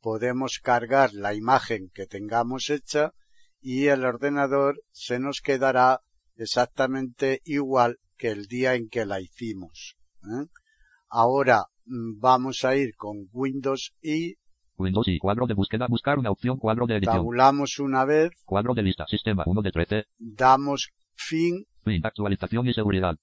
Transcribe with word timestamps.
podemos 0.00 0.58
cargar 0.58 1.12
la 1.12 1.34
imagen 1.34 1.90
que 1.92 2.06
tengamos 2.06 2.70
hecha 2.70 3.12
y 3.60 3.88
el 3.88 4.06
ordenador 4.06 4.82
se 4.90 5.18
nos 5.18 5.42
quedará 5.42 6.00
exactamente 6.36 7.42
igual 7.44 7.98
que 8.24 8.30
el 8.30 8.46
día 8.46 8.74
en 8.74 8.88
que 8.88 9.04
la 9.04 9.20
hicimos. 9.20 9.96
¿eh? 10.22 10.46
Ahora 11.10 11.66
mm, 11.84 12.18
vamos 12.20 12.64
a 12.64 12.74
ir 12.74 12.94
con 12.96 13.28
Windows 13.34 13.92
y 14.00 14.36
Windows 14.78 15.06
y 15.08 15.18
cuadro 15.18 15.46
de 15.46 15.52
búsqueda, 15.52 15.86
buscar 15.88 16.18
una 16.18 16.30
opción, 16.30 16.56
cuadro 16.56 16.86
de 16.86 16.96
edición. 16.96 17.16
Tabulamos 17.16 17.78
una 17.80 18.06
vez. 18.06 18.30
Cuadro 18.46 18.72
de 18.72 18.82
lista, 18.82 19.04
sistema 19.06 19.44
1 19.44 19.60
de 19.60 19.70
13. 19.70 20.04
Damos 20.16 20.88
fin. 21.14 21.66
Fin, 21.84 22.00
actualización 22.02 22.66
y 22.66 22.72
seguridad. 22.72 23.16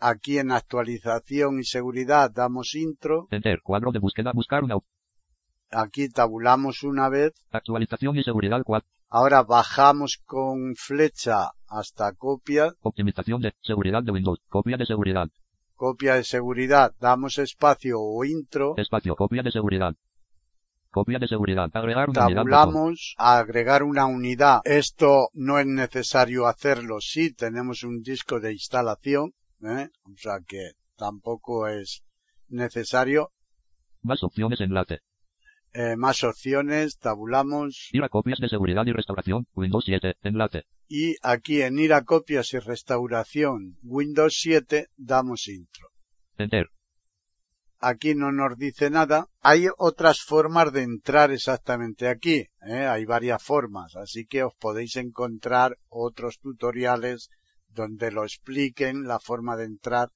Aquí 0.00 0.38
en 0.38 0.50
actualización 0.50 1.60
y 1.60 1.64
seguridad 1.64 2.30
damos 2.34 2.74
intro. 2.74 3.28
Enter, 3.30 3.60
cuadro 3.62 3.92
de 3.92 3.98
búsqueda, 3.98 4.32
buscar 4.32 4.64
una 4.64 4.76
opción. 4.76 4.96
Aquí 5.70 6.08
tabulamos 6.08 6.82
una 6.82 7.10
vez. 7.10 7.34
Actualización 7.50 8.16
y 8.16 8.22
seguridad 8.22 8.62
4. 8.64 8.88
Ahora 9.08 9.42
bajamos 9.42 10.20
con 10.24 10.74
flecha 10.74 11.52
hasta 11.68 12.12
copia. 12.12 12.74
Optimización 12.82 13.40
de 13.40 13.54
seguridad 13.62 14.02
de 14.02 14.12
Windows. 14.12 14.40
Copia 14.48 14.76
de 14.76 14.86
seguridad. 14.86 15.28
Copia 15.74 16.14
de 16.14 16.24
seguridad. 16.24 16.92
Damos 16.98 17.38
espacio 17.38 18.00
o 18.00 18.24
intro. 18.24 18.74
Espacio, 18.76 19.14
copia 19.14 19.42
de 19.42 19.52
seguridad. 19.52 19.94
Copia 20.90 21.18
de 21.18 21.28
seguridad. 21.28 21.68
Agregar 21.72 22.08
una 22.08 22.20
Tabulamos, 22.20 23.14
unidad 23.18 23.38
agregar 23.38 23.82
una 23.82 24.06
unidad. 24.06 24.60
Esto 24.64 25.28
no 25.34 25.58
es 25.58 25.66
necesario 25.66 26.46
hacerlo 26.46 27.00
si 27.00 27.34
tenemos 27.34 27.84
un 27.84 28.00
disco 28.00 28.40
de 28.40 28.52
instalación. 28.52 29.34
¿eh? 29.62 29.90
O 30.04 30.16
sea 30.16 30.40
que 30.46 30.72
tampoco 30.96 31.68
es 31.68 32.02
necesario. 32.48 33.30
Más 34.02 34.22
opciones 34.22 34.60
enlace. 34.60 35.00
Eh, 35.78 35.94
más 35.94 36.24
opciones, 36.24 36.96
tabulamos. 36.96 37.90
Ir 37.92 38.02
a 38.02 38.08
copias 38.08 38.38
de 38.38 38.48
seguridad 38.48 38.86
y 38.86 38.92
restauración, 38.92 39.46
Windows 39.54 39.84
7, 39.84 40.14
enlace. 40.22 40.64
Y 40.88 41.16
aquí 41.20 41.60
en 41.60 41.78
ir 41.78 41.92
a 41.92 42.02
copias 42.02 42.54
y 42.54 42.58
restauración, 42.60 43.76
Windows 43.82 44.38
7, 44.40 44.86
damos 44.96 45.48
intro. 45.48 45.88
Enter. 46.38 46.70
Aquí 47.78 48.14
no 48.14 48.32
nos 48.32 48.56
dice 48.56 48.88
nada. 48.88 49.28
Hay 49.42 49.66
otras 49.76 50.22
formas 50.22 50.72
de 50.72 50.82
entrar 50.82 51.30
exactamente 51.30 52.08
aquí. 52.08 52.46
¿eh? 52.62 52.86
Hay 52.86 53.04
varias 53.04 53.42
formas, 53.42 53.96
así 53.96 54.24
que 54.24 54.44
os 54.44 54.54
podéis 54.58 54.96
encontrar 54.96 55.76
otros 55.90 56.38
tutoriales 56.38 57.28
donde 57.68 58.10
lo 58.10 58.24
expliquen 58.24 59.04
la 59.04 59.20
forma 59.20 59.58
de 59.58 59.64
entrar 59.64 60.08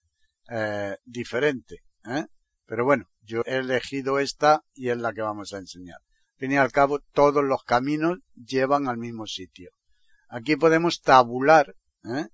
eh, 0.48 0.96
diferente. 1.04 1.80
¿eh? 2.06 2.24
Pero 2.70 2.84
bueno, 2.84 3.10
yo 3.22 3.42
he 3.46 3.56
elegido 3.56 4.20
esta 4.20 4.62
y 4.74 4.90
es 4.90 4.96
la 4.96 5.12
que 5.12 5.22
vamos 5.22 5.52
a 5.52 5.58
enseñar. 5.58 5.96
Al 5.96 6.38
fin 6.38 6.52
y 6.52 6.56
al 6.56 6.70
cabo, 6.70 7.00
todos 7.12 7.42
los 7.42 7.64
caminos 7.64 8.18
llevan 8.36 8.86
al 8.86 8.96
mismo 8.96 9.26
sitio. 9.26 9.72
Aquí 10.28 10.54
podemos 10.54 11.00
tabular 11.00 11.74
¿eh? 12.04 12.28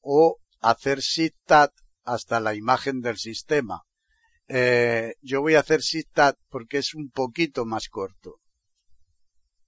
o 0.00 0.38
hacer 0.60 1.02
SITAT 1.02 1.72
hasta 2.04 2.38
la 2.38 2.54
imagen 2.54 3.00
del 3.00 3.16
sistema. 3.16 3.82
Eh, 4.46 5.14
yo 5.22 5.40
voy 5.40 5.56
a 5.56 5.60
hacer 5.60 5.82
SITAT 5.82 6.38
porque 6.48 6.78
es 6.78 6.94
un 6.94 7.10
poquito 7.10 7.64
más 7.64 7.88
corto. 7.88 8.36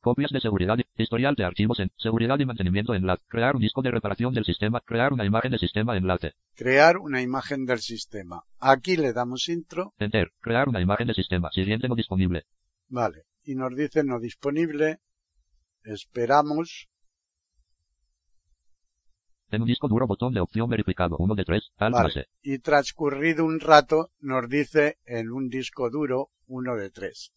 Copias 0.03 0.33
de 0.33 0.41
seguridad, 0.41 0.79
historial 0.97 1.37
de 1.37 1.45
archivos 1.45 1.79
en 1.79 1.93
seguridad 1.97 2.37
y 2.41 2.45
mantenimiento 2.45 2.93
enlace, 2.93 3.23
crear 3.29 3.55
un 3.55 3.63
disco 3.63 3.83
de 3.83 3.93
reparación 3.93 4.35
del 4.35 4.45
sistema, 4.45 4.81
crear 4.81 5.13
una 5.13 5.25
imagen 5.25 5.53
de 5.53 5.59
sistema 5.59 5.97
enlace. 5.97 6.33
Crear 6.57 6.97
una 6.99 7.23
imagen 7.23 7.67
del 7.67 7.79
sistema. 7.79 8.43
Aquí 8.59 8.97
le 8.97 9.13
damos 9.13 9.49
intro. 9.49 9.95
Enter, 10.01 10.33
crear 10.41 10.69
una 10.69 10.81
imagen 10.81 11.07
de 11.07 11.15
sistema, 11.15 11.51
siguiente 11.53 11.87
no 11.87 11.95
disponible. 11.95 12.47
Vale, 12.89 13.27
y 13.45 13.55
nos 13.55 13.77
dice 13.77 14.03
no 14.03 14.19
disponible. 14.19 14.99
Esperamos. 15.85 16.89
En 19.53 19.63
un 19.63 19.69
disco 19.69 19.87
duro 19.87 20.09
botón 20.09 20.35
de 20.35 20.41
opción 20.41 20.69
verificado, 20.69 21.15
uno 21.21 21.37
de 21.37 21.45
tres, 21.45 21.71
tal 21.77 21.93
vale. 21.93 22.27
Y 22.43 22.59
transcurrido 22.59 23.45
un 23.45 23.61
rato 23.61 24.11
nos 24.19 24.49
dice 24.49 24.99
en 25.05 25.31
un 25.31 25.49
disco 25.49 25.91
duro, 25.91 26.31
uno 26.49 26.75
de 26.75 26.91
tres. 26.91 27.33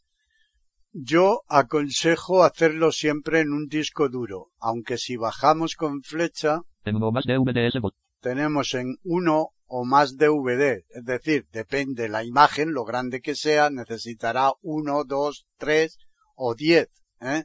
Yo 0.98 1.42
aconsejo 1.50 2.46
hacerlo 2.46 2.94
siempre 2.94 3.42
en 3.42 3.52
un 3.52 3.68
disco 3.68 4.08
duro, 4.08 4.52
aunque 4.60 4.98
si 4.98 5.18
bajamos 5.18 5.76
con 5.76 6.02
flecha, 6.04 6.62
en 6.86 6.96
uno 6.96 7.12
más 7.12 7.26
DVDs, 7.26 7.74
tenemos 8.22 8.74
en 8.76 8.96
uno 9.04 9.50
o 9.66 9.84
más 9.84 10.16
DVD, 10.16 10.86
es 10.88 11.04
decir, 11.04 11.48
depende 11.52 12.08
la 12.08 12.24
imagen, 12.24 12.72
lo 12.72 12.86
grande 12.86 13.20
que 13.20 13.36
sea, 13.36 13.70
necesitará 13.70 14.54
uno, 14.62 15.04
dos, 15.04 15.46
tres 15.58 15.98
o 16.34 16.56
diez. 16.56 16.88
¿eh? 17.20 17.44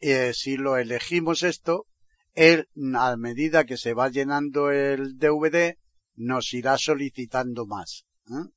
Eh, 0.00 0.32
si 0.34 0.56
lo 0.56 0.76
elegimos 0.76 1.44
esto, 1.44 1.86
él, 2.34 2.68
a 2.96 3.16
medida 3.16 3.64
que 3.64 3.76
se 3.76 3.94
va 3.94 4.08
llenando 4.08 4.72
el 4.72 5.18
DVD, 5.18 5.76
nos 6.16 6.52
irá 6.52 6.76
solicitando 6.78 7.64
más. 7.64 8.06
¿eh? 8.26 8.50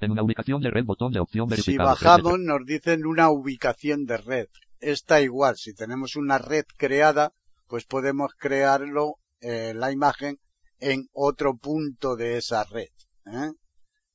En 0.00 0.10
una 0.10 0.22
ubicación 0.22 0.60
de 0.60 0.70
red, 0.70 0.84
botón 0.84 1.12
de 1.12 1.20
opción. 1.20 1.50
Si 1.50 1.76
bajamos, 1.76 2.38
nos 2.38 2.64
dicen 2.66 3.06
una 3.06 3.30
ubicación 3.30 4.04
de 4.04 4.18
red. 4.18 4.46
Está 4.78 5.22
igual. 5.22 5.56
Si 5.56 5.74
tenemos 5.74 6.16
una 6.16 6.36
red 6.38 6.64
creada, 6.76 7.32
pues 7.66 7.86
podemos 7.86 8.32
crearlo, 8.36 9.14
eh, 9.40 9.72
la 9.74 9.90
imagen, 9.92 10.38
en 10.78 11.08
otro 11.12 11.56
punto 11.56 12.14
de 12.14 12.36
esa 12.36 12.64
red. 12.64 12.90
¿eh? 13.26 13.52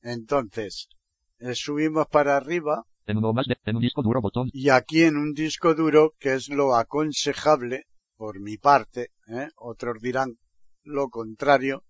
Entonces, 0.02 0.88
eh, 1.38 1.54
subimos 1.54 2.06
para 2.06 2.36
arriba. 2.36 2.84
En, 3.06 3.18
uno 3.18 3.32
más 3.32 3.46
de, 3.46 3.56
en 3.64 3.76
un 3.76 3.82
disco 3.82 4.02
duro, 4.02 4.20
botón. 4.20 4.50
Y 4.52 4.68
aquí 4.68 5.02
en 5.02 5.16
un 5.16 5.32
disco 5.32 5.74
duro, 5.74 6.12
que 6.20 6.34
es 6.34 6.48
lo 6.48 6.76
aconsejable, 6.76 7.86
por 8.16 8.40
mi 8.40 8.56
parte, 8.56 9.08
¿eh? 9.26 9.48
otros 9.56 10.00
dirán 10.00 10.36
lo 10.84 11.08
contrario, 11.08 11.84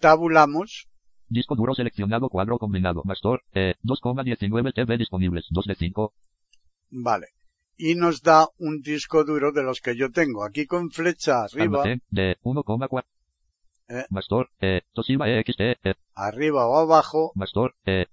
tabulamos 0.00 0.88
Disco 1.28 1.56
duro 1.56 1.74
seleccionado 1.74 2.28
cuadro 2.28 2.58
combinado. 2.58 3.02
Mastor, 3.04 3.42
eh, 3.52 3.74
2,19 3.82 4.72
TB 4.72 4.98
disponibles. 4.98 5.46
2 5.50 5.64
de 5.66 5.74
5. 5.74 6.12
Vale. 6.90 7.28
Y 7.76 7.94
nos 7.94 8.22
da 8.22 8.46
un 8.58 8.80
disco 8.80 9.24
duro 9.24 9.52
de 9.52 9.62
los 9.62 9.80
que 9.80 9.96
yo 9.96 10.10
tengo. 10.10 10.44
Aquí 10.44 10.66
con 10.66 10.90
flecha 10.90 11.44
arriba. 11.44 11.82
Almacén 11.82 12.02
de 12.10 12.36
1,4. 12.42 13.04
Eh, 13.88 14.06
Mastor, 14.10 14.50
eh, 14.60 14.82
Toshiba 14.92 15.28
EXT, 15.28 15.60
eh. 15.60 15.94
Arriba 16.14 16.66
o 16.66 16.78
abajo. 16.78 17.32
Mastor, 17.34 17.74
eh. 17.84 18.06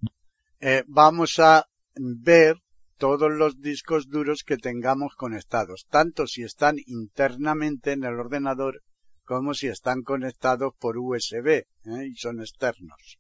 Eh, 0.60 0.84
vamos 0.88 1.40
a 1.40 1.68
ver 1.96 2.57
todos 2.98 3.31
los 3.31 3.60
discos 3.62 4.10
duros 4.10 4.44
que 4.44 4.57
tengamos 4.57 5.16
conectados, 5.16 5.88
tanto 5.90 6.28
si 6.28 6.44
están 6.44 6.75
internamente 6.86 7.94
en 7.94 8.04
el 8.04 8.19
ordenador 8.19 8.84
como 9.25 9.53
si 9.53 9.68
están 9.68 10.01
conectados 10.03 10.73
por 10.79 10.97
USB 10.97 11.47
¿eh? 11.47 11.65
y 12.12 12.15
son 12.15 12.39
externos. 12.39 13.18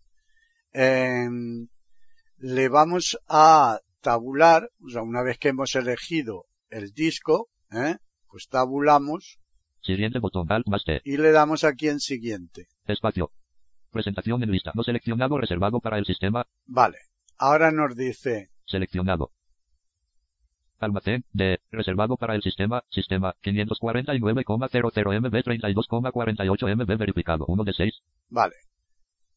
Em, 0.73 1.67
le 2.37 2.69
vamos 2.69 3.17
a 3.27 3.79
tabular, 4.01 4.69
o 4.83 4.89
sea, 4.89 5.01
una 5.01 5.21
vez 5.23 5.37
que 5.37 5.49
hemos 5.49 5.75
elegido 5.75 6.45
el 6.69 6.91
disco, 6.91 7.49
¿eh? 7.71 7.97
pues 8.27 8.47
tabulamos. 8.49 9.39
Siguiente 9.81 10.19
botón, 10.19 10.51
Alt 10.51 10.67
más 10.67 10.83
T. 10.83 11.01
Y 11.03 11.17
le 11.17 11.31
damos 11.31 11.63
aquí 11.63 11.87
en 11.87 11.99
siguiente. 11.99 12.67
Espacio. 12.85 13.31
Presentación 13.91 14.41
en 14.43 14.51
lista. 14.51 14.71
No 14.73 14.83
seleccionado 14.83 15.37
reservado 15.37 15.79
para 15.79 15.97
el 15.97 16.05
sistema. 16.05 16.45
Vale. 16.65 16.97
Ahora 17.37 17.71
nos 17.71 17.95
dice. 17.95 18.51
Seleccionado. 18.65 19.31
Almacén 20.81 21.25
de 21.31 21.59
reservado 21.71 22.17
para 22.17 22.35
el 22.35 22.41
sistema, 22.41 22.83
sistema 22.89 23.35
549,00 23.43 25.19
MB 25.21 25.35
32,48 25.43 26.75
MB 26.75 26.97
verificado, 26.97 27.45
1 27.47 27.63
de 27.63 27.73
6. 27.73 28.01
Vale. 28.29 28.55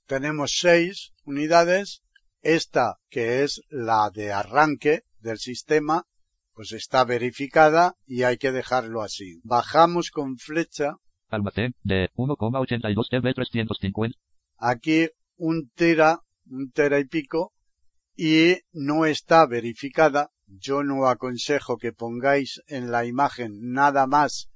Tenemos 0.07 0.59
6 0.59 1.13
unidades. 1.25 2.03
Esta, 2.43 2.99
que 3.09 3.43
es 3.43 3.63
la 3.71 4.11
de 4.13 4.33
arranque 4.33 5.03
del 5.19 5.39
sistema, 5.39 6.05
pues 6.53 6.73
está 6.73 7.05
verificada 7.05 7.95
y 8.07 8.25
hay 8.25 8.37
que 8.37 8.53
dejarlo 8.53 9.03
así. 9.03 9.41
Bajamos 9.45 10.11
con 10.11 10.37
flecha. 10.37 10.97
Almacén 11.29 11.75
de 11.83 12.11
1,82 12.17 13.09
TB 13.09 13.35
350. 13.35 14.19
Aquí 14.59 15.09
un 15.37 15.71
tera, 15.75 16.21
un 16.47 16.71
tera 16.71 16.99
y 16.99 17.07
pico, 17.07 17.53
y 18.17 18.57
no 18.73 19.07
está 19.07 19.47
verificada 19.47 20.31
yo 20.47 20.83
no 20.83 21.07
aconsejo 21.07 21.79
que 21.79 21.93
pongáis 21.93 22.63
en 22.67 22.91
la 22.91 23.05
imagen 23.05 23.73
nada 23.73 24.07
más 24.07 24.51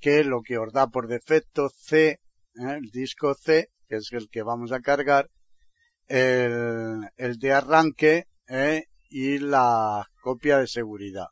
que 0.00 0.24
lo 0.24 0.42
que 0.42 0.58
os 0.58 0.72
da 0.72 0.88
por 0.88 1.08
defecto 1.08 1.70
C, 1.70 2.08
¿eh? 2.08 2.18
el 2.54 2.90
disco 2.90 3.34
C, 3.34 3.70
que 3.88 3.96
es 3.96 4.12
el 4.12 4.28
que 4.28 4.42
vamos 4.42 4.70
a 4.72 4.80
cargar, 4.80 5.30
el, 6.08 7.08
el 7.16 7.38
de 7.38 7.52
arranque 7.52 8.26
¿eh? 8.48 8.84
y 9.08 9.38
la 9.38 10.08
copia 10.22 10.58
de 10.58 10.66
seguridad. 10.66 11.28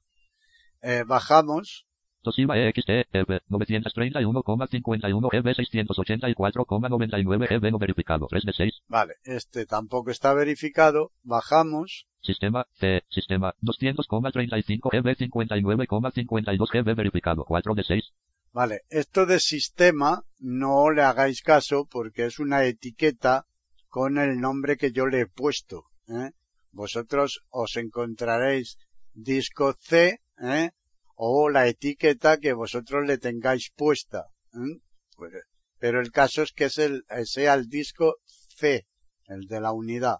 Eh, 0.80 1.04
bajamos. 1.06 1.86
Toshiba 2.22 2.56
EXT 2.56 2.88
EB 3.12 3.40
931,51 3.48 5.28
GB 5.30 5.54
684,99 5.56 7.48
GB 7.48 7.70
no 7.72 7.78
verificado 7.78 8.26
3 8.28 8.44
de 8.44 8.52
6. 8.52 8.82
Vale, 8.86 9.14
este 9.24 9.66
tampoco 9.66 10.10
está 10.10 10.32
verificado. 10.32 11.12
Bajamos. 11.22 12.06
Sistema 12.22 12.66
C, 12.78 13.02
sistema 13.08 13.54
200,35 13.60 14.90
GB 14.90 15.16
59,52 15.16 16.68
GB 16.72 16.94
verificado 16.94 17.44
4 17.44 17.74
de 17.74 17.82
6. 17.82 18.12
Vale, 18.52 18.82
esto 18.90 19.26
de 19.26 19.40
sistema 19.40 20.22
no 20.38 20.90
le 20.90 21.02
hagáis 21.02 21.42
caso 21.42 21.86
porque 21.86 22.26
es 22.26 22.38
una 22.38 22.64
etiqueta 22.64 23.46
con 23.88 24.18
el 24.18 24.38
nombre 24.38 24.76
que 24.76 24.92
yo 24.92 25.06
le 25.06 25.22
he 25.22 25.26
puesto. 25.26 25.86
¿eh? 26.08 26.30
Vosotros 26.70 27.42
os 27.50 27.76
encontraréis 27.76 28.78
disco 29.14 29.74
C 29.80 30.20
¿eh? 30.38 30.70
o 31.16 31.48
la 31.48 31.66
etiqueta 31.66 32.38
que 32.38 32.52
vosotros 32.52 33.06
le 33.06 33.18
tengáis 33.18 33.72
puesta. 33.74 34.26
¿eh? 34.54 34.80
Pues, 35.16 35.32
pero 35.78 36.00
el 36.00 36.12
caso 36.12 36.42
es 36.42 36.52
que 36.52 36.66
es 36.66 36.78
el, 36.78 37.04
sea 37.24 37.54
el 37.54 37.68
disco 37.68 38.16
C, 38.56 38.86
el 39.26 39.46
de 39.46 39.60
la 39.60 39.72
unidad. 39.72 40.18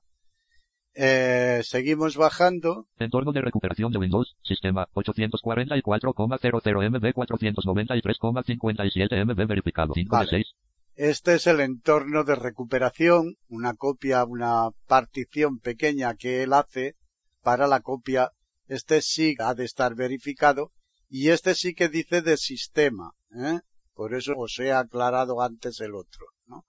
Eh, 0.95 1.63
seguimos 1.65 2.17
bajando. 2.17 2.87
Entorno 2.99 3.33
de 3.33 3.41
recuperación 3.41 3.93
de 3.93 3.99
Windows, 3.99 4.37
sistema 4.43 4.89
844,00 4.93 6.91
MB 6.91 7.15
493,57 7.15 9.25
MB 9.25 9.47
verificado 9.47 9.95
5 9.95 10.11
Vale. 10.11 10.31
de 10.31 10.45
6. 10.45 10.55
Este 10.95 11.35
es 11.35 11.47
el 11.47 11.61
entorno 11.61 12.25
de 12.25 12.35
recuperación, 12.35 13.37
una 13.49 13.75
copia, 13.75 14.25
una 14.25 14.71
partición 14.87 15.59
pequeña 15.59 16.15
que 16.15 16.43
él 16.43 16.53
hace 16.53 16.97
para 17.41 17.67
la 17.67 17.81
copia. 17.81 18.31
Este 18.69 19.01
sí 19.01 19.35
ha 19.39 19.55
de 19.55 19.65
estar 19.65 19.95
verificado 19.95 20.71
y 21.09 21.31
este 21.31 21.55
sí 21.55 21.75
que 21.75 21.89
dice 21.89 22.21
de 22.21 22.37
sistema. 22.37 23.13
¿eh? 23.35 23.61
Por 23.95 24.15
eso 24.15 24.35
os 24.37 24.59
he 24.59 24.73
aclarado 24.73 25.41
antes 25.41 25.81
el 25.81 25.95
otro. 25.95 26.27
¿no? 26.47 26.67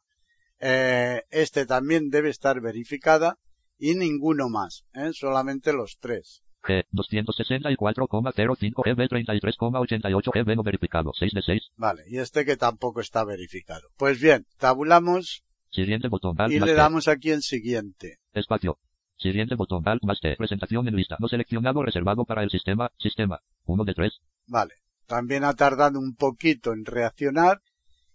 Eh, 0.59 1.23
este 1.29 1.65
también 1.65 2.09
debe 2.09 2.29
estar 2.29 2.61
verificada 2.61 3.37
y 3.83 3.95
ninguno 3.95 4.47
más, 4.47 4.85
¿eh? 4.93 5.11
solamente 5.11 5.73
los 5.73 5.97
tres. 5.99 6.41
G 6.63 6.85
264,05 6.93 8.81
GB 8.81 9.09
33,88 9.09 10.31
GB 10.33 10.55
no 10.55 10.63
verificado 10.63 11.11
6 11.13 11.33
de 11.33 11.41
6. 11.41 11.61
Vale, 11.75 12.03
y 12.07 12.19
este 12.19 12.45
que 12.45 12.55
tampoco 12.55 13.01
está 13.01 13.25
verificado. 13.25 13.89
Pues 13.97 14.21
bien, 14.21 14.45
tabulamos 14.57 15.43
Siguiente 15.69 16.07
botón 16.07 16.39
Alt 16.39 16.53
y 16.53 16.61
le 16.61 16.75
damos 16.75 17.09
aquí 17.09 17.31
en 17.31 17.41
siguiente. 17.41 18.19
Espacio. 18.31 18.79
Siguiente 19.17 19.55
botón 19.55 19.85
Alt 19.85 20.03
más 20.03 20.21
T. 20.21 20.37
Presentación 20.37 20.87
en 20.87 20.95
lista. 20.95 21.17
No 21.19 21.27
seleccionado 21.27 21.83
reservado 21.83 22.23
para 22.23 22.43
el 22.43 22.49
sistema, 22.49 22.89
sistema 22.99 23.41
1 23.65 23.83
de 23.83 23.93
3. 23.95 24.13
Vale, 24.47 24.75
también 25.07 25.43
ha 25.43 25.55
tardado 25.55 25.99
un 25.99 26.15
poquito 26.15 26.71
en 26.71 26.85
reaccionar 26.85 27.59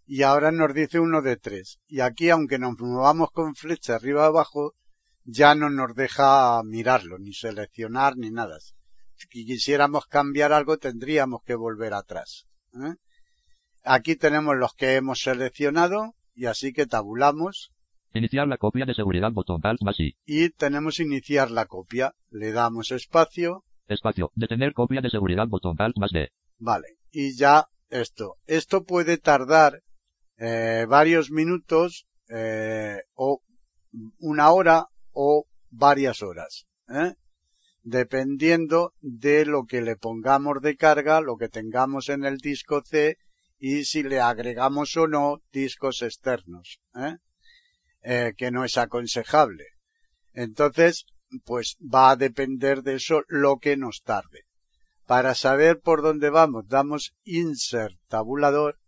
y 0.06 0.22
ahora 0.22 0.50
nos 0.50 0.72
dice 0.72 0.98
uno 0.98 1.20
de 1.20 1.36
tres. 1.36 1.78
Y 1.86 2.00
aquí, 2.00 2.30
aunque 2.30 2.58
nos 2.58 2.78
movamos 2.78 3.30
con 3.32 3.54
flecha 3.54 3.96
arriba 3.96 4.24
abajo, 4.24 4.72
ya 5.30 5.54
no 5.54 5.68
nos 5.68 5.94
deja 5.94 6.62
mirarlo, 6.64 7.18
ni 7.18 7.34
seleccionar, 7.34 8.16
ni 8.16 8.30
nada. 8.30 8.58
Si 9.14 9.28
quisiéramos 9.28 10.06
cambiar 10.06 10.52
algo, 10.54 10.78
tendríamos 10.78 11.42
que 11.44 11.54
volver 11.54 11.92
atrás. 11.92 12.46
¿eh? 12.74 12.94
Aquí 13.84 14.16
tenemos 14.16 14.56
los 14.56 14.72
que 14.72 14.94
hemos 14.94 15.20
seleccionado 15.20 16.14
y 16.34 16.46
así 16.46 16.72
que 16.72 16.86
tabulamos 16.86 17.72
Iniciar 18.14 18.48
la 18.48 18.56
copia 18.56 18.86
de 18.86 18.94
seguridad 18.94 19.30
botón 19.32 19.60
Alt 19.64 19.82
más 19.82 20.00
I. 20.00 20.16
y 20.24 20.48
tenemos 20.48 20.98
iniciar 20.98 21.50
la 21.50 21.66
copia. 21.66 22.14
Le 22.30 22.52
damos 22.52 22.90
espacio, 22.90 23.64
Espacio. 23.86 24.32
Detener 24.34 24.72
copia 24.72 25.02
de 25.02 25.10
seguridad 25.10 25.46
botón 25.46 25.76
Alt 25.78 25.98
más 25.98 26.10
D. 26.10 26.30
vale, 26.58 26.96
y 27.12 27.36
ya 27.36 27.66
esto. 27.90 28.36
Esto 28.46 28.84
puede 28.84 29.18
tardar 29.18 29.82
eh, 30.38 30.86
varios 30.88 31.30
minutos 31.30 32.06
eh, 32.30 33.02
o 33.14 33.42
una 34.18 34.52
hora 34.52 34.86
o 35.20 35.48
varias 35.68 36.22
horas, 36.22 36.68
¿eh? 36.88 37.14
dependiendo 37.82 38.94
de 39.00 39.44
lo 39.46 39.64
que 39.64 39.82
le 39.82 39.96
pongamos 39.96 40.62
de 40.62 40.76
carga, 40.76 41.20
lo 41.20 41.36
que 41.36 41.48
tengamos 41.48 42.08
en 42.08 42.24
el 42.24 42.36
disco 42.38 42.82
C 42.84 43.18
y 43.58 43.84
si 43.84 44.04
le 44.04 44.20
agregamos 44.20 44.96
o 44.96 45.08
no 45.08 45.42
discos 45.50 46.02
externos, 46.02 46.78
¿eh? 46.94 47.16
Eh, 48.02 48.34
que 48.36 48.52
no 48.52 48.64
es 48.64 48.78
aconsejable. 48.78 49.64
Entonces, 50.34 51.04
pues 51.44 51.76
va 51.80 52.10
a 52.10 52.16
depender 52.16 52.82
de 52.82 52.94
eso 52.94 53.24
lo 53.26 53.58
que 53.58 53.76
nos 53.76 54.02
tarde. 54.04 54.44
Para 55.04 55.34
saber 55.34 55.80
por 55.80 56.00
dónde 56.00 56.30
vamos, 56.30 56.68
damos 56.68 57.12
insert 57.24 57.98
tabulador 58.06 58.78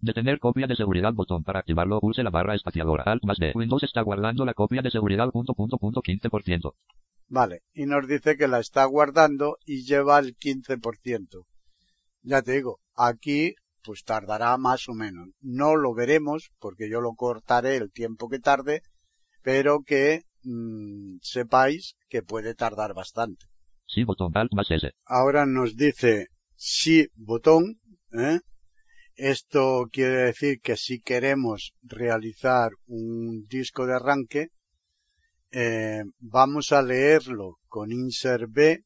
Detener 0.00 0.38
copia 0.38 0.68
de 0.68 0.76
seguridad 0.76 1.12
botón. 1.12 1.42
Para 1.42 1.60
activarlo 1.60 2.00
pulse 2.00 2.22
la 2.22 2.30
barra 2.30 2.54
espaciadora 2.54 3.02
Alt 3.04 3.24
más 3.24 3.38
D. 3.38 3.52
Windows 3.54 3.82
está 3.82 4.02
guardando 4.02 4.44
la 4.44 4.54
copia 4.54 4.80
de 4.80 4.92
seguridad 4.92 5.28
punto 5.30 5.54
punto 5.54 5.76
punto 5.76 6.02
15%. 6.02 6.74
Vale, 7.26 7.62
y 7.74 7.84
nos 7.84 8.06
dice 8.06 8.36
que 8.36 8.46
la 8.46 8.60
está 8.60 8.84
guardando 8.84 9.56
y 9.66 9.84
lleva 9.84 10.18
el 10.20 10.36
15%. 10.36 11.44
Ya 12.22 12.42
te 12.42 12.52
digo, 12.52 12.78
aquí 12.94 13.54
pues 13.82 14.04
tardará 14.04 14.56
más 14.56 14.88
o 14.88 14.94
menos. 14.94 15.28
No 15.40 15.74
lo 15.74 15.94
veremos 15.94 16.50
porque 16.60 16.88
yo 16.88 17.00
lo 17.00 17.14
cortaré 17.14 17.76
el 17.76 17.90
tiempo 17.90 18.28
que 18.28 18.38
tarde, 18.38 18.82
pero 19.42 19.80
que 19.82 20.22
mm, 20.44 21.16
sepáis 21.22 21.96
que 22.08 22.22
puede 22.22 22.54
tardar 22.54 22.94
bastante. 22.94 23.46
Sí 23.86 24.04
botón 24.04 24.30
Alt 24.36 24.52
más 24.54 24.70
S. 24.70 24.92
Ahora 25.04 25.44
nos 25.44 25.74
dice 25.74 26.28
sí 26.54 27.08
botón, 27.16 27.80
¿eh? 28.12 28.40
Esto 29.18 29.88
quiere 29.90 30.18
decir 30.30 30.60
que 30.60 30.76
si 30.76 31.00
queremos 31.00 31.74
realizar 31.82 32.70
un 32.86 33.46
disco 33.48 33.84
de 33.84 33.94
arranque, 33.94 34.50
eh, 35.50 36.04
vamos 36.20 36.70
a 36.70 36.82
leerlo 36.82 37.58
con 37.66 37.90
insert 37.90 38.44
B 38.48 38.84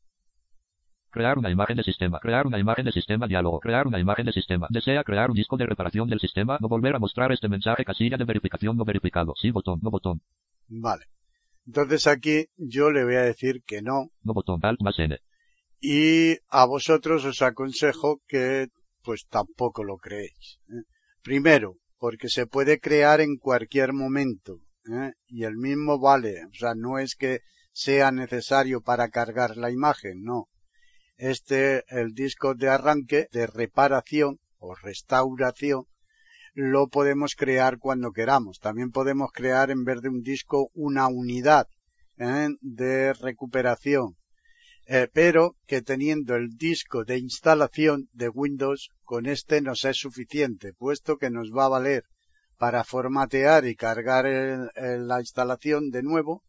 Crear 1.10 1.36
una 1.36 1.50
imagen 1.50 1.76
de 1.76 1.82
sistema. 1.82 2.18
Crear 2.18 2.46
una 2.46 2.58
imagen 2.58 2.86
de 2.86 2.92
sistema. 2.92 3.26
Diálogo. 3.26 3.60
Crear 3.60 3.86
una 3.86 3.98
imagen 3.98 4.24
de 4.24 4.32
sistema. 4.32 4.66
Desea 4.70 5.04
crear 5.04 5.28
un 5.28 5.36
disco 5.36 5.58
de 5.58 5.66
reparación 5.66 6.08
del 6.08 6.18
sistema. 6.18 6.56
No 6.58 6.68
volver 6.68 6.96
a 6.96 6.98
mostrar 6.98 7.30
este 7.32 7.50
mensaje. 7.50 7.84
Casilla 7.84 8.16
de 8.16 8.24
verificación 8.24 8.78
no 8.78 8.86
verificado. 8.86 9.34
Sí 9.36 9.50
botón. 9.50 9.80
No 9.82 9.90
botón. 9.90 10.22
Vale. 10.68 11.04
Entonces 11.66 12.06
aquí 12.06 12.46
yo 12.56 12.90
le 12.90 13.04
voy 13.04 13.16
a 13.16 13.22
decir 13.22 13.62
que 13.66 13.82
no 13.82 14.08
No 14.22 14.32
botón. 14.32 14.60
Alt 14.62 14.80
más 14.80 14.98
N. 14.98 15.18
y 15.82 16.38
a 16.48 16.64
vosotros 16.64 17.26
os 17.26 17.42
aconsejo 17.42 18.22
que 18.26 18.68
pues 19.02 19.26
tampoco 19.28 19.85
lo 19.85 19.97
creéis. 19.97 20.59
¿eh? 20.68 20.82
Primero, 21.23 21.76
porque 21.99 22.28
se 22.28 22.47
puede 22.47 22.80
crear 22.80 23.21
en 23.21 23.37
cualquier 23.37 23.92
momento 23.92 24.59
¿eh? 24.90 25.12
y 25.26 25.44
el 25.44 25.56
mismo 25.56 25.99
vale, 25.99 26.44
o 26.47 26.54
sea, 26.54 26.75
no 26.75 26.99
es 26.99 27.14
que 27.14 27.40
sea 27.73 28.11
necesario 28.11 28.80
para 28.80 29.09
cargar 29.09 29.56
la 29.56 29.71
imagen, 29.71 30.23
no. 30.23 30.49
Este, 31.16 31.85
el 31.88 32.12
disco 32.12 32.54
de 32.54 32.68
arranque, 32.68 33.28
de 33.32 33.47
reparación 33.47 34.40
o 34.59 34.75
restauración, 34.75 35.85
lo 36.54 36.88
podemos 36.88 37.35
crear 37.35 37.78
cuando 37.78 38.12
queramos. 38.12 38.59
También 38.59 38.90
podemos 38.90 39.30
crear 39.32 39.71
en 39.71 39.85
vez 39.85 40.00
de 40.00 40.09
un 40.09 40.23
disco 40.23 40.71
una 40.75 41.09
unidad 41.09 41.66
¿eh? 42.18 42.49
de 42.61 43.12
recuperación. 43.14 44.16
Eh, 44.94 45.08
pero 45.11 45.56
que 45.66 45.80
teniendo 45.80 46.37
el 46.37 46.50
disco 46.58 47.02
de 47.04 47.16
instalación 47.16 48.11
de 48.12 48.28
Windows, 48.28 48.90
con 49.04 49.25
este 49.25 49.62
nos 49.62 49.87
es 49.87 49.96
suficiente, 49.96 50.75
puesto 50.75 51.16
que 51.16 51.30
nos 51.30 51.50
va 51.50 51.64
a 51.64 51.70
valer 51.70 52.04
para 52.58 52.84
formatear 52.84 53.64
y 53.64 53.75
cargar 53.75 54.26
la 54.26 55.20
instalación 55.20 55.88
de 55.88 56.02
nuevo, 56.02 56.42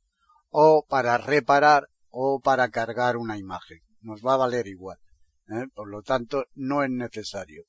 o 0.50 0.85
para 0.89 1.17
reparar 1.17 1.88
o 2.09 2.41
para 2.41 2.67
cargar 2.67 3.15
una 3.15 3.38
imagen. 3.38 3.79
Nos 4.01 4.21
va 4.21 4.33
a 4.33 4.38
valer 4.43 4.67
igual. 4.67 4.97
¿eh? 5.47 5.67
Por 5.73 5.89
lo 5.89 6.01
tanto, 6.01 6.43
no 6.53 6.83
es 6.83 6.89
necesario. 6.89 7.63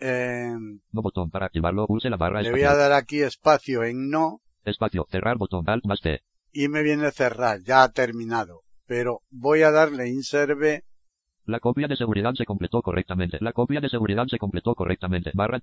Eh, 0.00 0.48
no 0.92 1.02
botón 1.02 1.28
para 1.28 1.44
activarlo, 1.44 1.86
pulse 1.86 2.08
la 2.08 2.16
barra 2.16 2.40
Le 2.40 2.52
voy 2.52 2.62
a 2.62 2.74
dar 2.74 2.92
aquí 2.92 3.20
espacio 3.20 3.84
en 3.84 4.08
no. 4.08 4.40
Espacio, 4.64 5.06
cerrar 5.10 5.36
botón, 5.36 5.68
alt 5.68 5.84
más 5.84 6.00
T. 6.00 6.22
Y 6.52 6.68
me 6.68 6.82
viene 6.82 7.10
cerrar, 7.10 7.60
ya 7.62 7.82
ha 7.82 7.92
terminado. 7.92 8.63
Pero 8.86 9.22
voy 9.30 9.62
a 9.62 9.70
darle 9.70 10.08
insert 10.08 10.52
La 11.44 11.60
copia 11.60 11.88
de 11.88 11.96
seguridad 11.96 12.32
se 12.34 12.44
completó 12.44 12.82
correctamente. 12.82 13.38
La 13.40 13.52
copia 13.52 13.80
de 13.80 13.88
seguridad 13.88 14.26
se 14.26 14.38
completó 14.38 14.74
correctamente. 14.74 15.30
Barra. 15.34 15.60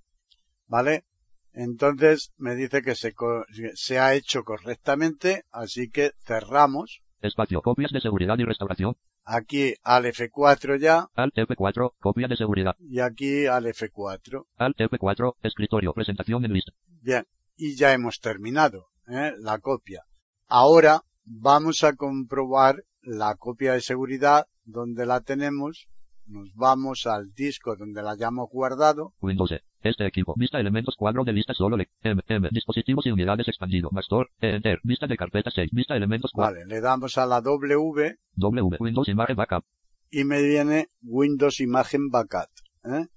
Vale. 0.68 1.06
Entonces 1.54 2.32
me 2.38 2.56
dice 2.56 2.82
que 2.82 2.96
se, 2.96 3.14
se 3.74 4.00
ha 4.00 4.14
hecho 4.14 4.44
correctamente, 4.44 5.44
así 5.52 5.90
que 5.90 6.12
cerramos. 6.26 7.02
Espacio, 7.20 7.62
copias 7.62 7.92
de 7.92 8.00
seguridad 8.00 8.38
y 8.38 8.46
restauración. 8.46 8.96
Aquí 9.24 9.76
al 9.84 10.06
F4 10.06 10.80
ya. 10.80 11.08
Al 11.14 11.32
F4, 11.32 11.94
copia 12.00 12.28
de 12.28 12.36
seguridad. 12.36 12.76
Y 12.80 13.00
aquí 13.00 13.46
al 13.46 13.66
F4. 13.66 14.46
Al 14.58 14.74
F4, 14.76 15.36
escritorio, 15.44 15.94
presentación 15.94 16.44
en 16.46 16.54
lista. 16.54 16.72
Bien, 17.02 17.28
y 17.56 17.76
ya 17.76 17.94
hemos 17.94 18.20
terminado 18.20 18.88
¿eh? 19.08 19.34
la 19.38 19.60
copia. 19.60 20.04
Ahora 20.48 21.04
vamos 21.24 21.84
a 21.84 21.94
comprobar 21.96 22.84
la 23.04 23.36
copia 23.36 23.74
de 23.74 23.82
seguridad 23.82 24.48
donde 24.66 25.06
la 25.06 25.22
tenemos. 25.22 25.88
Nos 26.26 26.54
vamos 26.54 27.08
al 27.08 27.34
disco 27.34 27.76
donde 27.76 28.02
la 28.02 28.12
hayamos 28.12 28.50
guardado. 28.50 29.14
Windows 29.22 29.52
e. 29.52 29.64
Este 29.82 30.06
equipo. 30.06 30.36
Vista 30.38 30.60
elementos 30.60 30.96
cuadro 30.96 31.24
de 31.24 31.34
lista 31.34 31.54
solo. 31.54 31.76
Le 31.76 31.90
M, 32.04 32.22
M. 32.28 32.50
Dispositivos 32.52 33.06
y 33.08 33.12
unidades 33.12 33.48
expandido. 33.48 33.90
Master. 33.92 34.28
E, 34.40 34.56
Enter. 34.56 34.80
Vista 34.84 35.08
de 35.08 35.18
carpeta 35.18 35.50
6. 35.50 35.72
Vista 35.72 35.96
elementos 35.96 36.32
cuadro. 36.32 36.60
Vale, 36.60 36.68
le 36.68 36.82
damos 36.82 37.18
a 37.18 37.26
la 37.26 37.42
W. 37.42 38.20
W. 38.36 38.78
Windows 38.80 39.10
Imagen 39.10 39.36
Backup. 39.36 39.66
Y 40.12 40.24
me 40.24 40.42
viene 40.44 40.90
Windows 41.02 41.60
Imagen 41.60 42.10
Backup. 42.10 42.50
¿eh? 42.86 43.08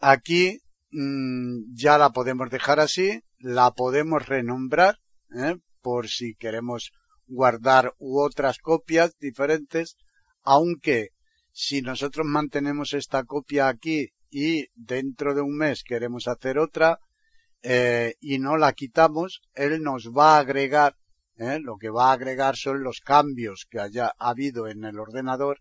Aquí 0.00 0.60
mmm, 0.90 1.74
ya 1.74 1.96
la 1.96 2.10
podemos 2.10 2.50
dejar 2.50 2.80
así. 2.80 3.22
La 3.38 3.70
podemos 3.70 4.26
renombrar. 4.28 4.98
¿eh? 5.34 5.56
Por 5.80 6.08
si 6.08 6.34
queremos 6.34 6.92
guardar 7.28 7.94
u 7.98 8.20
otras 8.20 8.58
copias 8.58 9.16
diferentes. 9.18 9.96
Aunque 10.42 11.10
si 11.52 11.82
nosotros 11.82 12.26
mantenemos 12.26 12.94
esta 12.94 13.24
copia 13.24 13.68
aquí 13.68 14.08
y 14.30 14.66
dentro 14.74 15.34
de 15.34 15.42
un 15.42 15.56
mes 15.56 15.82
queremos 15.84 16.26
hacer 16.28 16.58
otra 16.58 16.98
eh, 17.62 18.14
y 18.20 18.38
no 18.38 18.56
la 18.56 18.72
quitamos, 18.72 19.42
él 19.54 19.82
nos 19.82 20.10
va 20.10 20.36
a 20.36 20.40
agregar, 20.40 20.96
eh, 21.36 21.58
lo 21.60 21.76
que 21.76 21.90
va 21.90 22.10
a 22.10 22.12
agregar 22.12 22.56
son 22.56 22.82
los 22.82 23.00
cambios 23.00 23.66
que 23.70 23.80
haya 23.80 24.12
habido 24.18 24.68
en 24.68 24.84
el 24.84 24.98
ordenador 24.98 25.60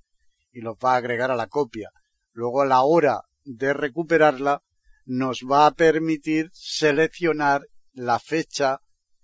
y 0.52 0.62
los 0.62 0.76
va 0.76 0.94
a 0.94 0.98
agregar 0.98 1.32
a 1.32 1.36
la 1.36 1.48
copia. 1.48 1.90
Luego 2.32 2.62
a 2.62 2.66
la 2.66 2.82
hora 2.82 3.22
de 3.44 3.74
recuperarla 3.74 4.62
nos 5.06 5.42
va 5.50 5.66
a 5.66 5.72
permitir 5.72 6.50
seleccionar 6.54 7.66
la 7.94 8.20
fecha 8.20 8.82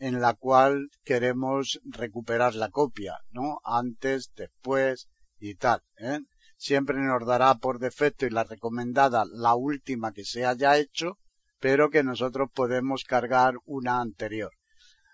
en 0.07 0.19
la 0.19 0.33
cual 0.33 0.89
queremos 1.05 1.79
recuperar 1.85 2.55
la 2.55 2.69
copia, 2.69 3.19
¿no? 3.31 3.59
Antes, 3.63 4.33
después 4.35 5.07
y 5.39 5.55
tal. 5.55 5.81
¿eh? 5.97 6.19
siempre 6.57 6.97
nos 6.99 7.25
dará 7.25 7.55
por 7.55 7.79
defecto 7.79 8.25
y 8.25 8.29
la 8.29 8.43
recomendada 8.43 9.23
la 9.31 9.55
última 9.55 10.11
que 10.11 10.25
se 10.25 10.45
haya 10.45 10.77
hecho, 10.77 11.19
pero 11.61 11.89
que 11.89 12.03
nosotros 12.03 12.49
podemos 12.53 13.05
cargar 13.05 13.55
una 13.63 14.01
anterior. 14.01 14.51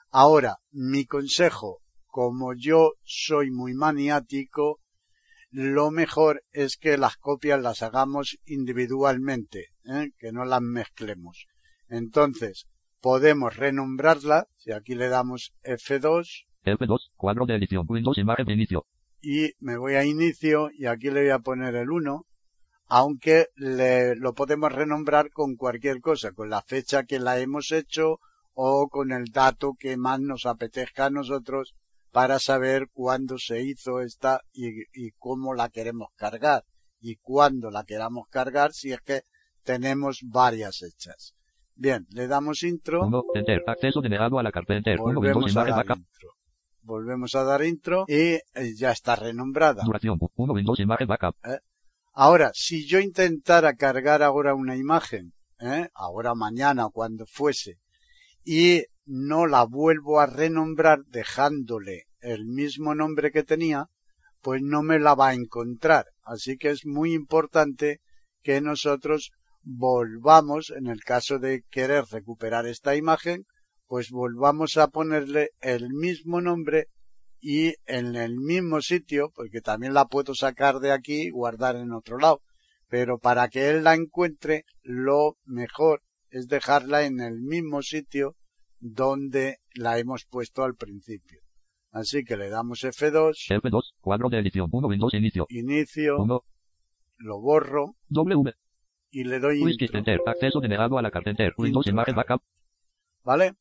Ahora, 0.10 0.58
mi 0.72 1.06
consejo, 1.06 1.82
como 2.08 2.56
yo 2.56 2.94
soy 3.04 3.52
muy 3.52 3.76
maniático, 3.76 4.80
lo 5.52 5.92
mejor 5.92 6.44
es 6.52 6.78
que 6.78 6.98
las 6.98 7.18
copias 7.18 7.62
las 7.62 7.84
hagamos 7.84 8.40
individualmente, 8.46 9.68
¿eh? 9.86 10.10
que 10.18 10.32
no 10.32 10.46
las 10.46 10.62
mezclemos. 10.62 11.46
Entonces, 11.90 12.66
podemos 13.02 13.56
renombrarla, 13.56 14.48
si 14.58 14.72
aquí 14.72 14.96
le 14.96 15.10
damos 15.10 15.54
F2. 15.64 16.46
F2, 16.66 17.12
cuadro 17.16 17.46
de 17.46 17.56
edición, 17.56 17.86
Windows 17.88 18.18
imagen 18.18 18.46
de 18.46 18.54
inicio, 18.54 18.86
y 19.22 19.54
me 19.60 19.78
voy 19.78 19.96
a 19.96 20.06
inicio 20.06 20.70
y 20.72 20.86
aquí 20.86 21.10
le 21.10 21.22
voy 21.22 21.30
a 21.32 21.40
poner 21.40 21.76
el 21.76 21.90
1, 21.90 22.26
aunque 22.88 23.48
le, 23.56 24.16
lo 24.16 24.34
podemos 24.34 24.72
renombrar 24.72 25.32
con 25.32 25.56
cualquier 25.56 26.02
cosa, 26.02 26.32
con 26.32 26.50
la 26.50 26.62
fecha 26.62 27.04
que 27.04 27.20
la 27.20 27.40
hemos 27.40 27.72
hecho 27.72 28.20
o 28.54 28.90
con 28.90 29.12
el 29.12 29.26
dato 29.26 29.76
que 29.78 29.98
más 29.98 30.20
nos 30.20 30.46
apetezca 30.46 31.06
a 31.06 31.10
nosotros 31.10 31.76
para 32.12 32.40
saber 32.40 32.90
cuándo 32.92 33.38
se 33.38 33.62
hizo 33.62 34.02
esta 34.02 34.42
y, 34.52 34.82
y 34.94 35.12
cómo 35.18 35.54
la 35.54 35.70
queremos 35.70 36.10
cargar 36.16 36.66
y 37.00 37.18
cuándo 37.18 37.70
la 37.70 37.84
queramos 37.84 38.28
cargar 38.30 38.74
si 38.74 38.92
es 38.92 39.02
que 39.02 39.22
tenemos 39.64 40.22
varias 40.24 40.82
hechas. 40.82 41.36
Bien, 41.80 42.06
le 42.12 42.28
damos 42.28 42.64
intro. 42.64 43.10
enter, 43.34 43.64
acceso 43.66 44.02
denegado 44.02 44.38
a 44.38 44.44
la 44.44 44.52
carpeta. 44.52 44.92
Volvemos 44.98 45.56
a 45.56 45.64
dar 45.64 45.86
intro. 45.86 46.30
Volvemos 46.82 47.36
a 47.36 47.44
dar 47.46 47.64
intro 47.64 48.04
y 48.06 48.34
eh, 48.34 48.42
ya 48.76 48.92
está 48.92 49.16
renombrada. 49.16 49.84
Duración 49.86 50.20
1 50.36 50.54
Windows 50.54 50.80
imagen 50.82 51.08
backup. 51.08 51.38
¿Eh? 51.46 51.60
Ahora, 52.12 52.52
si 52.54 52.86
yo 52.86 53.00
intentara 53.00 53.76
cargar 53.76 54.24
ahora 54.24 54.56
una 54.56 54.76
imagen, 54.76 55.32
¿eh? 55.62 55.88
ahora 55.94 56.36
mañana 56.36 56.90
cuando 56.92 57.26
fuese, 57.26 57.78
y 58.44 58.84
no 59.06 59.48
la 59.48 59.64
vuelvo 59.64 60.20
a 60.20 60.26
renombrar 60.26 61.06
dejándole 61.06 62.08
el 62.20 62.46
mismo 62.46 62.94
nombre 62.94 63.32
que 63.32 63.44
tenía, 63.44 63.86
pues 64.42 64.62
no 64.62 64.84
me 64.84 65.00
la 65.00 65.16
va 65.16 65.30
a 65.30 65.34
encontrar. 65.34 66.08
Así 66.24 66.58
que 66.58 66.72
es 66.72 66.86
muy 66.86 67.14
importante 67.14 68.02
que 68.44 68.60
nosotros 68.60 69.32
volvamos, 69.64 70.72
en 70.72 70.88
el 70.88 71.02
caso 71.04 71.40
de 71.40 71.64
querer 71.70 72.06
recuperar 72.12 72.66
esta 72.66 72.96
imagen, 72.96 73.46
pues 73.88 74.12
volvamos 74.12 74.78
a 74.78 74.88
ponerle 74.88 75.50
el 75.62 75.90
mismo 75.90 76.42
nombre 76.42 76.88
y 77.42 77.74
en 77.86 78.16
el 78.16 78.38
mismo 78.38 78.82
sitio, 78.82 79.32
porque 79.34 79.62
también 79.62 79.94
la 79.94 80.06
puedo 80.06 80.36
sacar 80.36 80.80
de 80.80 80.92
aquí 80.92 81.24
y 81.24 81.30
guardar 81.30 81.76
en 81.76 81.94
otro 81.94 82.18
lado. 82.18 82.42
Pero 82.88 83.18
para 83.18 83.48
que 83.48 83.70
él 83.70 83.84
la 83.84 83.96
encuentre, 83.96 84.66
lo 84.84 85.38
mejor 85.46 86.02
es 86.30 86.48
dejarla 86.48 87.06
en 87.06 87.20
el 87.20 87.40
mismo 87.40 87.82
sitio 87.82 88.36
donde 88.80 89.58
la 89.74 90.00
hemos 90.00 90.26
puesto 90.26 90.64
al 90.64 90.76
principio. 90.76 91.42
Así 91.92 92.24
que 92.24 92.38
le 92.38 92.50
damos 92.50 92.84
F2. 92.84 93.34
F2, 93.50 93.82
cuadro 94.00 94.30
de 94.30 94.40
edición 94.40 94.70
1, 94.72 94.88
Windows 94.88 95.14
inicio. 95.14 95.46
Inicio. 95.50 96.18
1. 96.20 96.44
Lo 97.18 97.42
borro. 97.42 97.96
W. 98.10 98.54
Y 99.12 99.24
le 99.24 99.40
doy 99.40 99.62
intro. 99.62 99.98
Enter. 99.98 100.20
Acceso 100.26 100.60
denegado 100.60 100.98
a 100.98 101.02
la 101.02 101.12
carpeta. 101.12 101.44
Windows 101.58 101.88
imagen 101.88 102.16
backup. 102.16 102.42
¿Vale? 103.24 103.56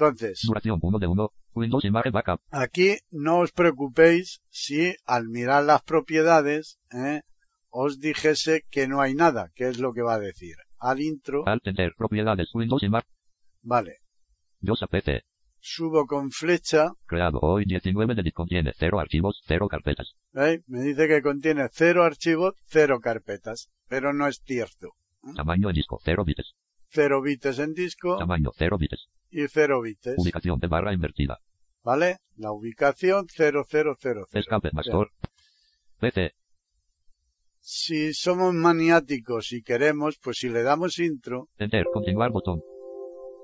Entonces, 0.00 0.40
duración 0.46 0.78
1 0.80 0.98
de 0.98 1.06
1, 1.06 1.32
Windows 1.54 1.84
Imagen 1.84 2.12
Backup. 2.12 2.40
Aquí 2.50 2.96
no 3.10 3.40
os 3.40 3.52
preocupéis 3.52 4.40
si 4.48 4.94
al 5.04 5.28
mirar 5.28 5.64
las 5.64 5.82
propiedades 5.82 6.78
¿eh? 6.90 7.20
os 7.68 8.00
dijese 8.00 8.64
que 8.70 8.88
no 8.88 9.02
hay 9.02 9.14
nada, 9.14 9.50
que 9.54 9.68
es 9.68 9.78
lo 9.78 9.92
que 9.92 10.00
va 10.00 10.14
a 10.14 10.18
decir. 10.18 10.56
Al 10.78 11.02
intro. 11.02 11.46
Al 11.46 11.60
enter, 11.64 11.92
propiedades, 11.98 12.48
Windows 12.54 12.82
Imagen. 12.82 13.10
Vale. 13.60 13.98
Dios 14.60 14.82
PC. 14.90 15.22
Subo 15.60 16.06
con 16.06 16.30
flecha. 16.30 16.92
Creado 17.06 17.38
hoy 17.42 17.64
19 17.66 18.14
de 18.14 18.32
contiene 18.32 18.72
0 18.76 18.98
archivos, 18.98 19.42
0 19.46 19.68
carpetas. 19.68 20.14
¿Eh? 20.34 20.62
Me 20.66 20.82
dice 20.82 21.06
que 21.06 21.22
contiene 21.22 21.68
0 21.70 22.02
archivos, 22.02 22.54
0 22.66 23.00
carpetas, 23.00 23.70
pero 23.88 24.12
no 24.12 24.26
es 24.26 24.40
cierto. 24.44 24.94
Tamaño 25.36 25.68
en 25.68 25.74
disco, 25.74 26.00
0 26.02 26.24
bits. 26.24 26.54
0 26.92 27.22
bits 27.22 27.58
en 27.58 27.74
disco. 27.74 28.16
Tamaño 28.18 28.50
0 28.56 28.78
bits. 28.78 29.08
Y 29.30 29.46
0 29.46 29.82
bits. 29.82 30.14
Ubicación 30.16 30.58
de 30.58 30.66
barra 30.66 30.94
invertida. 30.94 31.38
¿Vale? 31.84 32.18
La 32.36 32.52
ubicación 32.52 33.26
0000. 33.28 34.26
Escape 34.32 34.70
Master. 34.72 35.08
PC. 36.00 36.32
Si 37.60 38.14
somos 38.14 38.54
maniáticos 38.54 39.52
y 39.52 39.62
queremos, 39.62 40.18
pues 40.22 40.38
si 40.38 40.48
le 40.48 40.62
damos 40.62 40.98
intro. 40.98 41.48
Enter, 41.58 41.84
continuar 41.92 42.30
botón. 42.30 42.62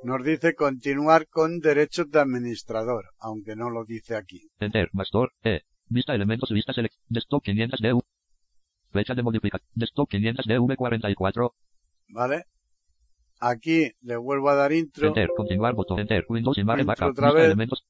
Nos 0.06 0.22
dice 0.22 0.54
continuar 0.54 1.26
con 1.26 1.58
derechos 1.58 2.08
de 2.12 2.20
administrador, 2.20 3.06
aunque 3.18 3.56
no 3.56 3.70
lo 3.70 3.84
dice 3.84 4.14
aquí. 4.14 4.48
Enter, 4.60 4.88
Master, 4.92 5.30
E. 5.42 5.62
Vista 5.88 6.14
elementos, 6.14 6.48
vista 6.50 6.72
select, 6.72 6.94
desktop 7.08 7.42
500 7.42 7.80
DU. 7.80 8.04
Fecha 8.92 9.14
de 9.16 9.24
modificación, 9.24 9.68
desktop 9.74 10.08
500 10.08 10.46
DV44. 10.46 11.52
¿Vale? 12.10 12.44
Aquí 13.40 13.90
le 14.00 14.16
vuelvo 14.16 14.50
a 14.50 14.54
dar 14.54 14.72
intro. 14.72 15.08
Enter, 15.08 15.28
continuar, 15.36 15.74
botón, 15.74 15.98
enter, 15.98 16.24
Windows, 16.28 16.56
imagen, 16.56 16.82
Intro 16.82 16.86
backup, 16.92 17.10
otra 17.10 17.26
lista 17.26 17.34
de 17.34 17.42
vez. 17.42 17.46
elementos, 17.46 17.84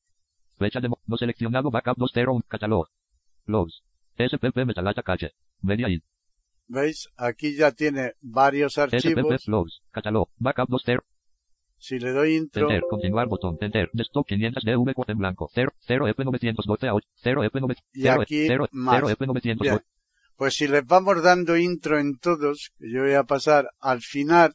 fecha 0.56 0.80
de 0.80 0.88
no 0.88 1.16
seleccionado, 1.18 1.70
backup 1.70 1.98
2.0, 1.98 2.44
catalog, 2.48 2.86
logs, 3.44 3.82
SPP, 4.16 4.64
metadata 4.64 5.02
cache, 5.02 5.32
media 5.60 5.90
in, 5.90 6.02
¿Veis? 6.66 7.10
Aquí 7.18 7.54
ya 7.56 7.72
tiene 7.72 8.14
varios 8.22 8.72
SPP, 8.72 8.94
archivos. 8.94 9.46
logs, 9.48 9.82
catalog, 9.90 10.30
backup 10.38 10.70
2.0, 10.70 11.02
Si 11.78 11.98
le 11.98 12.10
doy 12.12 12.36
intro, 12.36 12.70
enter, 12.70 12.82
continuar, 12.88 13.28
botón, 13.28 13.58
enter, 13.60 13.90
desktop 13.92 14.26
500 14.26 14.64
DV 14.64 14.94
en 15.08 15.18
blanco, 15.18 15.50
0, 15.52 15.72
0 15.86 16.08
F912 16.08 16.88
a 16.88 16.94
8, 16.94 17.08
0 17.22 17.44
F9, 17.44 17.76
Y 17.92 18.02
0, 18.02 18.22
aquí 18.22 18.46
0, 18.46 18.68
más. 18.72 19.02
0 19.04 19.16
F912, 19.18 19.60
Bien. 19.60 19.80
pues 20.36 20.54
si 20.54 20.68
les 20.68 20.86
vamos 20.86 21.22
dando 21.22 21.56
intro 21.56 21.98
en 21.98 22.18
todos, 22.18 22.70
que 22.78 22.90
yo 22.90 23.02
voy 23.02 23.12
a 23.12 23.24
pasar 23.24 23.70
al 23.80 24.00
final, 24.00 24.54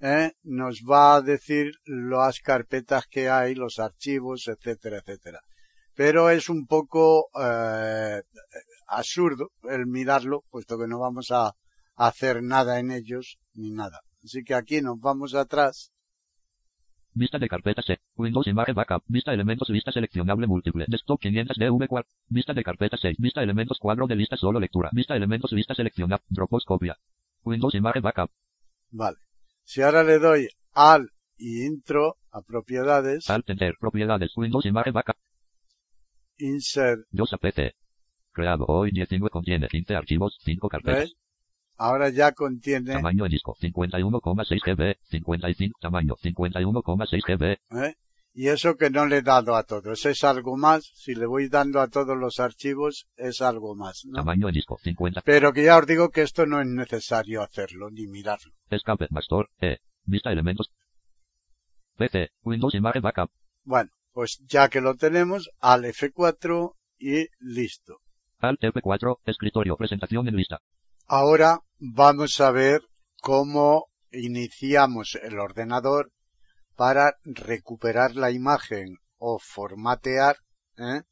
¿eh? 0.00 0.32
nos 0.42 0.82
va 0.88 1.16
a 1.16 1.22
decir 1.22 1.72
las 1.84 2.40
carpetas 2.40 3.06
que 3.06 3.28
hay, 3.28 3.54
los 3.54 3.78
archivos, 3.78 4.48
etcétera, 4.48 4.98
etcétera. 4.98 5.40
Pero 5.94 6.30
es 6.30 6.48
un 6.48 6.66
poco 6.66 7.28
eh, 7.40 8.22
absurdo 8.86 9.50
el 9.64 9.86
mirarlo, 9.86 10.44
puesto 10.50 10.78
que 10.78 10.86
no 10.86 10.98
vamos 10.98 11.30
a 11.30 11.52
hacer 11.96 12.42
nada 12.42 12.78
en 12.78 12.90
ellos 12.90 13.38
ni 13.54 13.70
nada. 13.70 14.00
Así 14.24 14.42
que 14.44 14.54
aquí 14.54 14.80
nos 14.80 14.98
vamos 15.00 15.34
atrás. 15.34 15.92
Vista 17.14 17.38
de 17.38 17.48
carpeta 17.48 17.82
C. 17.82 17.98
Windows 18.16 18.46
imagen 18.46 18.74
backup. 18.74 19.02
Vista 19.06 19.34
elementos 19.34 19.68
vista 19.68 19.92
seleccionable 19.92 20.46
múltiple. 20.46 20.86
Desktop 20.88 21.20
500 21.20 21.56
DV 21.58 21.86
cuadro. 21.86 22.08
Vista 22.28 22.54
de 22.54 22.64
carpeta 22.64 22.96
6. 22.96 23.18
Vista 23.18 23.42
elementos 23.42 23.78
cuadro 23.78 24.06
de 24.06 24.16
lista 24.16 24.36
solo 24.36 24.58
lectura. 24.58 24.88
Vista 24.92 25.14
elementos 25.14 25.52
vista 25.52 25.74
seleccionable. 25.74 26.24
Dropbox 26.30 26.64
copia. 26.64 26.96
Windows 27.44 27.74
imagen 27.74 28.02
backup. 28.02 28.30
Vale. 28.90 29.18
Si 29.64 29.82
ahora 29.82 30.02
le 30.02 30.18
doy 30.18 30.48
al 30.72 31.10
y 31.36 31.66
intro 31.66 32.16
a 32.30 32.40
propiedades, 32.40 33.28
Alt 33.28 33.50
enter. 33.50 33.74
Propiedades. 33.78 34.36
Windows 34.36 34.64
imagen 34.64 34.94
backup. 34.94 35.16
insert, 36.38 37.06
Yosa 37.10 37.36
PC. 37.36 37.74
Creado 38.32 38.64
hoy 38.66 38.90
19 38.90 39.28
contiene 39.30 39.68
15 39.68 39.94
archivos, 39.94 40.38
5 40.42 40.68
carpetas. 40.68 41.00
¿ves? 41.00 41.16
Ahora 41.82 42.10
ya 42.10 42.30
contiene 42.30 42.92
Tamaño 42.92 43.24
de 43.24 43.30
disco 43.30 43.56
51,6 43.60 44.60
GB. 44.64 44.98
55. 45.02 45.78
Tamaño 45.80 46.14
51,6 46.14 47.22
GB. 47.26 47.44
¿eh? 47.84 47.96
Y 48.32 48.46
eso 48.46 48.76
que 48.76 48.88
no 48.88 49.04
le 49.04 49.16
he 49.16 49.22
dado 49.22 49.56
a 49.56 49.64
todos, 49.64 50.06
es 50.06 50.22
algo 50.22 50.56
más. 50.56 50.92
Si 50.94 51.16
le 51.16 51.26
voy 51.26 51.48
dando 51.48 51.80
a 51.80 51.88
todos 51.88 52.16
los 52.16 52.38
archivos, 52.38 53.08
es 53.16 53.42
algo 53.42 53.74
más, 53.74 54.04
¿no? 54.04 54.14
Tamaño 54.14 54.46
de 54.46 54.52
disco 54.52 54.78
50. 54.80 55.22
Pero 55.22 55.52
que 55.52 55.64
ya 55.64 55.76
os 55.76 55.84
digo 55.84 56.10
que 56.10 56.22
esto 56.22 56.46
no 56.46 56.60
es 56.60 56.68
necesario 56.68 57.42
hacerlo, 57.42 57.90
ni 57.90 58.06
mirarlo. 58.06 58.52
Escape. 58.70 59.08
Mastor. 59.10 59.50
E. 59.60 59.78
Vista 60.04 60.30
elementos. 60.30 60.70
PC. 61.96 62.30
Windows 62.44 62.76
imagen 62.76 63.02
backup. 63.02 63.32
Bueno, 63.64 63.90
pues 64.12 64.40
ya 64.46 64.68
que 64.68 64.80
lo 64.80 64.94
tenemos, 64.94 65.50
al 65.58 65.84
F4 65.84 66.74
y 67.00 67.26
listo. 67.40 67.98
Alt 68.38 68.60
F4. 68.60 69.18
Escritorio. 69.24 69.76
Presentación 69.76 70.28
en 70.28 70.36
lista. 70.36 70.60
Ahora 71.08 71.60
vamos 71.84 72.40
a 72.40 72.52
ver 72.52 72.80
cómo 73.20 73.88
iniciamos 74.12 75.18
el 75.20 75.40
ordenador 75.40 76.12
para 76.76 77.16
recuperar 77.24 78.14
la 78.14 78.30
imagen 78.30 78.98
o 79.18 79.40
formatear, 79.40 80.36
¿eh? 80.76 81.02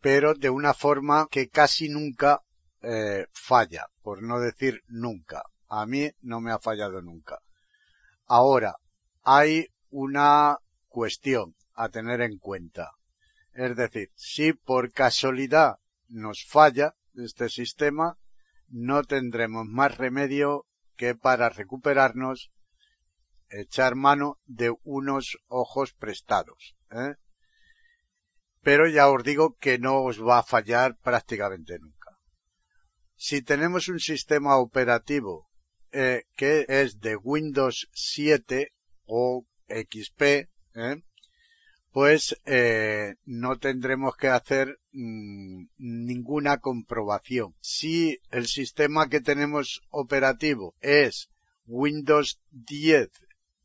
pero 0.00 0.32
de 0.32 0.48
una 0.48 0.72
forma 0.72 1.28
que 1.30 1.50
casi 1.50 1.90
nunca 1.90 2.40
eh, 2.80 3.26
falla, 3.34 3.88
por 4.00 4.22
no 4.22 4.40
decir 4.40 4.82
nunca. 4.86 5.42
A 5.68 5.84
mí 5.84 6.10
no 6.22 6.40
me 6.40 6.50
ha 6.50 6.58
fallado 6.58 7.02
nunca. 7.02 7.38
Ahora, 8.24 8.76
hay 9.22 9.66
una 9.90 10.56
cuestión 10.88 11.56
a 11.74 11.90
tener 11.90 12.22
en 12.22 12.38
cuenta. 12.38 12.92
Es 13.52 13.76
decir, 13.76 14.10
si 14.14 14.54
por 14.54 14.92
casualidad 14.92 15.76
nos 16.08 16.46
falla 16.48 16.94
este 17.14 17.50
sistema, 17.50 18.16
no 18.68 19.02
tendremos 19.04 19.66
más 19.66 19.96
remedio 19.96 20.66
que 20.96 21.14
para 21.14 21.48
recuperarnos 21.48 22.50
echar 23.50 23.94
mano 23.94 24.38
de 24.44 24.74
unos 24.82 25.38
ojos 25.46 25.94
prestados. 25.94 26.76
¿eh? 26.90 27.14
Pero 28.60 28.88
ya 28.88 29.08
os 29.08 29.22
digo 29.24 29.56
que 29.58 29.78
no 29.78 30.02
os 30.02 30.20
va 30.20 30.38
a 30.38 30.42
fallar 30.42 30.98
prácticamente 30.98 31.78
nunca. 31.78 32.18
Si 33.16 33.42
tenemos 33.42 33.88
un 33.88 34.00
sistema 34.00 34.56
operativo 34.58 35.48
eh, 35.90 36.24
que 36.36 36.66
es 36.68 37.00
de 37.00 37.16
Windows 37.16 37.88
7 37.92 38.72
o 39.06 39.46
XP, 39.68 40.22
¿eh? 40.74 41.02
Pues 41.98 42.36
no 43.24 43.58
tendremos 43.58 44.16
que 44.16 44.28
hacer 44.28 44.78
mm, 44.92 45.64
ninguna 45.78 46.58
comprobación. 46.58 47.56
Si 47.60 48.20
el 48.30 48.46
sistema 48.46 49.08
que 49.08 49.20
tenemos 49.20 49.80
operativo 49.90 50.76
es 50.80 51.28
Windows 51.66 52.40
10, 52.52 53.10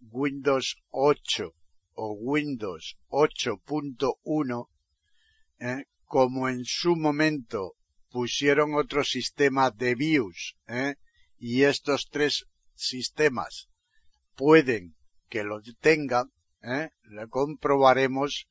Windows 0.10 0.78
8 0.90 1.54
o 1.94 2.14
Windows 2.14 2.98
8.1, 3.10 4.68
¿eh? 5.60 5.86
como 6.06 6.50
en 6.50 6.66
su 6.66 6.96
momento 6.96 7.76
pusieron 8.10 8.74
otro 8.74 9.04
sistema 9.04 9.70
de 9.70 9.94
BIOS, 9.94 10.56
¿eh? 10.70 10.96
y 11.38 11.66
estos 11.66 12.10
tres 12.10 12.48
sistemas 12.74 13.70
pueden 14.36 14.96
que 15.30 15.44
lo 15.44 15.62
tengan, 15.80 16.32
¿eh? 16.64 16.90
le 17.04 17.28
comprobaremos 17.28 18.48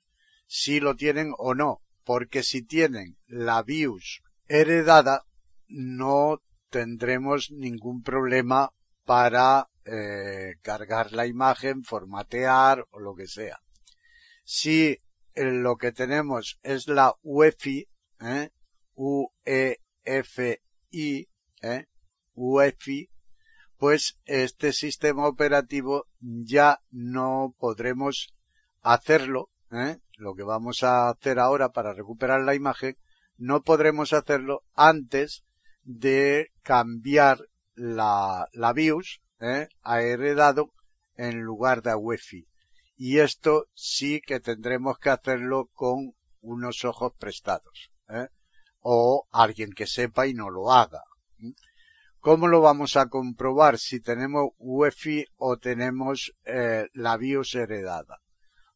si 0.47 0.81
lo 0.81 0.95
tienen 0.97 1.33
o 1.39 1.55
no, 1.55 1.83
porque 2.05 2.43
si 2.43 2.63
tienen 2.63 3.17
la 3.27 3.63
BIOS 3.63 4.23
heredada, 4.49 5.25
no 5.69 6.43
tendremos 6.69 7.51
ningún 7.51 8.03
problema 8.03 8.71
para 9.05 9.69
eh, 9.85 10.57
cargar 10.63 11.13
la 11.13 11.27
imagen, 11.27 11.83
formatear 11.83 12.87
o 12.91 13.01
lo 13.01 13.15
que 13.15 13.27
sea. 13.27 13.61
Si 14.45 15.01
eh, 15.35 15.45
lo 15.45 15.77
que 15.77 15.93
tenemos 15.93 16.59
es 16.63 16.89
la 16.89 17.15
UEFI, 17.23 17.89
¿eh? 18.21 18.51
UEFI, 18.95 20.59
¿eh? 21.63 21.87
UEFI, 22.35 23.11
pues 23.83 24.17
este 24.27 24.73
sistema 24.73 25.27
operativo 25.27 26.07
ya 26.21 26.79
no 26.93 27.53
podremos 27.59 28.33
hacerlo, 28.81 29.51
¿eh? 29.73 29.99
lo 30.19 30.37
que 30.37 30.45
vamos 30.45 30.85
a 30.85 31.09
hacer 31.09 31.41
ahora 31.41 31.71
para 31.71 31.93
recuperar 31.93 32.43
la 32.43 32.55
imagen, 32.55 32.97
no 33.39 33.63
podremos 33.63 34.13
hacerlo 34.13 34.63
antes 34.77 35.43
de 35.83 36.53
cambiar 36.63 37.41
la, 37.75 38.47
la 38.53 38.73
BIOS 38.73 39.21
¿eh? 39.41 39.67
a 39.83 40.01
heredado 40.01 40.73
en 41.17 41.41
lugar 41.41 41.83
de 41.83 41.97
UEFI. 41.97 42.47
Y 42.97 43.19
esto 43.19 43.67
sí 43.75 44.21
que 44.21 44.39
tendremos 44.39 44.97
que 44.99 45.11
hacerlo 45.11 45.71
con 45.73 46.15
unos 46.41 46.85
ojos 46.85 47.15
prestados. 47.19 47.91
¿eh? 48.09 48.29
O 48.79 49.27
alguien 49.33 49.73
que 49.73 49.89
sepa 49.89 50.29
y 50.29 50.35
no 50.35 50.51
lo 50.51 50.71
haga. 50.71 51.03
¿Cómo 52.23 52.47
lo 52.47 52.61
vamos 52.61 52.97
a 52.97 53.09
comprobar 53.09 53.79
si 53.79 54.01
tenemos 54.01 54.51
UEFI 54.59 55.25
o 55.39 55.57
tenemos 55.57 56.33
eh, 56.45 56.87
la 56.95 57.17
BIOS 57.17 57.57
heredada? 57.57 58.21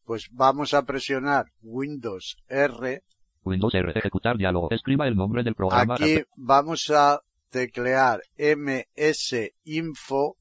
Pues 0.03 0.27
vamos 0.33 0.73
a 0.73 0.83
presionar 0.83 1.45
Windows 1.61 2.35
R. 2.49 3.03
Windows 3.45 3.73
R. 3.73 3.93
Ejecutar 3.95 4.35
diálogo. 4.35 4.67
Escriba 4.71 5.07
el 5.07 5.15
nombre 5.15 5.43
del 5.43 5.55
programa. 5.55 5.93
Aquí 5.95 6.23
vamos 6.35 6.89
a 6.89 7.21
teclear 7.49 8.19
MS 8.37 9.53
Info 9.63 10.35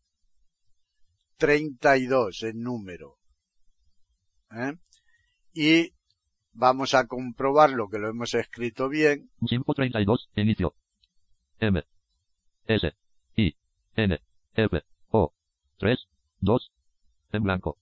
32 1.37 2.43
en 2.43 2.61
número. 2.61 3.19
¿eh? 4.51 4.73
Y 5.55 5.93
vamos 6.55 6.95
a 6.95 7.07
comprobar 7.07 7.71
lo 7.71 7.87
que 7.87 8.01
lo 8.01 8.09
hemos 8.09 8.35
escrito 8.35 8.89
bien. 8.89 9.31
Info 9.43 9.75
32. 9.75 10.29
Inicio. 10.35 10.75
M. 11.61 11.85
S. 12.67 12.93
I. 13.37 13.55
N. 13.95 14.19
F. 14.55 14.83
O. 15.11 15.33
3. 15.79 15.99
2. 16.41 16.73
En 17.33 17.43
blanco. 17.43 17.79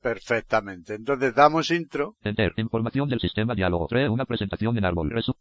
Perfectamente. 0.00 0.94
Entonces 0.94 1.34
damos 1.34 1.70
intro. 1.70 2.16
Enter. 2.22 2.52
Información 2.56 3.08
del 3.08 3.20
sistema 3.20 3.54
diálogo. 3.54 3.86
3. 3.88 4.10
Una 4.10 4.24
presentación 4.24 4.78
en 4.78 4.84
árbol. 4.84 5.10
Resu 5.10 5.34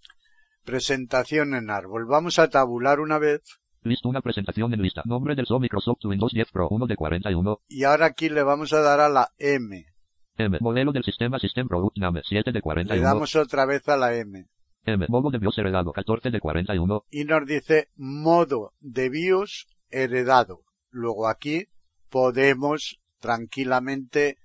Presentación 0.63 1.54
en 1.54 1.69
árbol. 1.69 2.06
Vamos 2.06 2.39
a 2.39 2.50
tabular 2.50 3.00
una 3.00 3.19
vez. 3.19 3.41
Listo. 3.84 4.10
Una 4.10 4.21
presentación 4.21 4.73
en 4.73 4.82
lista. 4.82 5.04
Nombre 5.06 5.36
del 5.36 5.45
SO 5.45 5.60
Microsoft 5.60 6.04
Windows 6.06 6.34
10 6.34 6.52
Pro 6.52 6.67
1 6.69 6.88
de 6.88 6.95
41. 6.95 7.60
Y 7.67 7.84
ahora 7.84 8.08
aquí 8.08 8.30
le 8.30 8.43
vamos 8.43 8.73
a 8.73 8.82
dar 8.82 9.00
a 9.00 9.10
la 9.10 9.30
M. 9.38 9.86
M. 10.38 10.58
Modelo 10.60 10.91
del 10.91 11.04
sistema 11.04 11.39
System 11.39 11.67
Product 11.67 11.97
Name 11.97 12.21
7 12.23 12.52
de 12.52 12.62
41. 12.62 12.95
Le 12.95 13.02
damos 13.02 13.36
otra 13.36 13.65
vez 13.65 13.88
a 13.88 13.95
la 13.95 14.15
M. 14.15 14.45
Modo 15.10 15.32
de 15.32 15.38
BIOS 15.38 15.58
heredado 15.58 15.91
14 15.91 16.32
de 16.32 16.39
41. 16.39 17.04
Y 17.10 17.26
nos 17.26 17.45
dice 17.45 17.89
modo 17.97 18.71
de 18.80 19.10
BIOS 19.10 19.67
heredado. 19.89 20.62
Luego 20.91 21.28
aquí 21.28 21.65
podemos 22.10 22.97
tranquilamente 23.19 24.38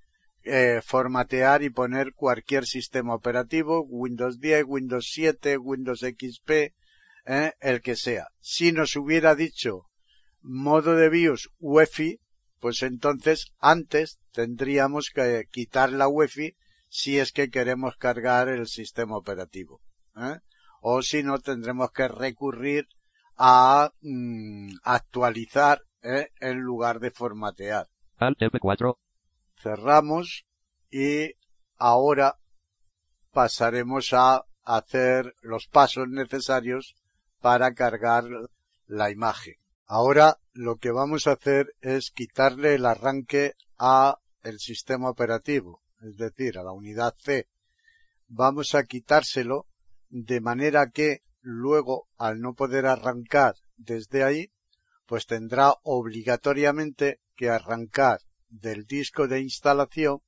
eh, 0.42 0.81
formatear 0.85 1.62
y 1.62 1.70
poner 1.70 2.14
cualquier 2.14 2.66
sistema 2.66 3.14
operativo, 3.14 3.85
Windows 3.87 4.40
10, 4.40 4.64
Windows 4.66 5.09
7, 5.12 5.59
Windows 5.59 6.00
XP, 6.00 6.50
eh, 7.26 7.52
el 7.61 7.81
que 7.81 7.94
sea. 7.94 8.26
Si 8.40 8.72
nos 8.72 8.96
hubiera 8.96 9.37
dicho 9.37 9.85
modo 10.40 10.96
de 10.96 11.09
BIOS 11.09 11.50
UEFI, 11.61 12.18
pues 12.59 12.83
entonces 12.83 13.52
antes 13.61 14.18
tendríamos 14.33 15.11
que 15.14 15.44
quitar 15.52 15.92
la 15.92 16.09
UEFI 16.09 16.57
si 16.88 17.18
es 17.18 17.31
que 17.31 17.48
queremos 17.48 17.96
cargar 17.96 18.48
el 18.48 18.66
sistema 18.66 19.16
operativo. 19.16 19.81
¿Eh? 20.16 20.38
O 20.81 21.03
si 21.03 21.22
no, 21.22 21.38
tendremos 21.38 21.92
que 21.92 22.09
recurrir 22.09 22.88
a 23.37 23.92
mm, 24.01 24.75
actualizar 24.83 25.83
¿eh? 26.03 26.31
en 26.40 26.61
lugar 26.61 27.01
de 27.01 27.11
formatear. 27.11 27.88
Alt 28.18 28.38
F4. 28.38 28.96
Cerramos 29.62 30.44
y 30.90 31.33
ahora 31.79 32.37
pasaremos 33.33 34.12
a 34.12 34.44
hacer 34.64 35.35
los 35.40 35.66
pasos 35.66 36.09
necesarios 36.09 36.94
para 37.40 37.75
cargar 37.75 38.25
la 38.87 39.11
imagen. 39.11 39.55
Ahora 39.87 40.38
lo 40.53 40.77
que 40.77 40.90
vamos 40.90 41.27
a 41.27 41.33
hacer 41.33 41.75
es 41.81 42.11
quitarle 42.11 42.75
el 42.75 42.87
arranque 42.87 43.55
a 43.79 44.18
el 44.42 44.59
sistema 44.59 45.11
operativo, 45.11 45.83
es 46.01 46.16
decir, 46.16 46.59
a 46.59 46.62
la 46.62 46.72
unidad 46.72 47.14
C. 47.18 47.48
Vamos 48.29 48.75
a 48.75 48.85
quitárselo 48.85 49.66
de 50.12 50.42
manera 50.42 50.90
que 50.90 51.22
luego, 51.40 52.07
al 52.18 52.40
no 52.40 52.53
poder 52.53 52.85
arrancar 52.85 53.57
desde 53.77 54.22
ahí, 54.22 54.53
pues 55.07 55.27
tendrá 55.27 55.75
obligatoriamente 55.83 57.20
que 57.35 57.48
arrancar 57.48 58.20
del 58.51 58.85
disco 58.85 59.27
de 59.27 59.40
instalación 59.40 60.20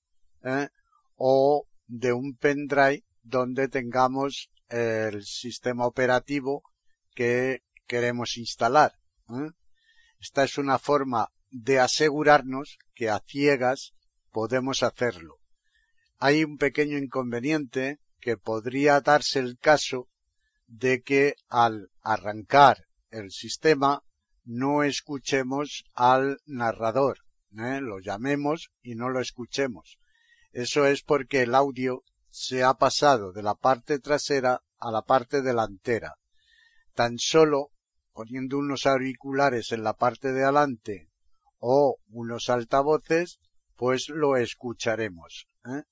¿eh? 0.42 0.68
o 1.16 1.66
de 1.86 2.14
un 2.14 2.34
pendrive 2.34 3.04
donde 3.22 3.68
tengamos 3.68 4.50
el 4.70 5.22
sistema 5.22 5.86
operativo 5.86 6.62
que 7.14 7.62
queremos 7.86 8.38
instalar. 8.38 8.94
¿eh? 9.28 9.50
Esta 10.18 10.44
es 10.44 10.56
una 10.56 10.78
forma 10.78 11.28
de 11.50 11.78
asegurarnos 11.78 12.78
que 12.94 13.10
a 13.10 13.20
ciegas 13.20 13.92
podemos 14.32 14.82
hacerlo. 14.82 15.40
Hay 16.18 16.42
un 16.42 16.56
pequeño 16.56 16.96
inconveniente 16.96 18.00
que 18.24 18.38
podría 18.38 19.02
darse 19.02 19.38
el 19.38 19.58
caso 19.58 20.08
de 20.66 21.02
que 21.02 21.34
al 21.50 21.90
arrancar 22.00 22.86
el 23.10 23.30
sistema 23.30 24.02
no 24.44 24.82
escuchemos 24.82 25.84
al 25.92 26.38
narrador, 26.46 27.18
¿eh? 27.52 27.82
lo 27.82 27.98
llamemos 27.98 28.70
y 28.82 28.94
no 28.94 29.10
lo 29.10 29.20
escuchemos. 29.20 29.98
Eso 30.52 30.86
es 30.86 31.02
porque 31.02 31.42
el 31.42 31.54
audio 31.54 32.02
se 32.30 32.62
ha 32.62 32.72
pasado 32.72 33.30
de 33.32 33.42
la 33.42 33.56
parte 33.56 33.98
trasera 33.98 34.62
a 34.78 34.90
la 34.90 35.02
parte 35.02 35.42
delantera. 35.42 36.14
Tan 36.94 37.18
solo 37.18 37.72
poniendo 38.14 38.56
unos 38.56 38.86
auriculares 38.86 39.70
en 39.70 39.84
la 39.84 39.92
parte 39.92 40.32
de 40.32 40.44
adelante 40.44 41.10
o 41.58 41.98
unos 42.08 42.48
altavoces, 42.48 43.38
pues 43.76 44.08
lo 44.08 44.38
escucharemos. 44.38 45.46
¿eh? 45.66 45.82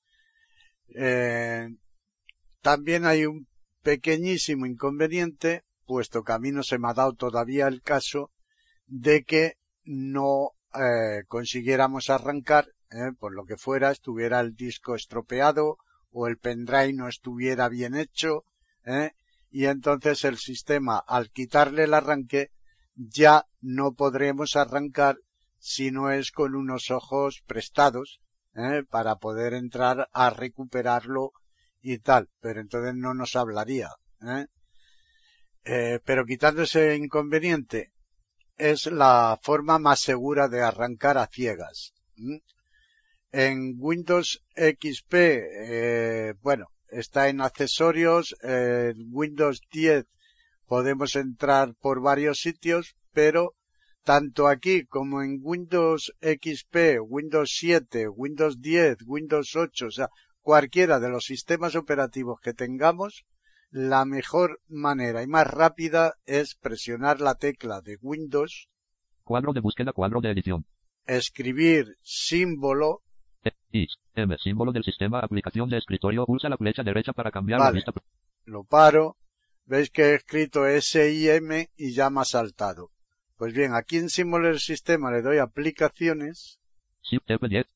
Eh, 0.95 1.68
también 2.62 3.05
hay 3.05 3.27
un 3.27 3.48
pequeñísimo 3.83 4.66
inconveniente, 4.66 5.64
puesto 5.85 6.22
que 6.22 6.33
a 6.33 6.38
mí 6.38 6.53
no 6.53 6.62
se 6.62 6.79
me 6.79 6.88
ha 6.88 6.94
dado 6.94 7.12
todavía 7.14 7.66
el 7.66 7.83
caso 7.83 8.31
de 8.87 9.25
que 9.25 9.55
no 9.85 10.53
eh, 10.75 11.25
consiguiéramos 11.27 12.09
arrancar, 12.09 12.68
eh, 12.90 13.12
por 13.18 13.35
lo 13.35 13.44
que 13.44 13.57
fuera, 13.57 13.90
estuviera 13.90 14.40
el 14.40 14.55
disco 14.55 14.94
estropeado 14.94 15.79
o 16.11 16.29
el 16.29 16.38
pendrive 16.38 16.92
no 16.92 17.09
estuviera 17.09 17.68
bien 17.68 17.96
hecho, 17.96 18.44
eh, 18.85 19.12
y 19.51 19.66
entonces 19.66 20.25
el 20.25 20.38
sistema, 20.38 20.98
al 20.98 21.31
quitarle 21.31 21.85
el 21.85 21.94
arranque, 21.94 22.51
ya 22.94 23.46
no 23.61 23.92
podremos 23.92 24.57
arrancar 24.57 25.16
si 25.59 25.90
no 25.90 26.11
es 26.11 26.31
con 26.31 26.55
unos 26.55 26.90
ojos 26.90 27.42
prestados, 27.46 28.20
¿eh? 28.55 28.83
para 28.88 29.16
poder 29.16 29.55
entrar 29.55 30.09
a 30.12 30.31
recuperarlo 30.31 31.33
y 31.83 31.99
tal, 31.99 32.29
pero 32.40 32.61
entonces 32.61 32.95
no 32.95 33.14
nos 33.14 33.37
hablaría. 33.37 33.90
¿eh? 34.23 34.47
Eh, 35.64 36.01
pero 36.05 36.25
quitando 36.25 36.62
ese 36.62 36.97
inconveniente, 36.97 37.92
es 38.57 38.87
la 38.87 39.38
forma 39.42 39.79
más 39.79 40.01
segura 40.01 40.49
de 40.49 40.62
arrancar 40.62 41.18
a 41.18 41.27
ciegas. 41.27 41.92
En 43.33 43.75
Windows 43.79 44.42
XP, 44.55 45.14
eh, 45.14 46.35
bueno, 46.42 46.66
está 46.88 47.29
en 47.29 47.40
accesorios, 47.40 48.37
en 48.42 49.09
Windows 49.11 49.62
10 49.73 50.07
podemos 50.73 51.16
entrar 51.16 51.75
por 51.75 52.01
varios 52.01 52.40
sitios, 52.40 52.97
pero 53.12 53.55
tanto 54.05 54.49
aquí 54.49 54.87
como 54.87 55.23
en 55.23 55.38
Windows 55.42 56.14
XP, 56.23 56.99
Windows 57.03 57.55
7, 57.59 58.09
Windows 58.09 58.59
10, 58.59 58.97
Windows 59.07 59.55
8, 59.55 59.87
o 59.87 59.90
sea, 59.90 60.09
cualquiera 60.42 61.00
de 61.00 61.09
los 61.09 61.24
sistemas 61.24 61.74
operativos 61.76 62.40
que 62.40 62.52
tengamos, 62.52 63.24
la 63.70 64.05
mejor 64.05 64.61
manera 64.68 65.22
y 65.22 65.26
más 65.26 65.46
rápida 65.46 66.14
es 66.26 66.57
presionar 66.57 67.20
la 67.20 67.37
tecla 67.37 67.81
de 67.81 67.98
Windows. 68.02 68.68
Cuadro 69.24 69.52
de 69.52 69.61
búsqueda, 69.61 69.92
cuadro 69.92 70.20
de 70.20 70.31
edición. 70.31 70.66
Escribir 71.07 71.96
símbolo. 72.02 73.02
E, 73.44 73.52
I, 73.72 73.87
M, 74.14 74.37
símbolo 74.38 74.72
del 74.72 74.85
sistema, 74.85 75.20
aplicación 75.20 75.70
de 75.70 75.78
escritorio, 75.78 76.26
pulsa 76.26 76.48
la 76.48 76.59
flecha 76.59 76.83
derecha 76.83 77.12
para 77.12 77.31
cambiar 77.31 77.61
vale. 77.61 77.70
la 77.70 77.74
vista. 77.74 77.92
Lo 78.44 78.64
paro. 78.64 79.16
Veis 79.64 79.90
que 79.90 80.02
he 80.02 80.14
escrito 80.16 80.64
SIM 80.81 81.68
y 81.76 81.94
ya 81.94 82.11
me 82.11 82.20
ha 82.20 82.24
saltado. 82.24 82.90
Pues 83.37 83.55
bien, 83.55 83.74
aquí 83.74 83.96
en 83.96 84.11
símbolo 84.11 84.48
del 84.48 84.59
sistema 84.59 85.11
le 85.11 85.22
doy 85.22 85.38
aplicaciones. 85.38 86.59
Shift 87.02 87.26
F10. 87.28 87.66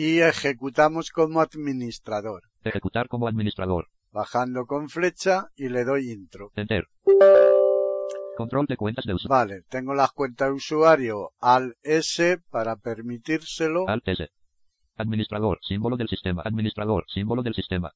Y 0.00 0.20
ejecutamos 0.20 1.10
como 1.10 1.40
administrador. 1.40 2.42
Ejecutar 2.62 3.08
como 3.08 3.26
administrador. 3.26 3.88
Bajando 4.12 4.64
con 4.64 4.88
flecha 4.88 5.48
y 5.56 5.70
le 5.70 5.82
doy 5.82 6.12
intro. 6.12 6.52
Enter. 6.54 6.86
Control 8.36 8.66
de 8.66 8.76
cuentas 8.76 9.04
de 9.06 9.14
usuario. 9.14 9.28
Vale, 9.28 9.62
tengo 9.68 9.94
las 9.94 10.12
cuentas 10.12 10.50
de 10.50 10.54
usuario 10.54 11.32
al 11.40 11.74
S 11.82 12.38
para 12.48 12.76
permitírselo. 12.76 13.88
Alt 13.88 14.06
S. 14.06 14.28
Administrador, 14.94 15.58
símbolo 15.66 15.96
del 15.96 16.06
sistema. 16.06 16.42
Administrador, 16.44 17.04
símbolo 17.12 17.42
del 17.42 17.54
sistema. 17.54 17.90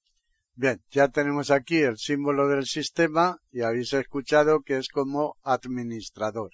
Bien, 0.57 0.83
ya 0.91 1.07
tenemos 1.07 1.53
aquí 1.53 1.83
el 1.83 1.99
símbolo 1.99 2.49
del 2.49 2.65
sistema 2.65 3.39
y 3.53 3.61
habéis 3.61 3.93
escuchado 3.93 4.63
que 4.63 4.79
es 4.79 4.89
como 4.89 5.37
administrador. 5.45 6.51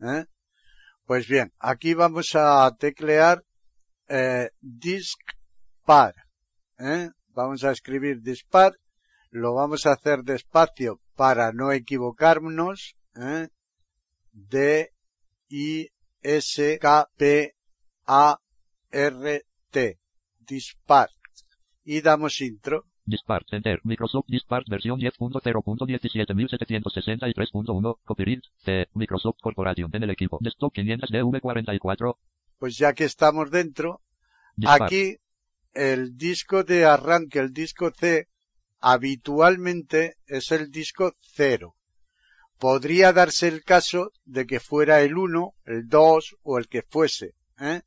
¿eh? 0.00 0.24
Pues 1.04 1.28
bien, 1.28 1.52
aquí 1.60 1.94
vamos 1.94 2.34
a 2.34 2.74
teclear 2.76 3.44
eh, 4.10 4.50
diskpar. 4.60 6.14
¿eh? 6.78 7.08
Vamos 7.28 7.64
a 7.64 7.70
escribir 7.70 8.20
diskpar. 8.20 8.76
Lo 9.30 9.54
vamos 9.54 9.86
a 9.86 9.92
hacer 9.92 10.24
despacio 10.24 11.00
para 11.14 11.52
no 11.52 11.72
equivocarnos. 11.72 12.96
¿eh? 13.14 13.48
D 14.32 14.90
I 15.48 15.88
S 16.22 16.78
K 16.78 17.08
P 17.16 17.54
A 18.06 18.38
R 18.90 19.44
T. 19.70 19.98
Dispart. 20.40 21.12
Y 21.84 22.00
damos 22.00 22.40
intro. 22.40 22.86
Dispart 23.04 23.52
Enter. 23.52 23.80
Microsoft 23.84 24.26
Dispart 24.28 24.66
versión 24.68 24.98
10.0.17763.1. 25.00 27.98
Copyright 28.04 28.42
C. 28.58 28.88
Microsoft 28.94 29.38
Corporation 29.40 29.88
en 29.92 30.02
el 30.02 30.10
equipo. 30.10 30.38
Desktop 30.40 30.72
500 30.72 31.10
DV44. 31.10 32.16
Pues 32.60 32.76
ya 32.76 32.92
que 32.92 33.04
estamos 33.04 33.50
dentro, 33.50 34.02
aquí 34.66 35.16
el 35.72 36.18
disco 36.18 36.62
de 36.62 36.84
arranque, 36.84 37.38
el 37.38 37.54
disco 37.54 37.90
C, 37.90 38.28
habitualmente 38.80 40.18
es 40.26 40.50
el 40.50 40.70
disco 40.70 41.14
0. 41.32 41.74
Podría 42.58 43.14
darse 43.14 43.48
el 43.48 43.64
caso 43.64 44.12
de 44.26 44.46
que 44.46 44.60
fuera 44.60 45.00
el 45.00 45.16
1, 45.16 45.54
el 45.64 45.88
2 45.88 46.36
o 46.42 46.58
el 46.58 46.68
que 46.68 46.82
fuese, 46.82 47.34
¿eh? 47.58 47.80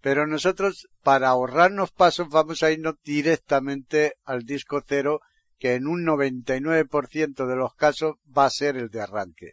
Pero 0.00 0.26
nosotros, 0.26 0.88
para 1.04 1.28
ahorrarnos 1.28 1.92
pasos, 1.92 2.28
vamos 2.28 2.64
a 2.64 2.72
irnos 2.72 2.96
directamente 3.04 4.14
al 4.24 4.42
disco 4.42 4.82
0, 4.84 5.20
que 5.60 5.74
en 5.74 5.86
un 5.86 6.04
99% 6.04 7.46
de 7.46 7.56
los 7.56 7.72
casos 7.76 8.16
va 8.36 8.46
a 8.46 8.50
ser 8.50 8.76
el 8.76 8.88
de 8.88 9.00
arranque. 9.00 9.52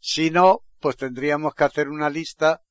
Si 0.00 0.30
no, 0.30 0.62
pues 0.80 0.96
tendríamos 0.96 1.54
que 1.54 1.64
hacer 1.64 1.90
una 1.90 2.08
lista 2.08 2.62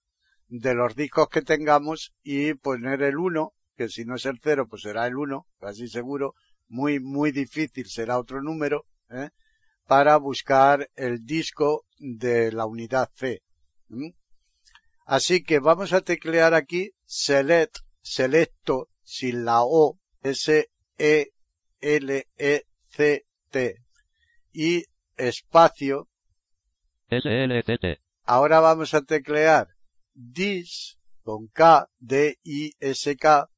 de 0.48 0.74
los 0.74 0.96
discos 0.96 1.28
que 1.30 1.42
tengamos 1.42 2.14
y 2.24 2.54
poner 2.54 3.02
el 3.04 3.18
1, 3.18 3.54
que 3.76 3.90
si 3.90 4.06
no 4.06 4.16
es 4.16 4.26
el 4.26 4.40
0, 4.42 4.68
pues 4.70 4.84
será 4.84 5.08
el 5.08 5.18
1, 5.18 5.46
casi 5.60 5.88
seguro, 5.88 6.36
muy, 6.68 7.00
muy 7.00 7.32
difícil 7.32 7.88
será 7.88 8.18
otro 8.18 8.42
número, 8.42 8.86
¿eh? 9.10 9.30
para 9.86 10.18
buscar 10.18 10.90
el 10.96 11.24
disco 11.26 11.86
de 11.98 12.52
la 12.52 12.66
unidad 12.66 13.10
C. 13.16 13.42
¿Mm? 13.88 14.10
Así 15.06 15.44
que 15.44 15.60
vamos 15.60 15.94
a 15.94 16.02
teclear 16.02 16.54
aquí 16.54 16.92
select, 17.06 17.78
selecto, 18.02 18.90
sin 19.04 19.46
la 19.46 19.62
O, 19.62 19.98
S-E-L-E-C-T, 20.22 21.32
y 24.52 24.84
espacio. 25.16 26.10
S-L-T-T. 27.10 28.02
Ahora 28.26 28.60
vamos 28.60 28.94
a 28.94 29.02
teclear 29.02 29.77
dis, 30.18 30.98
con 31.22 31.48
K, 31.48 31.88
D-I-S-K, 32.00 33.50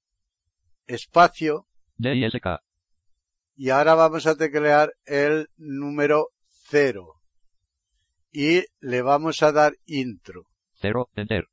espacio, 0.88 1.68
D-I-S-K. 1.98 2.62
y 3.56 3.70
ahora 3.70 3.96
vamos 3.96 4.28
a 4.28 4.36
teclear 4.36 4.94
el 5.06 5.50
número 5.58 6.30
0 6.70 7.16
y 8.32 8.64
le 8.80 9.02
vamos 9.02 9.42
a 9.42 9.52
dar 9.52 9.74
intro. 9.86 10.44
0, 10.82 11.10
enter. 11.16 11.48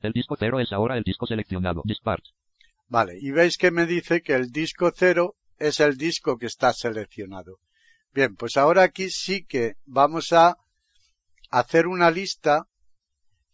El 0.00 0.12
disco 0.12 0.36
0 0.38 0.60
es 0.60 0.72
ahora 0.72 0.96
el 0.96 1.02
disco 1.02 1.26
seleccionado. 1.26 1.82
Dispart. 1.84 2.24
Vale, 2.86 3.18
y 3.20 3.30
veis 3.32 3.58
que 3.58 3.70
me 3.70 3.86
dice 3.86 4.22
que 4.22 4.34
el 4.34 4.50
disco 4.50 4.92
0 4.94 5.36
es 5.58 5.80
el 5.80 5.96
disco 5.96 6.38
que 6.38 6.46
está 6.46 6.72
seleccionado. 6.72 7.58
Bien, 8.12 8.34
pues 8.34 8.56
ahora 8.56 8.82
aquí 8.82 9.10
sí 9.10 9.44
que 9.44 9.74
vamos 9.84 10.32
a 10.32 10.56
hacer 11.50 11.86
una 11.86 12.10
lista, 12.10 12.66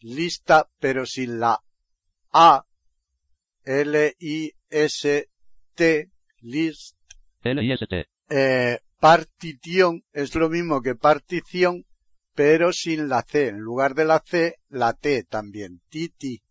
lista 0.00 0.68
pero 0.78 1.06
sin 1.06 1.40
la 1.40 1.60
A, 2.32 2.64
L-I-S-T, 3.64 5.30
list, 6.40 6.96
L-I-S-T. 7.42 8.06
eh, 8.28 8.80
partición 9.00 10.04
es 10.12 10.34
lo 10.34 10.48
mismo 10.48 10.80
que 10.82 10.94
partición, 10.94 11.84
pero 12.34 12.72
sin 12.72 13.08
la 13.08 13.22
C. 13.22 13.48
En 13.48 13.58
lugar 13.60 13.94
de 13.94 14.04
la 14.04 14.22
C, 14.24 14.56
la 14.68 14.92
T 14.92 15.24
también. 15.24 15.80
Titi. 15.88 16.42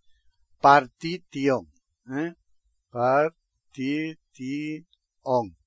Partición. 0.60 1.72
¿eh? 2.12 2.34
Partición. 2.90 4.18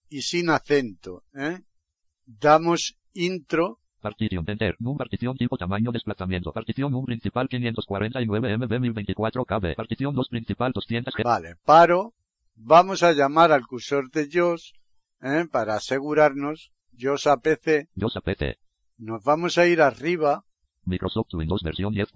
Y 0.09 0.23
sin 0.23 0.51
acento. 0.51 1.25
¿eh? 1.35 1.61
Damos 2.27 2.99
intro. 3.12 3.81
Partición, 4.09 4.44
enter. 4.49 4.75
Num 4.81 4.97
partición 4.97 5.37
tipo 5.37 5.59
tamaño 5.59 5.92
desplazamiento. 5.92 6.53
Partición 6.53 6.94
1 6.94 7.05
principal 7.05 7.47
549 7.49 8.57
MB 8.57 8.73
1024 8.81 9.44
KB. 9.44 9.77
Partición 9.77 10.14
2 10.14 10.29
principal 10.29 10.73
200 10.73 11.14
G. 11.14 11.25
Vale, 11.25 11.57
paro. 11.64 12.14
Vamos 12.57 13.03
a 13.03 13.12
llamar 13.12 13.53
al 13.53 13.66
cursor 13.66 14.11
de 14.11 14.29
JOS 14.33 14.73
¿eh? 15.21 15.44
para 15.51 15.75
asegurarnos. 15.75 16.73
JOS 16.99 17.27
APC. 17.27 17.88
Dios 17.94 18.16
APT. 18.16 18.59
Nos 18.97 19.23
vamos 19.23 19.59
a 19.59 19.66
ir 19.66 19.83
arriba. 19.83 20.44
Microsoft 20.85 21.35
Windows 21.35 21.62
versión 21.62 21.92
10. 21.92 22.09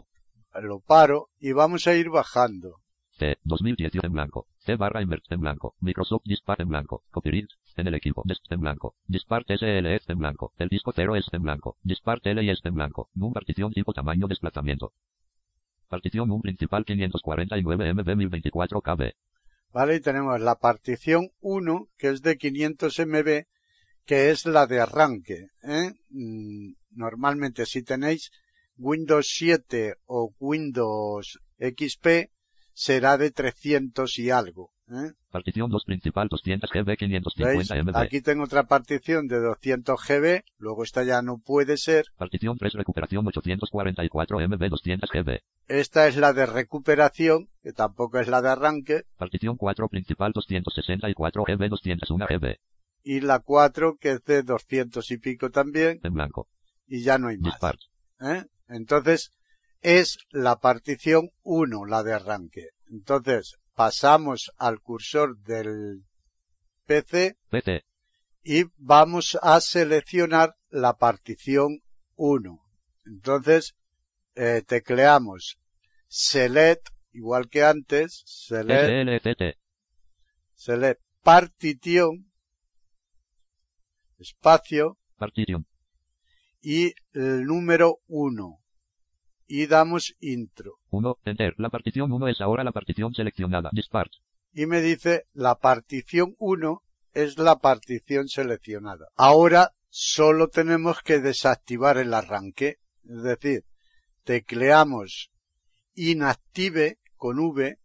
Lo 0.63 0.81
paro 0.81 1.29
y 1.39 1.53
vamos 1.53 1.87
a 1.87 1.95
ir 1.95 2.09
bajando. 2.09 2.82
C, 3.23 3.39
2018 3.45 4.05
en 4.05 4.13
blanco. 4.13 4.49
C 4.59 4.75
barra 4.75 5.01
invert 5.01 5.31
en 5.31 5.41
blanco. 5.41 5.77
Microsoft 5.79 6.25
Dispart 6.25 6.61
en 6.61 6.69
blanco. 6.69 7.05
Copyright 7.13 7.51
en 7.77 7.87
el 7.87 7.95
equipo. 7.95 8.23
Desc 8.25 8.51
en 8.51 8.61
blanco. 8.61 8.97
Dispart 9.07 9.47
SLF 9.49 10.11
en 10.11 10.19
blanco. 10.19 10.53
El 10.59 10.69
disco 10.69 10.93
0 10.93 11.15
es 11.15 11.27
en 11.31 11.43
blanco. 11.43 11.77
Dispart 11.85 12.27
LIS 12.27 12.65
en 12.65 12.75
blanco. 12.75 13.11
Num 13.15 13.33
partición 13.33 13.73
tipo 13.73 13.93
tamaño 13.93 14.27
desplazamiento. 14.27 14.93
Partición 15.89 16.33
1 16.33 16.43
principal 16.43 16.85
549 16.85 17.95
MB 17.95 18.17
1024 18.17 18.81
KB. 18.81 19.13
¿Vale? 19.73 19.95
Y 19.95 20.01
tenemos 20.01 20.41
la 20.41 20.57
partición 20.57 21.31
1, 21.41 21.89
que 21.97 22.09
es 22.09 22.23
de 22.23 22.37
500 22.37 22.99
MB, 23.07 23.45
que 24.05 24.31
es 24.31 24.47
la 24.47 24.67
de 24.67 24.81
arranque. 24.81 25.47
¿eh? 25.63 25.93
Mm, 26.11 26.73
Normalmente 26.91 27.67
si 27.67 27.85
tenéis 27.85 28.33
Windows 28.77 29.29
7 29.29 29.95
o 30.07 30.35
Windows 30.41 31.39
XP, 31.61 32.33
será 32.75 33.17
de 33.19 33.31
300 33.31 34.19
y 34.19 34.31
algo. 34.31 34.71
¿eh? 34.89 35.13
Partición 35.31 35.71
2 35.71 35.85
principal 35.85 36.29
200 36.29 36.71
GB 36.71 36.85
¿Veis? 36.85 36.99
550 36.99 37.83
MB. 37.83 37.97
Aquí 37.97 38.21
tengo 38.21 38.45
otra 38.45 38.65
partición 38.65 39.27
de 39.27 39.41
200 39.41 39.99
GB, 40.07 40.43
luego 40.59 40.83
esta 40.83 41.03
ya 41.05 41.23
no 41.23 41.39
puede 41.39 41.77
ser. 41.79 42.05
Partición 42.17 42.59
3 42.59 42.75
recuperación 42.75 43.27
844 43.27 44.39
MB 44.49 44.69
200 44.69 45.11
GB. 45.11 45.41
Esta 45.69 46.09
es 46.09 46.17
la 46.17 46.33
de 46.33 46.45
recuperación, 46.47 47.49
que 47.63 47.73
tampoco 47.73 48.19
es 48.19 48.29
la 48.29 48.43
de 48.43 48.51
arranque, 48.51 49.03
Partición 49.17 49.57
4 49.57 49.89
principal 49.89 50.33
264 50.33 51.45
GB 51.45 51.69
201 51.71 52.27
GB. 52.29 52.57
y 53.05 53.21
la 53.21 53.39
4, 53.41 53.97
que 53.99 54.11
es 54.13 54.25
de 54.25 54.43
200 54.43 55.11
y 55.11 55.17
pico 55.19 55.51
también, 55.51 56.01
En 56.03 56.13
blanco. 56.15 56.49
y 56.87 57.03
ya 57.03 57.17
no 57.19 57.29
hay 57.29 57.39
más. 57.39 57.59
¿eh? 58.21 58.45
Entonces, 58.69 59.31
es 59.83 60.19
la 60.31 60.57
partición 60.61 61.31
1, 61.43 61.85
la 61.87 62.03
de 62.03 62.15
arranque. 62.15 62.69
Entonces, 62.91 63.57
pasamos 63.75 64.53
al 64.57 64.81
cursor 64.81 65.39
del 65.39 66.05
PC 66.87 67.37
y 68.45 68.65
vamos 68.77 69.39
a 69.43 69.61
seleccionar 69.61 70.55
la 70.71 70.95
partición 70.95 71.81
1. 72.17 72.59
Entonces, 73.07 73.75
eh, 74.35 74.63
tecleamos 74.67 75.59
select, 76.09 76.89
igual 77.13 77.49
que 77.49 77.65
antes, 77.65 78.23
select, 78.27 79.25
select 80.55 81.01
partición, 81.23 82.31
espacio, 84.19 84.99
Partición. 85.17 85.67
y 86.61 86.93
el 87.13 87.45
número 87.45 87.99
1. 88.07 88.62
Y 89.55 89.67
damos 89.67 90.15
intro. 90.21 90.79
1. 90.89 91.19
Enter. 91.27 91.53
La 91.59 91.69
partición 91.69 92.11
1 92.11 92.29
es 92.29 92.41
ahora 92.41 92.65
la 92.65 92.73
partición 92.73 93.13
seleccionada. 93.13 93.69
Dispart. 93.71 94.11
y 94.55 94.65
me 94.65 94.81
dice 94.81 95.25
la 95.35 95.57
partición 95.57 96.35
1 96.39 96.83
es 97.13 97.37
la 97.37 97.57
partición 97.59 98.29
seleccionada. 98.29 99.09
Ahora 99.15 99.73
solo 99.91 100.49
tenemos 100.49 101.03
que 101.03 101.21
desactivar 101.21 101.99
el 101.99 102.15
arranque, 102.15 102.79
es 103.05 103.23
decir, 103.23 103.65
tecleamos 104.25 105.31
inactive 105.95 106.97
con 107.17 107.39
V 107.39 107.77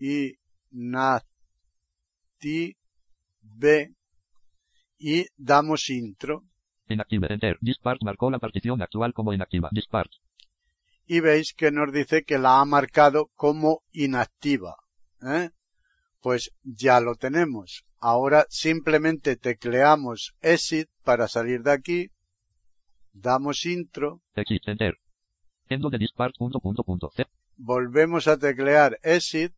inactive 0.00 1.36
y 4.98 5.26
damos 5.36 5.88
intro 5.88 6.42
Inactive. 6.88 7.32
Enter. 7.32 7.58
Dispart 7.60 8.02
marcó 8.02 8.28
la 8.28 8.40
partición 8.40 8.82
actual 8.82 9.12
como 9.12 9.32
inactiva. 9.32 9.68
Dispart. 9.72 10.10
Y 11.06 11.20
veis 11.20 11.54
que 11.54 11.70
nos 11.70 11.92
dice 11.92 12.24
que 12.24 12.38
la 12.38 12.60
ha 12.60 12.64
marcado 12.64 13.30
como 13.34 13.82
inactiva. 13.92 14.76
¿eh? 15.22 15.50
Pues 16.20 16.50
ya 16.62 17.00
lo 17.00 17.14
tenemos. 17.14 17.84
Ahora 17.98 18.46
simplemente 18.50 19.36
tecleamos 19.36 20.34
exit 20.40 20.88
para 21.02 21.28
salir 21.28 21.62
de 21.62 21.72
aquí, 21.72 22.10
damos 23.12 23.64
intro, 23.64 24.22
Exit. 24.34 24.68
Enter. 24.68 24.98
Endo 25.68 25.88
de 25.90 25.98
dispart 25.98 26.34
punto 26.36 26.60
punto 26.60 26.84
volvemos 27.56 28.28
a 28.28 28.36
teclear 28.36 28.98
exit 29.02 29.52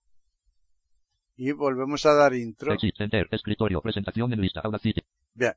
y 1.36 1.52
volvemos 1.52 2.06
a 2.06 2.14
dar 2.14 2.34
intro. 2.34 2.72
Exit. 2.72 3.00
Enter. 3.00 3.28
Escritorio. 3.30 3.80
Presentación 3.80 4.32
en 4.32 4.40
lista. 4.40 4.60
Audacity. 4.60 5.02
Bien. 5.34 5.54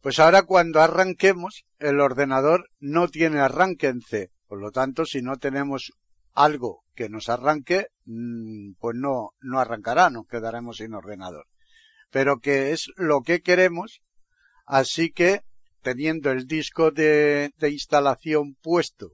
Pues 0.00 0.18
ahora 0.18 0.42
cuando 0.42 0.80
arranquemos, 0.80 1.64
el 1.78 2.00
ordenador 2.00 2.68
no 2.78 3.08
tiene 3.08 3.40
arranque 3.40 3.88
en 3.88 4.00
C. 4.00 4.30
Por 4.46 4.60
lo 4.60 4.70
tanto, 4.70 5.04
si 5.04 5.22
no 5.22 5.36
tenemos 5.36 5.92
algo 6.32 6.82
que 6.94 7.08
nos 7.08 7.28
arranque, 7.28 7.88
mm, 8.04 8.72
pues 8.78 8.96
no, 8.96 9.30
no 9.40 9.60
arrancará, 9.60 10.10
nos 10.10 10.26
quedaremos 10.26 10.78
sin 10.78 10.94
ordenador. 10.94 11.46
Pero 12.10 12.38
que 12.38 12.72
es 12.72 12.88
lo 12.96 13.22
que 13.22 13.40
queremos, 13.40 14.00
así 14.66 15.10
que 15.10 15.42
teniendo 15.82 16.30
el 16.30 16.46
disco 16.46 16.90
de, 16.90 17.52
de 17.58 17.70
instalación 17.70 18.56
puesto 18.62 19.10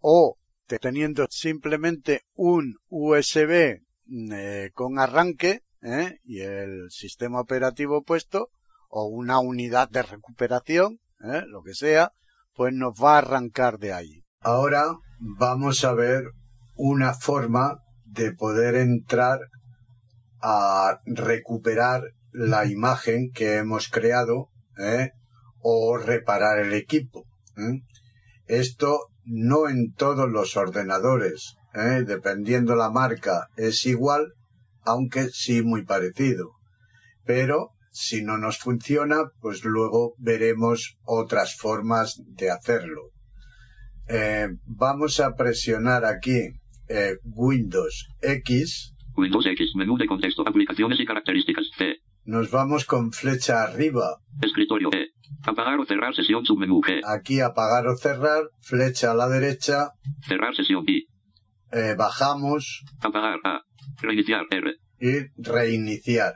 o 0.00 0.36
te- 0.66 0.78
teniendo 0.78 1.26
simplemente 1.30 2.22
un 2.34 2.76
USB 2.88 3.80
mm, 4.06 4.32
eh, 4.32 4.70
con 4.74 4.98
arranque 4.98 5.60
¿eh? 5.82 6.18
y 6.24 6.40
el 6.40 6.90
sistema 6.90 7.40
operativo 7.40 8.02
puesto 8.02 8.50
o 8.88 9.04
una 9.06 9.38
unidad 9.40 9.88
de 9.90 10.02
recuperación, 10.02 11.00
¿eh? 11.20 11.42
lo 11.46 11.62
que 11.62 11.74
sea, 11.74 12.12
pues 12.54 12.72
nos 12.72 12.92
va 12.94 13.14
a 13.14 13.18
arrancar 13.18 13.78
de 13.78 13.92
ahí. 13.92 14.22
Ahora 14.46 15.00
vamos 15.18 15.82
a 15.82 15.92
ver 15.92 16.22
una 16.76 17.14
forma 17.14 17.80
de 18.04 18.32
poder 18.32 18.76
entrar 18.76 19.40
a 20.40 21.00
recuperar 21.04 22.12
la 22.30 22.64
imagen 22.64 23.32
que 23.34 23.56
hemos 23.56 23.88
creado 23.88 24.50
¿eh? 24.78 25.10
o 25.58 25.98
reparar 25.98 26.60
el 26.60 26.74
equipo. 26.74 27.24
¿eh? 27.56 27.80
Esto 28.46 29.08
no 29.24 29.68
en 29.68 29.92
todos 29.94 30.30
los 30.30 30.56
ordenadores, 30.56 31.56
¿eh? 31.74 32.04
dependiendo 32.06 32.76
la 32.76 32.90
marca 32.90 33.48
es 33.56 33.84
igual, 33.84 34.32
aunque 34.82 35.28
sí 35.28 35.62
muy 35.62 35.84
parecido. 35.84 36.52
Pero 37.24 37.70
si 37.90 38.22
no 38.22 38.38
nos 38.38 38.58
funciona, 38.58 39.24
pues 39.40 39.64
luego 39.64 40.14
veremos 40.18 40.98
otras 41.02 41.56
formas 41.56 42.22
de 42.28 42.52
hacerlo. 42.52 43.10
Eh, 44.08 44.48
vamos 44.64 45.20
a 45.20 45.34
presionar 45.34 46.04
aquí 46.04 46.40
eh, 46.88 47.16
Windows 47.24 48.08
X. 48.22 48.94
Windows 49.16 49.46
X, 49.46 49.72
menú 49.76 49.96
de 49.96 50.06
contexto, 50.06 50.46
aplicaciones 50.46 51.00
y 51.00 51.06
características. 51.06 51.64
C. 51.76 51.96
Nos 52.24 52.50
vamos 52.50 52.84
con 52.84 53.12
flecha 53.12 53.62
arriba. 53.62 54.18
Escritorio 54.42 54.90
E. 54.92 55.06
Apagar 55.44 55.78
o 55.80 55.86
cerrar 55.86 56.14
sesión 56.14 56.44
submenú 56.44 56.80
G. 56.82 57.00
Aquí 57.04 57.40
apagar 57.40 57.86
o 57.86 57.96
cerrar, 57.96 58.44
flecha 58.60 59.12
a 59.12 59.14
la 59.14 59.28
derecha, 59.28 59.90
Cerrar 60.26 60.54
sesión 60.54 60.84
I. 60.86 61.06
eh, 61.72 61.94
bajamos 61.96 62.82
Apagar 63.00 63.38
A. 63.44 63.62
Reiniciar 64.00 64.44
R. 64.50 64.74
y 65.00 65.12
reiniciar. 65.42 66.34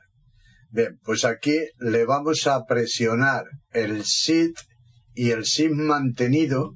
Bien, 0.71 0.99
pues 1.05 1.25
aquí 1.25 1.59
le 1.79 2.05
vamos 2.05 2.47
a 2.47 2.65
presionar 2.65 3.45
el 3.73 4.05
SID 4.05 4.53
y 5.15 5.31
el 5.31 5.45
SID 5.45 5.73
mantenido. 5.73 6.75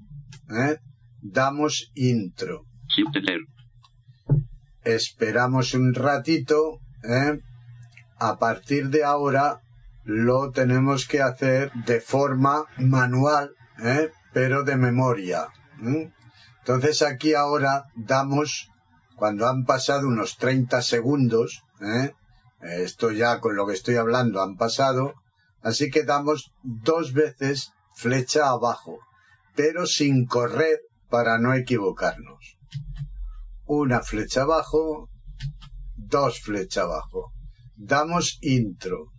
¿Eh? 0.50 0.78
Damos 1.20 1.90
intro. 1.94 2.64
Shift. 2.88 3.16
Esperamos 4.82 5.74
un 5.74 5.94
ratito. 5.94 6.80
¿eh? 7.02 7.40
A 8.18 8.38
partir 8.38 8.90
de 8.90 9.04
ahora 9.04 9.60
lo 10.04 10.50
tenemos 10.50 11.06
que 11.06 11.22
hacer 11.22 11.72
de 11.86 12.00
forma 12.00 12.66
manual, 12.76 13.54
¿eh? 13.82 14.10
pero 14.32 14.62
de 14.62 14.76
memoria. 14.76 15.48
¿eh? 15.82 16.12
Entonces 16.60 17.02
aquí 17.02 17.34
ahora 17.34 17.84
damos, 17.96 18.70
cuando 19.16 19.48
han 19.48 19.64
pasado 19.64 20.06
unos 20.06 20.36
30 20.36 20.82
segundos, 20.82 21.62
¿eh? 21.80 22.12
esto 22.60 23.10
ya 23.12 23.40
con 23.40 23.56
lo 23.56 23.66
que 23.66 23.74
estoy 23.74 23.96
hablando 23.96 24.42
han 24.42 24.56
pasado, 24.56 25.14
así 25.62 25.90
que 25.90 26.04
damos 26.04 26.52
dos 26.62 27.12
veces 27.12 27.72
flecha 27.94 28.48
abajo, 28.48 28.98
pero 29.54 29.86
sin 29.86 30.26
correr 30.26 30.80
para 31.08 31.38
no 31.38 31.54
equivocarnos. 31.54 32.58
Una 33.66 34.02
flecha 34.02 34.42
abajo, 34.42 35.08
dos 35.94 36.40
flecha 36.40 36.82
abajo. 36.82 37.32
Damos 37.76 38.38
intro. 38.42 39.12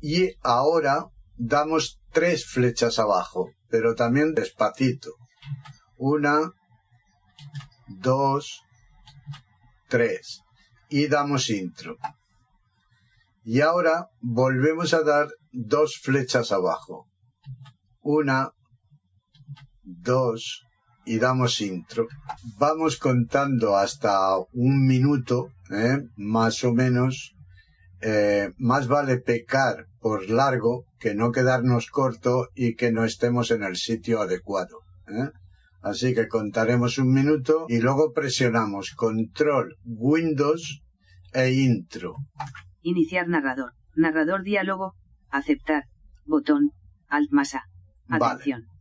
Y 0.00 0.32
ahora 0.42 1.06
damos 1.36 2.00
tres 2.10 2.46
flechas 2.46 2.98
abajo, 2.98 3.50
pero 3.68 3.94
también 3.94 4.34
despacito. 4.34 5.14
Una, 5.96 6.52
dos, 7.86 8.62
tres. 9.88 10.42
Y 10.88 11.06
damos 11.08 11.50
intro. 11.50 11.96
Y 13.44 13.60
ahora 13.60 14.08
volvemos 14.20 14.94
a 14.94 15.02
dar 15.02 15.28
dos 15.52 15.98
flechas 16.02 16.52
abajo. 16.52 17.06
Una, 18.00 18.52
dos, 20.02 20.64
y 21.04 21.18
damos 21.18 21.60
intro. 21.60 22.06
Vamos 22.58 22.98
contando 22.98 23.76
hasta 23.76 24.36
un 24.52 24.86
minuto, 24.86 25.50
¿eh? 25.70 25.98
más 26.16 26.64
o 26.64 26.72
menos. 26.72 27.34
Eh, 28.02 28.52
más 28.56 28.88
vale 28.88 29.18
pecar 29.18 29.86
por 30.00 30.30
largo 30.30 30.86
que 30.98 31.14
no 31.14 31.32
quedarnos 31.32 31.90
corto 31.90 32.48
y 32.54 32.74
que 32.74 32.92
no 32.92 33.04
estemos 33.04 33.50
en 33.50 33.62
el 33.62 33.76
sitio 33.76 34.20
adecuado. 34.20 34.78
¿eh? 35.08 35.30
Así 35.82 36.14
que 36.14 36.28
contaremos 36.28 36.98
un 36.98 37.12
minuto 37.12 37.66
y 37.68 37.80
luego 37.80 38.12
presionamos 38.12 38.92
control 38.92 39.76
Windows 39.84 40.82
e 41.32 41.52
intro. 41.52 42.16
Iniciar 42.82 43.28
narrador. 43.28 43.72
Narrador 43.94 44.42
diálogo. 44.42 44.94
Aceptar. 45.30 45.84
Botón. 46.24 46.72
Alt 47.08 47.30
más 47.32 47.54
A. 47.54 47.64
Vale. 48.06 48.79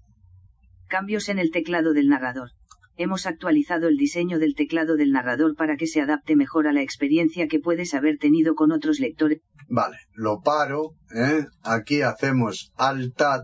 Cambios 0.89 1.29
en 1.29 1.37
el 1.37 1.51
teclado 1.51 1.93
del 1.93 2.09
narrador. 2.09 2.49
Hemos 2.97 3.27
actualizado 3.27 3.87
el 3.87 3.95
diseño 3.95 4.39
del 4.39 4.55
teclado 4.55 4.95
del 4.95 5.11
narrador 5.11 5.55
para 5.55 5.77
que 5.77 5.85
se 5.85 6.01
adapte 6.01 6.35
mejor 6.35 6.67
a 6.67 6.73
la 6.73 6.81
experiencia 6.81 7.47
que 7.47 7.59
puedes 7.59 7.93
haber 7.93 8.17
tenido 8.17 8.55
con 8.55 8.71
otros 8.71 8.99
lectores. 8.99 9.39
Vale, 9.69 9.97
lo 10.13 10.41
paro. 10.41 10.95
¿eh? 11.15 11.45
Aquí 11.63 12.01
hacemos 12.01 12.73
Alt 12.75 13.15
Tab. 13.15 13.43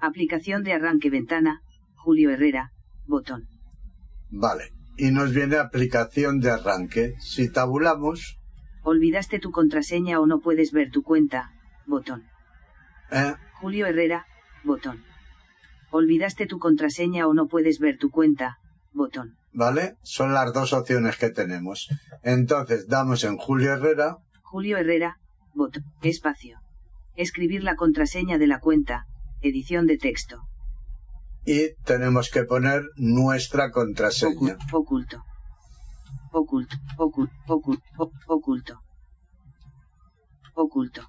Aplicación 0.00 0.64
de 0.64 0.72
arranque 0.72 1.08
ventana. 1.08 1.62
Julio 1.94 2.30
Herrera. 2.30 2.72
Botón. 3.06 3.46
Vale. 4.28 4.72
Y 4.96 5.12
nos 5.12 5.32
viene 5.32 5.56
aplicación 5.56 6.40
de 6.40 6.50
arranque. 6.50 7.14
Si 7.20 7.48
tabulamos, 7.50 8.38
Olvidaste 8.82 9.38
tu 9.38 9.52
contraseña 9.52 10.18
o 10.18 10.26
no 10.26 10.40
puedes 10.40 10.72
ver 10.72 10.90
tu 10.90 11.04
cuenta. 11.04 11.52
Botón. 11.86 12.24
¿eh? 13.12 13.34
Julio 13.60 13.86
Herrera. 13.86 14.26
Botón. 14.64 15.07
Olvidaste 15.90 16.46
tu 16.46 16.58
contraseña 16.58 17.26
o 17.26 17.34
no 17.34 17.46
puedes 17.46 17.78
ver 17.78 17.98
tu 17.98 18.10
cuenta. 18.10 18.58
Botón. 18.92 19.36
¿vale? 19.52 19.96
Son 20.02 20.32
las 20.34 20.52
dos 20.52 20.72
opciones 20.72 21.16
que 21.16 21.30
tenemos. 21.30 21.88
Entonces 22.22 22.86
damos 22.88 23.24
en 23.24 23.36
Julio 23.36 23.72
Herrera, 23.72 24.16
Julio 24.42 24.76
Herrera. 24.78 25.18
Botón. 25.54 25.84
Espacio. 26.02 26.58
Escribir 27.16 27.62
la 27.64 27.74
contraseña 27.76 28.38
de 28.38 28.46
la 28.46 28.60
cuenta. 28.60 29.06
Edición 29.40 29.86
de 29.86 29.98
texto. 29.98 30.42
y 31.46 31.74
tenemos 31.84 32.30
que 32.30 32.44
poner 32.44 32.82
nuestra 32.96 33.70
contraseña. 33.70 34.58
Oculto. 34.72 35.24
Oculto. 36.32 36.76
Oculto. 36.98 37.34
Oculto. 37.46 37.82
Oculto. 38.26 38.80
Oculto. 40.54 41.08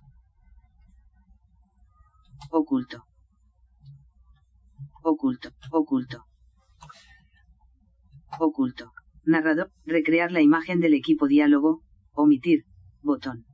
Oculto. 2.52 3.04
Oculto. 5.12 5.50
Oculto. 5.72 6.28
Oculto. 8.39 8.93
Narrador. 9.24 9.72
Recrear 9.86 10.32
la 10.32 10.41
imagen 10.41 10.80
del 10.80 10.93
equipo 10.93 11.28
diálogo. 11.28 11.82
Omitir. 12.12 12.65
Botón. 13.02 13.45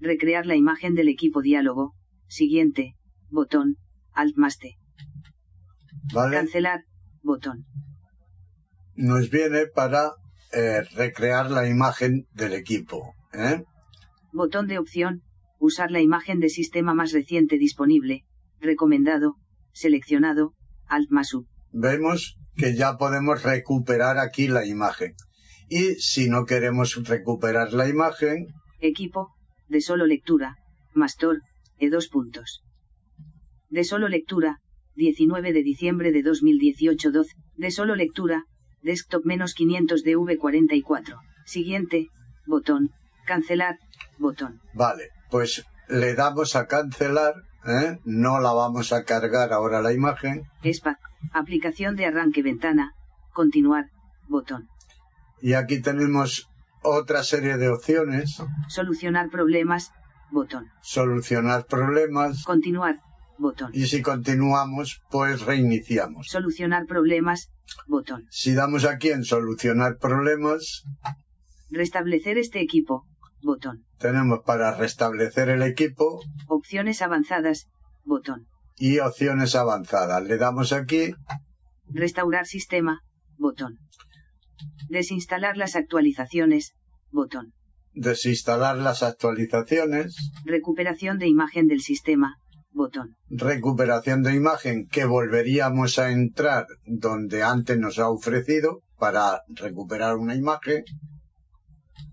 Recrear 0.00 0.46
la 0.46 0.56
imagen 0.56 0.94
del 0.94 1.08
equipo 1.08 1.42
diálogo. 1.42 1.94
Siguiente. 2.26 2.96
Botón. 3.28 3.76
Alt 4.12 4.38
más 4.38 4.56
T. 4.56 4.78
¿Vale? 6.14 6.36
Cancelar. 6.36 6.84
Botón. 7.22 7.66
Nos 8.94 9.28
viene 9.28 9.66
para 9.66 10.12
eh, 10.52 10.80
recrear 10.94 11.50
la 11.50 11.68
imagen 11.68 12.26
del 12.32 12.54
equipo. 12.54 13.14
¿eh? 13.34 13.62
Botón 14.32 14.68
de 14.68 14.78
opción. 14.78 15.22
Usar 15.58 15.90
la 15.90 16.00
imagen 16.00 16.40
de 16.40 16.48
sistema 16.48 16.94
más 16.94 17.12
reciente 17.12 17.58
disponible. 17.58 18.24
Recomendado. 18.60 19.36
Seleccionado. 19.72 20.54
Alt 20.86 21.10
más 21.10 21.34
U. 21.34 21.46
Vemos 21.72 22.36
que 22.56 22.74
ya 22.74 22.96
podemos 22.96 23.42
recuperar 23.42 24.18
aquí 24.18 24.48
la 24.48 24.64
imagen. 24.66 25.14
Y 25.68 25.94
si 25.96 26.28
no 26.28 26.44
queremos 26.44 26.94
recuperar 27.04 27.72
la 27.72 27.88
imagen, 27.88 28.46
Equipo. 28.80 29.34
De 29.68 29.80
solo 29.80 30.06
lectura. 30.06 30.56
Mastor. 30.94 31.42
E 31.78 31.90
dos 31.90 32.08
puntos. 32.08 32.62
De 33.68 33.84
solo 33.84 34.08
lectura. 34.08 34.60
19 34.94 35.52
de 35.52 35.62
diciembre 35.62 36.12
de 36.12 36.22
2018 36.22 37.10
12. 37.10 37.34
De 37.56 37.70
solo 37.70 37.96
lectura. 37.96 38.44
Desktop 38.82 39.24
menos 39.24 39.54
500 39.54 40.02
de 40.04 40.16
V44. 40.16 41.18
Siguiente. 41.44 42.08
Botón. 42.46 42.90
Cancelar. 43.26 43.78
Botón. 44.18 44.60
vale, 44.72 45.10
pues 45.30 45.64
le 45.88 46.14
damos 46.14 46.56
a 46.56 46.66
cancelar. 46.66 47.34
¿eh? 47.66 47.98
No 48.04 48.40
la 48.40 48.52
vamos 48.52 48.92
a 48.92 49.04
cargar 49.04 49.52
ahora 49.52 49.82
la 49.82 49.92
imagen. 49.92 50.44
Espa. 50.62 50.98
Aplicación 51.32 51.96
de 51.96 52.06
arranque 52.06 52.42
ventana. 52.42 52.92
Continuar. 53.32 53.86
Botón. 54.28 54.68
Y 55.40 55.54
aquí 55.54 55.80
tenemos 55.80 56.48
otra 56.82 57.22
serie 57.22 57.56
de 57.56 57.68
opciones. 57.68 58.42
Solucionar 58.68 59.28
problemas. 59.30 59.92
Botón. 60.30 60.70
Solucionar 60.82 61.66
problemas. 61.66 62.44
Continuar. 62.44 63.00
Botón. 63.38 63.70
Y 63.74 63.86
si 63.86 64.02
continuamos, 64.02 65.02
pues 65.10 65.42
reiniciamos. 65.42 66.28
Solucionar 66.28 66.86
problemas. 66.86 67.50
Botón. 67.86 68.26
Si 68.30 68.54
damos 68.54 68.84
aquí 68.84 69.10
en 69.10 69.24
solucionar 69.24 69.98
problemas, 69.98 70.84
Restablecer 71.70 72.38
este 72.38 72.60
equipo. 72.60 73.04
Botón. 73.42 73.84
tenemos 73.98 74.40
para 74.44 74.74
restablecer 74.76 75.48
el 75.48 75.62
equipo 75.62 76.20
Opciones 76.48 77.02
avanzadas. 77.02 77.66
Botón. 78.04 78.46
y 78.76 78.98
opciones 78.98 79.54
avanzadas. 79.54 80.22
Le 80.24 80.36
damos 80.38 80.72
aquí, 80.72 81.14
Restaurar 81.88 82.46
sistema. 82.46 83.00
Botón. 83.38 83.78
Desinstalar 84.88 85.56
las 85.56 85.76
actualizaciones. 85.76 86.72
Botón. 87.10 87.52
desinstalar 87.94 88.76
las 88.76 89.02
actualizaciones, 89.02 90.16
Recuperación 90.44 91.18
de 91.18 91.28
imagen 91.28 91.66
del 91.66 91.80
sistema. 91.80 92.36
Botón. 92.72 93.16
recuperación 93.30 94.22
de 94.22 94.34
imagen 94.34 94.86
que 94.86 95.06
volveríamos 95.06 95.98
a 95.98 96.10
entrar 96.10 96.66
donde 96.84 97.42
antes 97.42 97.78
nos 97.78 97.98
ha 97.98 98.10
ofrecido 98.10 98.82
para 98.98 99.42
recuperar 99.48 100.16
una 100.16 100.34
imagen 100.34 100.84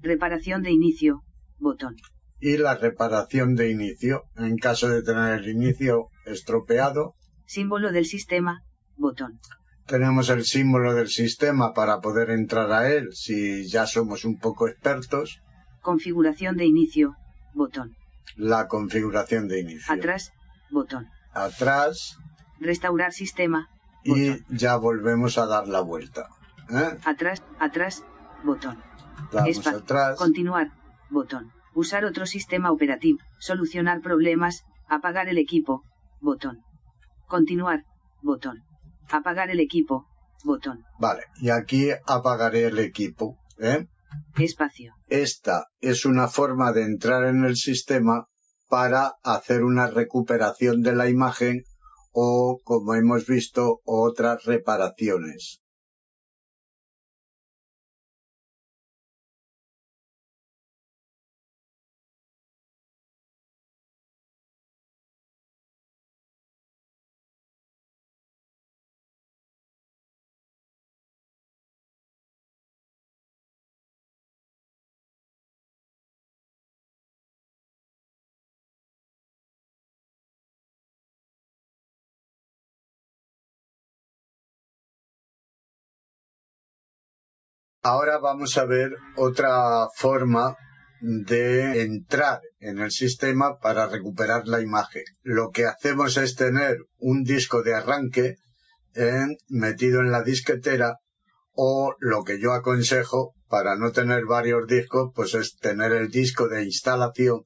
Reparación 0.01 0.61
de 0.63 0.71
inicio. 0.71 1.23
Botón. 1.59 1.95
y 2.39 2.57
la 2.57 2.75
reparación 2.75 3.55
de 3.55 3.71
inicio. 3.71 4.23
En 4.35 4.57
caso 4.57 4.89
de 4.89 5.01
tener 5.01 5.39
el 5.39 5.47
inicio 5.49 6.09
estropeado, 6.25 7.13
Símbolo 7.45 7.91
del 7.93 8.05
sistema, 8.05 8.63
botón. 8.97 9.39
tenemos 9.87 10.29
el 10.29 10.43
símbolo 10.43 10.93
del 10.93 11.07
sistema 11.07 11.73
para 11.73 11.99
poder 12.01 12.29
entrar 12.31 12.71
a 12.71 12.89
él 12.91 13.09
si 13.13 13.65
ya 13.69 13.85
somos 13.87 14.25
un 14.25 14.39
poco 14.39 14.67
expertos. 14.67 15.39
Configuración 15.81 16.57
de 16.57 16.65
inicio, 16.65 17.15
botón. 17.53 17.95
La 18.35 18.67
configuración 18.67 19.47
de 19.47 19.59
inicio. 19.61 19.93
Atrás, 19.93 20.31
botón. 20.71 21.07
Atrás 21.33 22.17
Restaurar 22.59 23.11
sistema, 23.13 23.69
y 24.03 24.29
botón. 24.31 24.45
ya 24.49 24.75
volvemos 24.77 25.37
a 25.37 25.45
dar 25.45 25.67
la 25.67 25.81
vuelta. 25.81 26.27
¿eh? 26.69 26.97
Atrás, 27.05 27.41
atrás, 27.59 28.03
botón. 28.43 28.77
Damos 29.31 29.49
Espa- 29.57 29.77
atrás. 29.77 30.17
Continuar, 30.17 30.71
botón. 31.09 31.51
Usar 31.75 32.05
otro 32.05 32.25
sistema 32.25 32.71
operativo. 32.71 33.19
Solucionar 33.39 34.01
problemas. 34.01 34.63
Apagar 34.87 35.27
el 35.29 35.37
equipo, 35.37 35.83
botón. 36.19 36.59
Continuar, 37.27 37.83
botón. 38.21 38.63
Apagar 39.09 39.49
el 39.49 39.59
equipo, 39.59 40.05
botón. 40.43 40.83
Vale, 40.99 41.23
y 41.41 41.49
aquí 41.49 41.89
apagaré 42.05 42.65
el 42.65 42.79
equipo. 42.79 43.37
¿eh? 43.59 43.87
Espacio. 44.37 44.93
Esta 45.07 45.67
es 45.79 46.05
una 46.05 46.27
forma 46.27 46.71
de 46.73 46.83
entrar 46.83 47.23
en 47.25 47.43
el 47.45 47.55
sistema 47.55 48.27
para 48.69 49.13
hacer 49.23 49.63
una 49.63 49.87
recuperación 49.87 50.81
de 50.81 50.95
la 50.95 51.09
imagen 51.09 51.63
o, 52.11 52.59
como 52.63 52.93
hemos 52.93 53.25
visto, 53.25 53.79
otras 53.85 54.43
reparaciones. 54.45 55.61
Ahora 87.85 88.17
vamos 88.17 88.57
a 88.57 88.63
ver 88.63 88.95
otra 89.17 89.89
forma 89.93 90.55
de 91.01 91.81
entrar 91.81 92.39
en 92.61 92.79
el 92.79 92.91
sistema 92.91 93.59
para 93.59 93.87
recuperar 93.87 94.47
la 94.47 94.61
imagen. 94.61 95.03
Lo 95.21 95.49
que 95.49 95.65
hacemos 95.65 96.15
es 96.15 96.35
tener 96.35 96.77
un 96.97 97.23
disco 97.23 97.61
de 97.61 97.75
arranque 97.75 98.37
eh, 98.95 99.25
metido 99.49 99.99
en 99.99 100.11
la 100.11 100.23
disquetera 100.23 100.99
o 101.51 101.93
lo 101.99 102.23
que 102.23 102.39
yo 102.39 102.53
aconsejo 102.53 103.33
para 103.49 103.75
no 103.75 103.91
tener 103.91 104.23
varios 104.27 104.65
discos 104.65 105.11
pues 105.13 105.33
es 105.35 105.57
tener 105.57 105.91
el 105.91 106.09
disco 106.09 106.47
de 106.47 106.63
instalación 106.63 107.41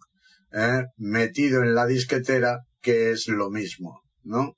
eh, 0.52 0.84
metido 0.98 1.64
en 1.64 1.74
la 1.74 1.88
disquetera 1.88 2.60
que 2.80 3.10
es 3.10 3.28
lo 3.28 3.50
mismo, 3.50 4.04
¿no? 4.22 4.56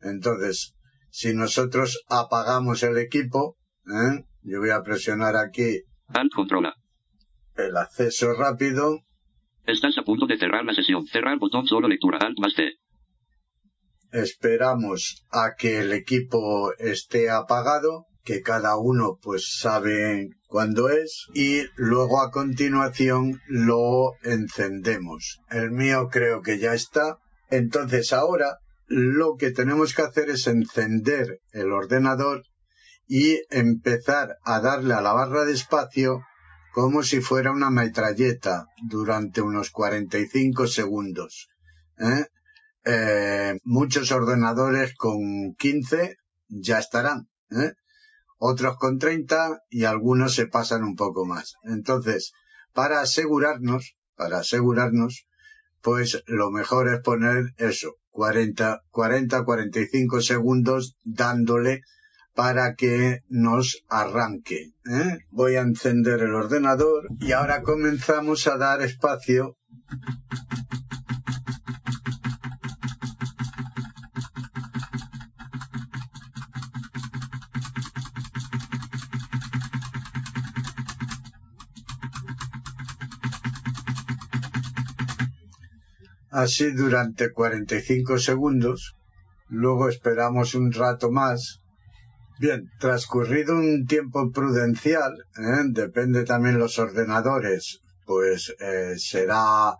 Entonces, 0.00 0.74
si 1.10 1.32
nosotros 1.32 2.02
apagamos 2.08 2.82
el 2.82 2.98
equipo, 2.98 3.56
¿eh? 3.86 4.24
Yo 4.42 4.60
voy 4.60 4.70
a 4.70 4.82
presionar 4.82 5.36
aquí 5.36 5.80
Alt 6.08 6.32
controla. 6.34 6.74
el 7.56 7.76
acceso 7.76 8.32
rápido, 8.34 9.00
Estás 9.64 9.96
a 9.96 10.02
punto 10.02 10.26
de 10.26 10.36
cerrar 10.36 10.64
la 10.64 10.74
sesión. 10.74 11.06
Cerrar 11.06 11.38
botón 11.38 11.66
solo 11.66 11.86
lectura. 11.86 12.18
Alt 12.18 12.36
más 12.40 12.52
T. 12.54 12.72
esperamos 14.10 15.24
a 15.30 15.54
que 15.56 15.80
el 15.80 15.92
equipo 15.92 16.72
esté 16.78 17.30
apagado, 17.30 18.06
que 18.24 18.42
cada 18.42 18.76
uno 18.76 19.18
pues 19.22 19.56
sabe 19.58 20.28
cuándo 20.48 20.88
es, 20.90 21.26
y 21.34 21.62
luego 21.76 22.20
a 22.20 22.30
continuación 22.30 23.40
lo 23.46 24.12
encendemos. 24.24 25.38
El 25.50 25.70
mío 25.70 26.08
creo 26.10 26.42
que 26.42 26.58
ya 26.58 26.74
está. 26.74 27.18
Entonces 27.50 28.12
ahora 28.12 28.58
lo 28.88 29.36
que 29.36 29.50
tenemos 29.52 29.94
que 29.94 30.02
hacer 30.02 30.28
es 30.30 30.46
encender 30.46 31.38
el 31.52 31.72
ordenador 31.72 32.42
y 33.06 33.40
empezar 33.50 34.36
a 34.44 34.60
darle 34.60 34.94
a 34.94 35.00
la 35.00 35.12
barra 35.12 35.44
de 35.44 35.52
espacio 35.52 36.22
como 36.72 37.02
si 37.02 37.20
fuera 37.20 37.52
una 37.52 37.70
metralleta 37.70 38.66
durante 38.82 39.42
unos 39.42 39.70
45 39.70 40.66
segundos. 40.66 41.48
¿eh? 41.98 42.26
Eh, 42.84 43.58
muchos 43.64 44.10
ordenadores 44.10 44.94
con 44.96 45.54
15 45.58 46.16
ya 46.48 46.78
estarán, 46.78 47.28
¿eh? 47.50 47.74
otros 48.38 48.76
con 48.78 48.98
30 48.98 49.60
y 49.70 49.84
algunos 49.84 50.34
se 50.34 50.46
pasan 50.46 50.82
un 50.82 50.96
poco 50.96 51.26
más. 51.26 51.54
Entonces, 51.62 52.32
para 52.72 53.00
asegurarnos, 53.00 53.94
para 54.16 54.38
asegurarnos, 54.38 55.26
pues 55.82 56.22
lo 56.26 56.50
mejor 56.50 56.88
es 56.88 57.00
poner 57.00 57.52
eso, 57.58 57.96
40, 58.10 58.82
40, 58.90 59.44
45 59.44 60.20
segundos 60.22 60.96
dándole 61.04 61.82
para 62.34 62.74
que 62.74 63.20
nos 63.28 63.82
arranque. 63.88 64.72
¿eh? 64.86 65.18
Voy 65.30 65.56
a 65.56 65.62
encender 65.62 66.20
el 66.20 66.34
ordenador 66.34 67.08
y 67.20 67.32
ahora 67.32 67.62
comenzamos 67.62 68.46
a 68.46 68.56
dar 68.56 68.82
espacio 68.82 69.56
así 86.32 86.72
durante 86.72 87.30
45 87.30 88.18
segundos. 88.18 88.96
Luego 89.48 89.88
esperamos 89.88 90.54
un 90.54 90.72
rato 90.72 91.10
más. 91.10 91.61
Bien, 92.42 92.68
transcurrido 92.80 93.54
un 93.56 93.86
tiempo 93.86 94.32
prudencial, 94.32 95.12
¿eh? 95.38 95.62
depende 95.68 96.24
también 96.24 96.58
los 96.58 96.76
ordenadores, 96.80 97.82
pues 98.04 98.52
eh, 98.58 98.94
será 98.96 99.76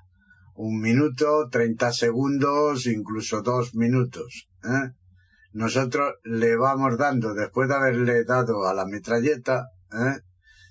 un 0.55 0.81
minuto, 0.81 1.49
30 1.51 1.93
segundos, 1.93 2.87
incluso 2.87 3.43
dos 3.43 3.75
minutos. 3.75 4.49
¿eh? 4.63 4.93
Nosotros 5.53 6.15
le 6.23 6.55
vamos 6.55 6.97
dando, 6.97 7.35
después 7.35 7.69
de 7.69 7.75
haberle 7.75 8.23
dado 8.23 8.69
a 8.69 8.75
la 8.75 8.87
metralleta, 8.87 9.67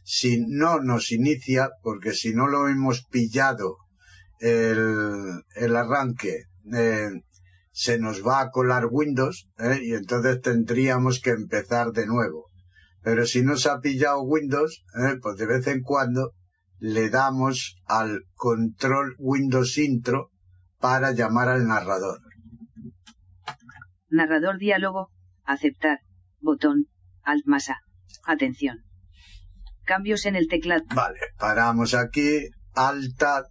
si 0.06 0.40
no 0.48 0.80
nos 0.80 1.12
inicia, 1.12 1.72
porque 1.84 2.14
si 2.14 2.34
no 2.34 2.48
lo 2.48 2.70
hemos 2.70 3.04
pillado 3.04 3.80
el, 4.40 5.44
el 5.56 5.76
arranque, 5.76 6.46
eh, 6.74 7.10
se 7.82 7.98
nos 7.98 8.22
va 8.22 8.42
a 8.42 8.52
colar 8.52 8.86
Windows 8.92 9.50
¿eh? 9.58 9.80
y 9.82 9.94
entonces 9.96 10.40
tendríamos 10.42 11.20
que 11.20 11.32
empezar 11.32 11.88
de 11.94 12.06
nuevo. 12.06 12.46
Pero 13.02 13.26
si 13.26 13.42
no 13.42 13.58
se 13.58 13.72
ha 13.72 13.80
pillado 13.80 14.22
Windows, 14.22 14.86
¿eh? 15.04 15.18
pues 15.20 15.38
de 15.38 15.48
vez 15.48 15.66
en 15.66 15.82
cuando 15.82 16.34
le 16.78 17.10
damos 17.10 17.82
al 17.86 18.22
control 18.36 19.16
Windows 19.18 19.80
Intro 19.80 20.30
para 20.78 21.12
llamar 21.14 21.50
al 21.50 21.66
narrador. 21.66 22.20
Narrador 24.10 24.60
diálogo. 24.60 25.10
Aceptar. 25.44 26.02
Botón. 26.40 26.86
Alt 27.24 27.48
más 27.48 27.72
A. 27.72 27.80
Atención. 28.26 28.78
Cambios 29.86 30.28
en 30.28 30.36
el 30.36 30.48
teclado. 30.48 30.84
Vale, 30.94 31.20
paramos 31.40 31.96
aquí, 31.96 32.48
alta, 32.76 33.44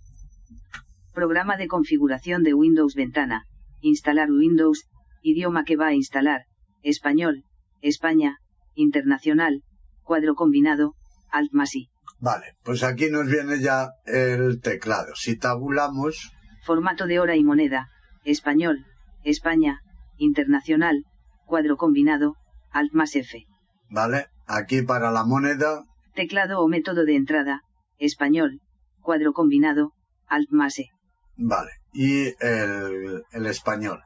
Programa 1.12 1.56
de 1.56 1.66
configuración 1.66 2.44
de 2.44 2.54
Windows 2.54 2.94
ventana. 2.94 3.48
Instalar 3.80 4.30
Windows. 4.30 4.86
Idioma 5.22 5.64
que 5.64 5.76
va 5.76 5.88
a 5.88 5.94
instalar. 5.94 6.46
Español. 6.82 7.44
España. 7.82 8.38
Internacional. 8.74 9.62
Cuadro 10.02 10.34
combinado. 10.34 10.94
Alt 11.30 11.52
más 11.52 11.74
I. 11.74 11.88
vale, 12.18 12.54
pues 12.64 12.82
aquí 12.82 13.08
nos 13.10 13.26
viene 13.28 13.60
ya 13.60 13.90
el 14.06 14.60
teclado. 14.60 15.14
Si 15.14 15.36
tabulamos, 15.36 16.32
Formato 16.64 17.06
de 17.06 17.20
hora 17.20 17.36
y 17.36 17.44
moneda. 17.44 17.88
Español. 18.24 18.84
España. 19.24 19.80
Internacional. 20.18 21.04
Cuadro 21.46 21.76
combinado. 21.76 22.36
Alt 22.72 22.92
más 22.92 23.14
F. 23.16 23.46
vale, 23.90 24.26
aquí 24.46 24.82
para 24.82 25.10
la 25.10 25.24
moneda, 25.24 25.84
Teclado 26.14 26.60
o 26.60 26.68
método 26.68 27.04
de 27.04 27.14
entrada. 27.16 27.62
Español. 27.98 28.60
Cuadro 29.00 29.32
combinado. 29.32 29.92
Alt 30.26 30.50
más 30.50 30.78
E. 30.78 30.90
Vale. 31.36 31.70
Y 31.92 32.28
el, 32.44 33.22
el 33.32 33.46
español. 33.46 34.00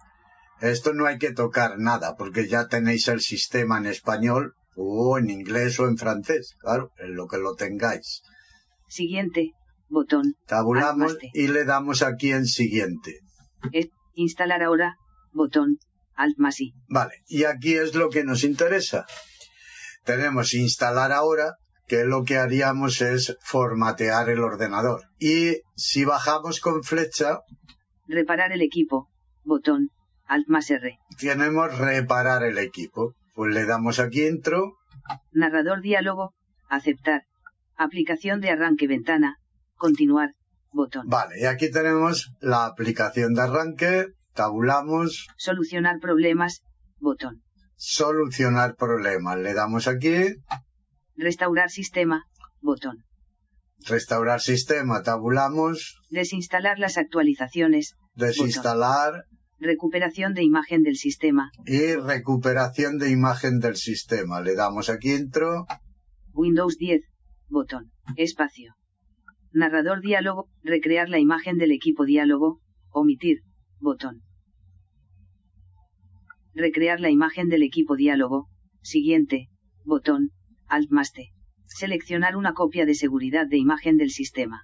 Esto 0.60 0.92
no 0.94 1.06
hay 1.06 1.18
que 1.18 1.32
tocar 1.32 1.78
nada, 1.78 2.14
porque 2.16 2.48
ya 2.48 2.68
tenéis 2.68 3.08
el 3.08 3.20
sistema 3.20 3.78
en 3.78 3.86
español, 3.86 4.54
o 4.76 5.18
en 5.18 5.28
inglés 5.30 5.78
o 5.80 5.86
en 5.86 5.96
francés, 5.98 6.54
claro, 6.60 6.90
en 6.98 7.14
lo 7.14 7.26
que 7.26 7.38
lo 7.38 7.54
tengáis. 7.54 8.22
Siguiente. 8.88 9.52
botón. 9.88 10.34
Tabulamos 10.46 11.16
y 11.34 11.48
le 11.48 11.64
damos 11.64 12.02
aquí 12.02 12.32
en 12.32 12.46
siguiente. 12.46 13.20
Es- 13.72 13.90
instalar 14.14 14.62
ahora, 14.62 14.96
botón. 15.32 15.78
Alt 16.16 16.38
más 16.38 16.60
I. 16.60 16.72
Vale, 16.88 17.14
y 17.26 17.44
aquí 17.44 17.74
es 17.74 17.94
lo 17.94 18.08
que 18.08 18.24
nos 18.24 18.44
interesa. 18.44 19.04
Tenemos 20.04 20.54
instalar 20.54 21.12
ahora, 21.12 21.54
que 21.86 22.04
lo 22.04 22.24
que 22.24 22.38
haríamos 22.38 23.00
es 23.00 23.36
formatear 23.40 24.28
el 24.30 24.40
ordenador. 24.40 25.02
Y 25.18 25.60
si 25.76 26.04
bajamos 26.04 26.60
con 26.60 26.82
flecha, 26.82 27.40
Reparar 28.06 28.52
el 28.52 28.60
equipo, 28.62 29.08
botón. 29.44 29.88
Alt 30.26 30.46
más 30.48 30.70
R. 30.70 30.98
tenemos 31.18 31.76
reparar 31.78 32.42
el 32.44 32.58
equipo. 32.58 33.14
Pues 33.34 33.52
le 33.54 33.64
damos 33.66 33.98
aquí 33.98 34.26
intro, 34.26 34.74
Narrador 35.32 35.80
diálogo, 35.82 36.34
aceptar. 36.68 37.24
Aplicación 37.76 38.40
de 38.40 38.50
arranque 38.50 38.86
ventana, 38.86 39.36
continuar, 39.76 40.34
botón. 40.70 41.08
Vale, 41.08 41.40
y 41.40 41.44
aquí 41.46 41.70
tenemos 41.70 42.30
la 42.40 42.64
aplicación 42.66 43.34
de 43.34 43.42
arranque, 43.42 44.06
tabulamos, 44.34 45.26
Solucionar 45.36 45.98
problemas, 45.98 46.62
botón. 47.00 47.42
solucionar 47.76 48.76
problemas. 48.76 49.38
Le 49.38 49.52
damos 49.54 49.88
aquí, 49.88 50.36
Restaurar 51.16 51.70
sistema, 51.70 52.26
botón. 52.60 53.04
restaurar 53.86 54.40
sistema, 54.40 55.02
tabulamos, 55.02 56.00
Desinstalar 56.10 56.78
las 56.78 56.98
actualizaciones, 56.98 57.94
desinstalar. 58.14 59.24
Recuperación 59.60 60.34
de 60.34 60.42
imagen 60.42 60.82
del 60.82 60.96
sistema, 60.96 61.50
y 61.64 61.94
recuperación 61.94 62.98
de 62.98 63.10
imagen 63.10 63.60
del 63.60 63.76
sistema. 63.76 64.40
Le 64.40 64.54
damos 64.54 64.90
aquí 64.90 65.12
intro, 65.12 65.66
Windows 66.32 66.76
10, 66.76 67.02
botón. 67.48 67.92
Espacio. 68.16 68.74
Narrador 69.52 70.00
diálogo, 70.00 70.48
recrear 70.64 71.08
la 71.08 71.20
imagen 71.20 71.58
del 71.58 71.70
equipo 71.70 72.04
diálogo, 72.04 72.60
omitir, 72.90 73.42
botón. 73.78 74.22
Recrear 76.54 76.98
la 76.98 77.10
imagen 77.10 77.48
del 77.48 77.62
equipo 77.62 77.94
diálogo, 77.94 78.48
siguiente, 78.82 79.48
botón, 79.84 80.32
Alt 80.68 80.90
más 80.90 81.12
T. 81.12 81.30
Seleccionar 81.66 82.36
una 82.36 82.52
copia 82.54 82.84
de 82.86 82.94
seguridad 82.94 83.46
de 83.46 83.56
imagen 83.58 83.96
del 83.96 84.10
sistema. 84.10 84.62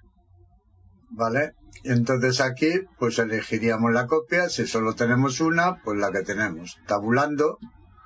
¿vale? 1.09 1.51
Entonces 1.83 2.39
aquí, 2.41 2.71
pues 2.99 3.19
elegiríamos 3.19 3.91
la 3.91 4.07
copia, 4.07 4.49
si 4.49 4.65
solo 4.67 4.93
tenemos 4.95 5.41
una, 5.41 5.81
pues 5.83 5.97
la 5.99 6.11
que 6.11 6.21
tenemos. 6.23 6.77
Tabulando, 6.87 7.57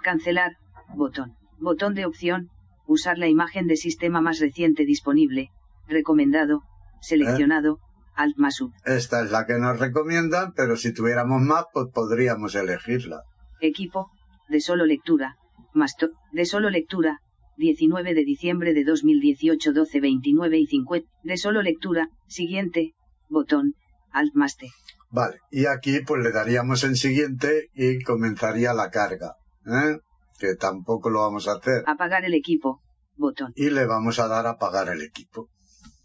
Cancelar, 0.04 0.58
botón. 0.96 1.36
Botón 1.60 1.93
de 1.96 2.06
opción, 2.06 2.50
usar 2.88 3.18
la 3.18 3.28
imagen 3.28 3.68
de 3.68 3.76
sistema 3.76 4.22
más 4.22 4.39
reciente 4.39 4.86
disponible, 4.86 5.50
recomendado, 5.88 6.62
seleccionado, 7.02 7.80
Alt 8.16 8.38
más 8.38 8.62
U. 8.62 8.72
esta 8.86 9.24
es 9.24 9.32
la 9.32 9.46
que 9.46 9.58
nos 9.60 9.78
recomiendan, 9.80 10.54
pero 10.56 10.78
si 10.78 10.93
tuviéramos 10.93 11.41
más, 11.41 11.66
pues 11.74 11.88
podríamos 11.93 12.56
elegirla. 12.56 13.24
Equipo, 13.60 14.10
de 14.48 14.62
solo 14.62 14.86
lectura, 14.86 15.36
más 15.74 15.96
to- 15.98 16.12
de 16.32 16.46
solo 16.46 16.70
lectura, 16.70 17.20
19 17.58 18.14
de 18.14 18.24
diciembre 18.24 18.74
de 18.74 18.84
2018 18.84 19.74
12 19.74 19.99
29 19.99 20.58
y 20.58 20.68
50, 20.68 21.10
de 21.24 21.38
solo 21.38 21.62
lectura, 21.62 22.10
siguiente, 22.28 22.93
botón, 23.30 23.76
Alt 24.12 24.34
más 24.34 24.58
T. 24.58 24.70
Vale, 25.10 25.39
y 25.51 25.66
aquí 25.66 25.99
pues 26.06 26.24
le 26.24 26.32
daríamos 26.32 26.84
en 26.84 26.95
siguiente 26.95 27.70
y 27.74 28.01
comenzaría 28.03 28.74
la 28.74 28.89
carga, 28.89 29.36
¿eh? 29.66 29.99
que 30.39 30.56
tampoco 30.56 31.10
lo 31.10 31.22
vamos 31.22 31.47
a 31.47 31.53
hacer. 31.53 31.84
Apagar 31.88 32.26
el 32.26 32.34
equipo, 32.34 32.82
botón, 33.16 33.53
Y 33.56 33.70
le 33.70 33.86
vamos 33.86 34.20
a 34.20 34.28
dar 34.28 34.45
a 34.47 34.51
apagar 34.51 34.89
el 34.89 35.01
equipo. 35.01 35.49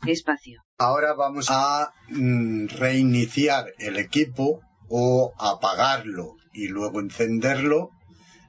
espacio, 0.07 0.63
Ahora 0.79 1.15
vamos 1.15 1.49
a 1.51 1.93
mm, 2.09 2.69
reiniciar 2.69 3.67
el 3.79 3.97
equipo 3.97 4.61
o 4.89 5.33
apagarlo 5.39 6.37
y 6.53 6.69
luego 6.69 7.01
encenderlo, 7.01 7.91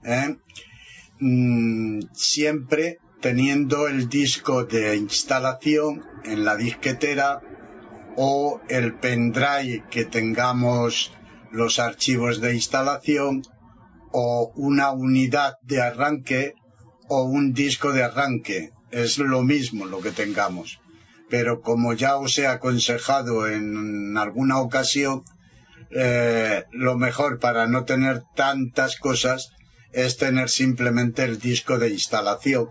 ¿eh? 0.03 0.37
Mm, 1.23 1.99
siempre 2.13 2.97
teniendo 3.21 3.87
el 3.87 4.09
disco 4.09 4.63
de 4.63 4.95
instalación 4.95 6.03
en 6.23 6.43
la 6.43 6.55
disquetera 6.55 7.41
o 8.15 8.59
el 8.69 8.95
pendrive 8.95 9.83
que 9.91 10.05
tengamos 10.05 11.13
los 11.51 11.77
archivos 11.77 12.41
de 12.41 12.55
instalación 12.55 13.43
o 14.11 14.51
una 14.55 14.89
unidad 14.89 15.57
de 15.61 15.83
arranque 15.83 16.55
o 17.07 17.21
un 17.21 17.53
disco 17.53 17.91
de 17.91 18.01
arranque. 18.01 18.71
Es 18.89 19.19
lo 19.19 19.43
mismo 19.43 19.85
lo 19.85 20.01
que 20.01 20.11
tengamos. 20.11 20.79
Pero 21.29 21.61
como 21.61 21.93
ya 21.93 22.17
os 22.17 22.35
he 22.39 22.47
aconsejado 22.47 23.47
en 23.47 24.17
alguna 24.17 24.59
ocasión, 24.59 25.21
eh, 25.91 26.63
lo 26.71 26.97
mejor 26.97 27.37
para 27.37 27.67
no 27.67 27.85
tener 27.85 28.23
tantas 28.35 28.97
cosas 28.97 29.51
es 29.93 30.17
tener 30.17 30.49
simplemente 30.49 31.23
el 31.23 31.39
disco 31.39 31.77
de 31.77 31.89
instalación 31.89 32.69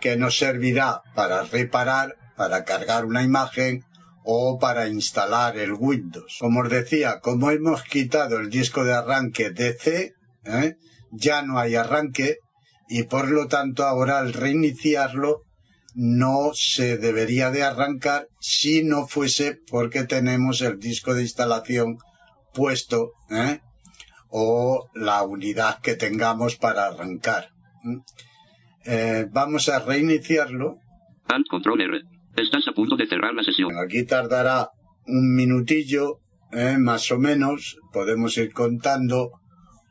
que 0.00 0.16
nos 0.16 0.38
servirá 0.38 1.02
para 1.14 1.42
reparar, 1.42 2.16
para 2.36 2.64
cargar 2.64 3.04
una 3.04 3.22
imagen 3.22 3.84
o 4.24 4.58
para 4.58 4.88
instalar 4.88 5.58
el 5.58 5.72
Windows. 5.72 6.36
Como 6.40 6.60
os 6.60 6.70
decía, 6.70 7.20
como 7.20 7.50
hemos 7.50 7.82
quitado 7.82 8.38
el 8.38 8.50
disco 8.50 8.84
de 8.84 8.94
arranque 8.94 9.50
DC, 9.50 10.12
¿eh? 10.44 10.76
ya 11.10 11.42
no 11.42 11.58
hay 11.58 11.74
arranque 11.74 12.38
y 12.88 13.04
por 13.04 13.28
lo 13.28 13.46
tanto 13.46 13.84
ahora 13.84 14.18
al 14.18 14.32
reiniciarlo 14.32 15.42
no 15.94 16.52
se 16.54 16.98
debería 16.98 17.50
de 17.50 17.62
arrancar 17.62 18.28
si 18.40 18.84
no 18.84 19.06
fuese 19.06 19.58
porque 19.68 20.04
tenemos 20.04 20.60
el 20.60 20.78
disco 20.78 21.14
de 21.14 21.22
instalación 21.22 21.98
puesto 22.52 23.12
¿eh? 23.30 23.60
O 24.30 24.88
la 24.94 25.22
unidad 25.22 25.80
que 25.80 25.96
tengamos 25.96 26.56
para 26.56 26.86
arrancar. 26.86 27.50
¿m? 27.84 28.02
Eh, 28.84 29.26
vamos 29.30 29.68
a 29.68 29.80
reiniciarlo. 29.80 30.78
Alt 31.26 31.46
Control 31.48 31.80
R. 31.80 32.00
Estás 32.36 32.66
a 32.68 32.72
punto 32.72 32.96
de 32.96 33.06
cerrar 33.06 33.34
la 33.34 33.42
sesión. 33.42 33.76
Aquí 33.76 34.04
tardará 34.04 34.70
un 35.06 35.34
minutillo, 35.34 36.20
¿eh? 36.52 36.78
más 36.78 37.10
o 37.10 37.18
menos. 37.18 37.76
Podemos 37.92 38.36
ir 38.38 38.52
contando 38.52 39.32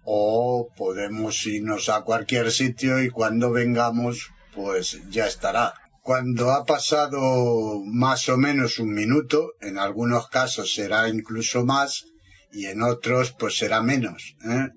o 0.03 0.69
podemos 0.75 1.45
irnos 1.45 1.89
a 1.89 2.01
cualquier 2.01 2.51
sitio 2.51 3.01
y 3.03 3.09
cuando 3.09 3.51
vengamos, 3.51 4.31
pues 4.55 5.01
ya 5.09 5.27
estará. 5.27 5.73
Cuando 6.01 6.51
ha 6.51 6.65
pasado 6.65 7.83
más 7.85 8.27
o 8.29 8.37
menos 8.37 8.79
un 8.79 8.93
minuto, 8.93 9.51
en 9.61 9.77
algunos 9.77 10.27
casos 10.29 10.73
será 10.73 11.09
incluso 11.09 11.65
más 11.65 12.05
y 12.51 12.65
en 12.65 12.81
otros 12.81 13.31
pues 13.31 13.57
será 13.57 13.81
menos. 13.81 14.35
¿eh? 14.43 14.69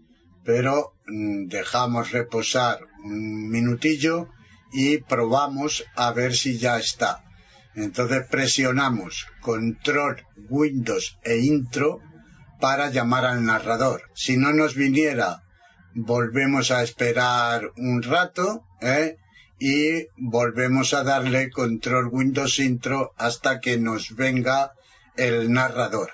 Pero 0.45 0.95
mm, 1.07 1.47
dejamos 1.47 2.13
reposar 2.13 2.81
un 3.05 3.49
minutillo 3.49 4.29
y 4.73 4.99
probamos 4.99 5.85
a 5.95 6.13
ver 6.13 6.35
si 6.35 6.59
ya 6.59 6.79
está. 6.79 7.25
Entonces 7.75 8.27
presionamos 8.31 9.27
control, 9.41 10.27
Windows 10.49 11.19
e 11.23 11.39
intro 11.39 12.01
para 12.61 12.91
llamar 12.91 13.25
al 13.25 13.45
narrador. 13.45 14.03
Si 14.15 14.37
no 14.37 14.53
nos 14.53 14.75
viniera, 14.75 15.43
volvemos 15.95 16.71
a 16.71 16.83
esperar 16.83 17.73
un 17.77 18.03
rato 18.03 18.65
¿eh? 18.81 19.17
y 19.59 20.07
volvemos 20.17 20.95
a 20.95 21.03
darle 21.03 21.51
control 21.51 22.09
Windows 22.09 22.59
intro 22.59 23.13
hasta 23.17 23.61
que 23.61 23.79
nos 23.79 24.15
venga 24.15 24.73
el 25.17 25.53
narrador. 25.53 26.11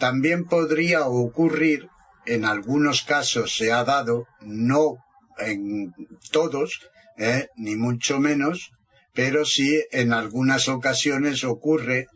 También 0.00 0.46
podría 0.46 1.06
ocurrir, 1.06 1.88
en 2.24 2.46
algunos 2.46 3.02
casos 3.02 3.54
se 3.54 3.70
ha 3.70 3.84
dado, 3.84 4.26
no 4.40 4.96
en 5.38 5.94
todos, 6.32 6.80
¿eh? 7.18 7.48
ni 7.54 7.76
mucho 7.76 8.18
menos, 8.18 8.72
pero 9.12 9.44
sí 9.44 9.84
en 9.92 10.14
algunas 10.14 10.68
ocasiones 10.68 11.44
ocurre 11.44 12.06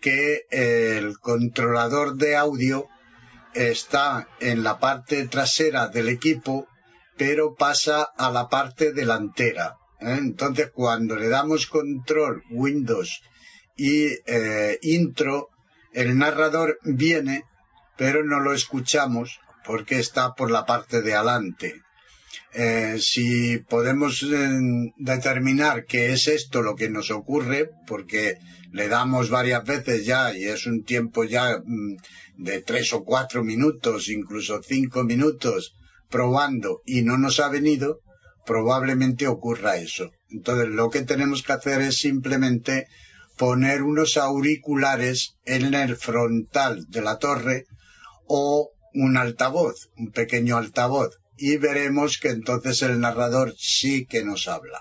que 0.00 0.46
el 0.50 1.18
controlador 1.18 2.16
de 2.16 2.36
audio 2.36 2.88
está 3.52 4.28
en 4.40 4.62
la 4.62 4.78
parte 4.78 5.28
trasera 5.28 5.88
del 5.88 6.08
equipo, 6.08 6.66
pero 7.18 7.54
pasa 7.54 8.02
a 8.16 8.30
la 8.30 8.48
parte 8.48 8.94
delantera. 8.94 9.76
¿eh? 10.00 10.16
Entonces, 10.18 10.70
cuando 10.72 11.16
le 11.16 11.28
damos 11.28 11.66
control 11.66 12.42
Windows 12.50 13.20
y 13.76 14.06
eh, 14.26 14.78
intro, 14.80 15.50
el 15.96 16.18
narrador 16.18 16.78
viene, 16.82 17.44
pero 17.96 18.22
no 18.22 18.38
lo 18.40 18.52
escuchamos 18.52 19.40
porque 19.64 19.98
está 19.98 20.34
por 20.34 20.50
la 20.50 20.66
parte 20.66 21.00
de 21.00 21.14
adelante. 21.14 21.74
Eh, 22.52 22.98
si 23.00 23.58
podemos 23.58 24.22
eh, 24.22 24.92
determinar 24.98 25.86
que 25.86 26.12
es 26.12 26.28
esto 26.28 26.60
lo 26.60 26.76
que 26.76 26.90
nos 26.90 27.10
ocurre, 27.10 27.70
porque 27.86 28.36
le 28.72 28.88
damos 28.88 29.30
varias 29.30 29.64
veces 29.64 30.04
ya 30.04 30.36
y 30.36 30.44
es 30.44 30.66
un 30.66 30.84
tiempo 30.84 31.24
ya 31.24 31.62
mm, 31.64 31.96
de 32.36 32.60
tres 32.60 32.92
o 32.92 33.02
cuatro 33.02 33.42
minutos, 33.42 34.10
incluso 34.10 34.62
cinco 34.62 35.02
minutos 35.02 35.74
probando 36.10 36.82
y 36.84 37.02
no 37.02 37.16
nos 37.16 37.40
ha 37.40 37.48
venido, 37.48 38.00
probablemente 38.44 39.26
ocurra 39.26 39.78
eso. 39.78 40.10
Entonces 40.28 40.68
lo 40.68 40.90
que 40.90 41.02
tenemos 41.02 41.42
que 41.42 41.54
hacer 41.54 41.80
es 41.80 41.96
simplemente 41.98 42.86
poner 43.36 43.82
unos 43.82 44.16
auriculares 44.16 45.36
en 45.44 45.74
el 45.74 45.96
frontal 45.96 46.86
de 46.88 47.02
la 47.02 47.18
torre 47.18 47.66
o 48.26 48.70
un 48.94 49.16
altavoz, 49.16 49.90
un 49.96 50.10
pequeño 50.10 50.56
altavoz, 50.56 51.18
y 51.36 51.58
veremos 51.58 52.18
que 52.18 52.30
entonces 52.30 52.82
el 52.82 53.00
narrador 53.00 53.54
sí 53.58 54.06
que 54.06 54.24
nos 54.24 54.48
habla. 54.48 54.80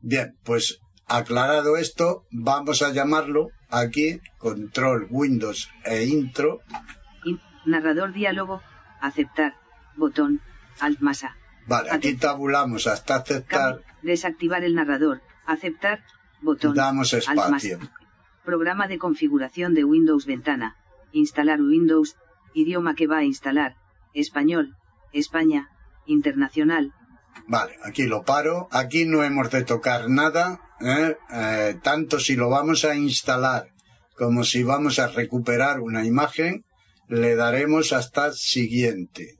Bien, 0.00 0.36
pues 0.44 0.78
aclarado 1.06 1.76
esto, 1.76 2.24
vamos 2.30 2.82
a 2.82 2.92
llamarlo 2.92 3.48
aquí 3.68 4.20
control 4.38 5.08
Windows 5.10 5.68
e 5.84 6.04
intro. 6.04 6.60
narrador 7.66 8.12
diálogo, 8.12 8.62
aceptar, 9.00 9.54
botón, 9.96 10.40
alt 10.78 11.00
masa. 11.00 11.36
Vale, 11.66 11.90
aquí 11.90 12.14
tabulamos 12.14 12.86
hasta 12.86 13.16
aceptar. 13.16 13.82
desactivar 14.02 14.64
el 14.64 14.74
narrador, 14.74 15.20
aceptar, 15.46 16.02
botón. 16.42 16.74
Damos 16.74 17.12
espacio. 17.12 17.78
Programa 18.44 18.88
de 18.88 18.98
configuración 18.98 19.74
de 19.74 19.84
Windows 19.84 20.26
ventana. 20.26 20.76
Instalar 21.12 21.60
Windows, 21.60 22.16
idioma 22.54 22.94
que 22.94 23.06
va 23.06 23.18
a 23.18 23.24
instalar, 23.24 23.76
español, 24.14 24.76
España, 25.12 25.68
internacional. 26.06 26.92
Vale, 27.46 27.76
aquí 27.84 28.04
lo 28.06 28.22
paro. 28.22 28.68
Aquí 28.70 29.06
no 29.06 29.24
hemos 29.24 29.50
de 29.50 29.64
tocar 29.64 30.08
nada, 30.08 30.60
¿eh? 30.80 31.16
Eh, 31.32 31.78
tanto 31.82 32.20
si 32.20 32.36
lo 32.36 32.48
vamos 32.48 32.84
a 32.84 32.94
instalar 32.94 33.70
como 34.20 34.44
si 34.44 34.62
vamos 34.62 34.98
a 34.98 35.08
recuperar 35.08 35.80
una 35.80 36.04
imagen, 36.04 36.62
le 37.08 37.36
daremos 37.36 37.94
hasta 37.94 38.32
siguiente. 38.32 39.38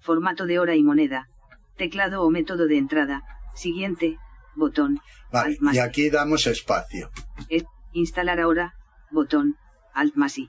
Formato 0.00 0.44
de 0.44 0.58
hora 0.58 0.76
y 0.76 0.82
moneda. 0.82 1.28
Teclado 1.78 2.22
o 2.22 2.28
método 2.28 2.66
de 2.66 2.76
entrada. 2.76 3.22
Siguiente. 3.54 4.18
Botón. 4.54 5.00
Vale, 5.30 5.56
y 5.72 5.78
aquí 5.78 6.10
damos 6.10 6.46
espacio. 6.46 7.10
instalar 7.92 8.40
ahora. 8.40 8.74
Botón. 9.10 9.56
Alt 9.94 10.14
más 10.16 10.38
I. 10.38 10.48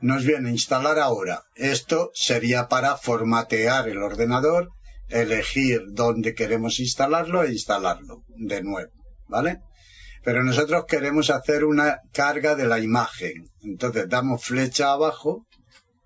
Nos 0.00 0.24
viene 0.24 0.50
instalar 0.50 0.98
ahora. 0.98 1.42
Esto 1.54 2.10
sería 2.14 2.68
para 2.68 2.96
formatear 2.96 3.88
el 3.88 3.98
ordenador, 3.98 4.70
elegir 5.08 5.82
dónde 5.92 6.34
queremos 6.34 6.80
instalarlo 6.80 7.42
e 7.42 7.52
instalarlo 7.52 8.22
de 8.28 8.62
nuevo. 8.62 8.92
¿Vale? 9.28 9.60
Pero 10.22 10.42
nosotros 10.42 10.84
queremos 10.86 11.30
hacer 11.30 11.64
una 11.64 12.00
carga 12.12 12.54
de 12.56 12.66
la 12.66 12.80
imagen. 12.80 13.48
Entonces 13.62 14.08
damos 14.08 14.44
flecha 14.44 14.92
abajo. 14.92 15.46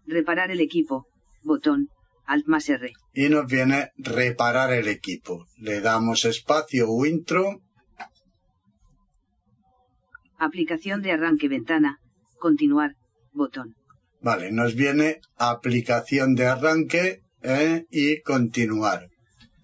Reparar 0.06 0.50
el 0.50 0.60
equipo. 0.60 1.06
Botón. 1.42 1.88
Alt 2.30 2.46
más 2.46 2.68
R. 2.68 2.92
Y 3.12 3.28
nos 3.28 3.46
viene 3.46 3.90
reparar 3.96 4.72
el 4.72 4.86
equipo. 4.86 5.48
Le 5.56 5.80
damos 5.80 6.24
espacio 6.24 6.88
o 6.88 7.04
intro. 7.04 7.60
Aplicación 10.38 11.02
de 11.02 11.10
arranque 11.10 11.48
ventana. 11.48 11.98
Continuar. 12.38 12.94
Botón. 13.32 13.74
Vale, 14.20 14.52
nos 14.52 14.76
viene 14.76 15.20
aplicación 15.38 16.36
de 16.36 16.46
arranque 16.46 17.22
eh, 17.42 17.86
y 17.90 18.20
continuar. 18.22 19.08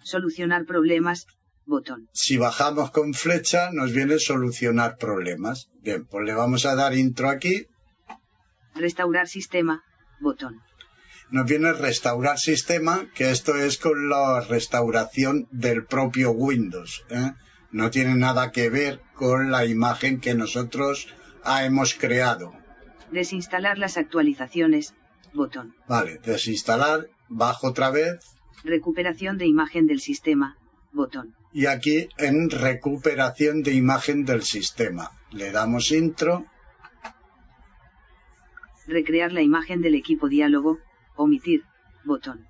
Solucionar 0.03 0.65
problemas. 0.65 1.27
Botón. 1.67 2.09
Si 2.13 2.37
bajamos 2.37 2.91
con 2.91 3.15
flecha 3.15 3.71
nos 3.71 3.93
viene 3.93 4.19
solucionar 4.19 4.97
problemas. 4.97 5.69
Bien, 5.83 6.05
pues 6.05 6.25
le 6.27 6.35
vamos 6.35 6.67
a 6.67 6.75
dar 6.75 6.97
intro 6.97 7.29
aquí. 7.29 7.67
Restaurar 8.75 9.29
sistema. 9.29 9.85
Botón 10.21 10.66
nos 11.31 11.47
viene 11.47 11.73
restaurar 11.73 12.39
sistema, 12.39 13.09
que 13.15 13.31
esto 13.31 13.57
es 13.57 13.79
con 13.79 14.09
la 14.09 14.41
restauración 14.41 15.49
del 15.51 15.85
propio 15.85 16.31
Windows. 16.31 17.05
¿eh? 17.11 17.33
No 17.73 17.91
tiene 17.91 18.15
nada 18.15 18.53
que 18.53 18.71
ver 18.71 19.01
con 19.15 19.51
la 19.51 19.67
imagen 19.67 20.21
que 20.21 20.35
nosotros 20.35 21.09
hemos 21.45 21.95
creado. 21.95 22.53
Desinstalar 23.11 23.79
las 23.79 23.97
actualizaciones. 23.97 24.95
Botón. 25.33 25.75
Vale, 25.87 26.19
desinstalar, 26.25 27.09
bajo 27.29 27.69
otra 27.69 27.91
vez. 27.91 28.37
Recuperación 28.65 29.37
de 29.37 29.47
imagen 29.47 29.87
del 29.87 30.01
sistema. 30.01 30.57
Botón. 30.93 31.35
Y 31.53 31.67
aquí 31.67 32.09
en 32.17 32.51
recuperación 32.51 33.63
de 33.63 33.75
imagen 33.75 34.25
del 34.25 34.43
sistema. 34.43 35.13
Le 35.31 35.51
damos 35.53 35.91
intro. 35.91 36.47
Recrear 38.87 39.33
la 39.33 39.43
imagen 39.43 39.83
del 39.83 39.95
equipo 39.95 40.29
diálogo. 40.29 40.79
Omitir. 41.17 41.63
Botón. 42.05 42.47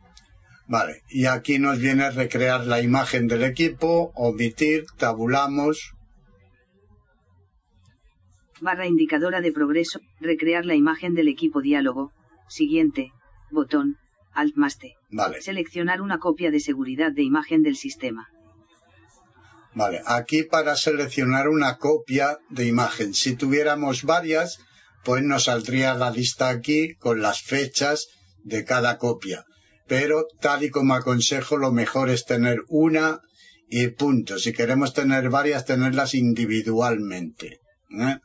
Vale, 0.69 1.03
y 1.09 1.27
aquí 1.27 1.59
nos 1.59 1.79
viene 1.79 2.05
a 2.05 2.11
recrear 2.11 2.67
la 2.67 2.83
imagen 2.83 3.29
del 3.29 3.45
equipo, 3.45 4.11
omitir, 4.15 4.85
tabulamos. 4.99 5.95
Barra 8.61 8.87
indicadora 8.87 9.41
de 9.41 9.53
progreso, 9.53 10.01
recrear 10.21 10.65
la 10.65 10.75
imagen 10.75 11.15
del 11.15 11.29
equipo 11.29 11.61
diálogo. 11.61 12.13
Siguiente, 12.49 13.13
botón, 13.51 13.97
Alt 14.33 14.57
más 14.57 14.79
T. 14.79 14.95
Vale. 15.11 15.41
Seleccionar 15.41 16.01
una 16.01 16.19
copia 16.19 16.51
de 16.51 16.61
seguridad 16.61 17.13
de 17.13 17.23
imagen 17.23 17.63
del 17.63 17.77
sistema. 17.77 18.29
Vale, 19.75 20.03
aquí 20.07 20.43
para 20.43 20.75
seleccionar 20.75 21.49
una 21.49 21.77
copia 21.77 22.39
de 22.51 22.67
imagen. 22.67 23.15
Si 23.15 23.37
tuviéramos 23.37 24.05
varias, 24.05 24.59
pues 25.05 25.23
nos 25.23 25.45
saldría 25.45 25.95
la 25.95 26.11
lista 26.11 26.49
aquí 26.49 26.95
con 26.97 27.21
las 27.21 27.43
fechas 27.43 28.09
de 28.47 28.65
cada 28.65 28.97
copia. 28.97 29.45
Pero 29.87 30.27
tal 30.41 30.65
y 30.65 30.71
como 30.71 30.95
aconsejo, 30.95 31.57
lo 31.57 31.73
mejor 31.73 32.11
es 32.11 32.25
tener 32.25 32.61
una 32.69 33.21
y 33.69 33.89
punto. 33.89 34.39
Si 34.39 34.53
queremos 34.53 34.95
tener 34.95 35.29
varias, 35.31 35.65
tenerlas 35.65 36.15
individualmente. 36.15 37.61
¿eh? 38.01 38.19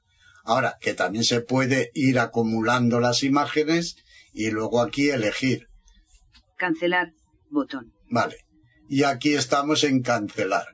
Ahora, 0.44 0.78
que 0.80 0.94
también 0.94 1.24
se 1.24 1.42
puede 1.42 1.92
ir 1.94 2.20
acumulando 2.20 3.00
las 3.00 3.24
imágenes 3.24 3.96
y 4.34 4.52
luego 4.52 4.82
aquí 4.82 5.10
elegir. 5.10 5.68
Cancelar, 6.58 7.14
botón. 7.50 7.92
Vale. 8.10 8.38
Y 8.88 9.04
aquí 9.04 9.34
estamos 9.34 9.84
en 9.84 10.02
cancelar. 10.02 10.68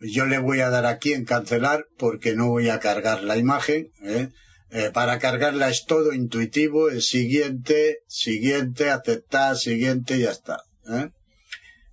Yo 0.00 0.26
le 0.26 0.38
voy 0.38 0.60
a 0.60 0.70
dar 0.70 0.86
aquí 0.86 1.12
en 1.12 1.24
cancelar 1.24 1.86
porque 1.96 2.34
no 2.34 2.48
voy 2.48 2.68
a 2.68 2.78
cargar 2.78 3.22
la 3.22 3.36
imagen. 3.36 3.88
¿eh? 4.02 4.28
Eh, 4.70 4.90
para 4.92 5.18
cargarla 5.18 5.68
es 5.68 5.86
todo 5.86 6.12
intuitivo, 6.12 6.90
es 6.90 7.06
siguiente, 7.06 7.98
siguiente, 8.08 8.90
aceptar, 8.90 9.56
siguiente 9.56 10.18
ya 10.18 10.30
está. 10.30 10.62
¿eh? 10.88 11.10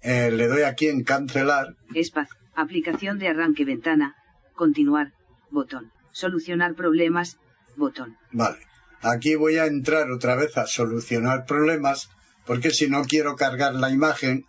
Eh, 0.01 0.31
le 0.31 0.47
doy 0.47 0.63
aquí 0.63 0.87
en 0.87 1.03
cancelar. 1.03 1.75
Espacio. 1.93 2.35
Aplicación 2.55 3.19
de 3.19 3.27
arranque 3.27 3.65
ventana. 3.65 4.15
Continuar. 4.55 5.13
Botón. 5.51 5.91
Solucionar 6.11 6.75
problemas. 6.75 7.37
Botón. 7.75 8.17
Vale. 8.31 8.57
Aquí 9.01 9.35
voy 9.35 9.57
a 9.57 9.65
entrar 9.65 10.11
otra 10.11 10.35
vez 10.35 10.57
a 10.57 10.67
solucionar 10.67 11.45
problemas 11.45 12.09
porque 12.45 12.71
si 12.71 12.89
no 12.89 13.03
quiero 13.03 13.35
cargar 13.35 13.75
la 13.75 13.89
imagen, 13.89 14.45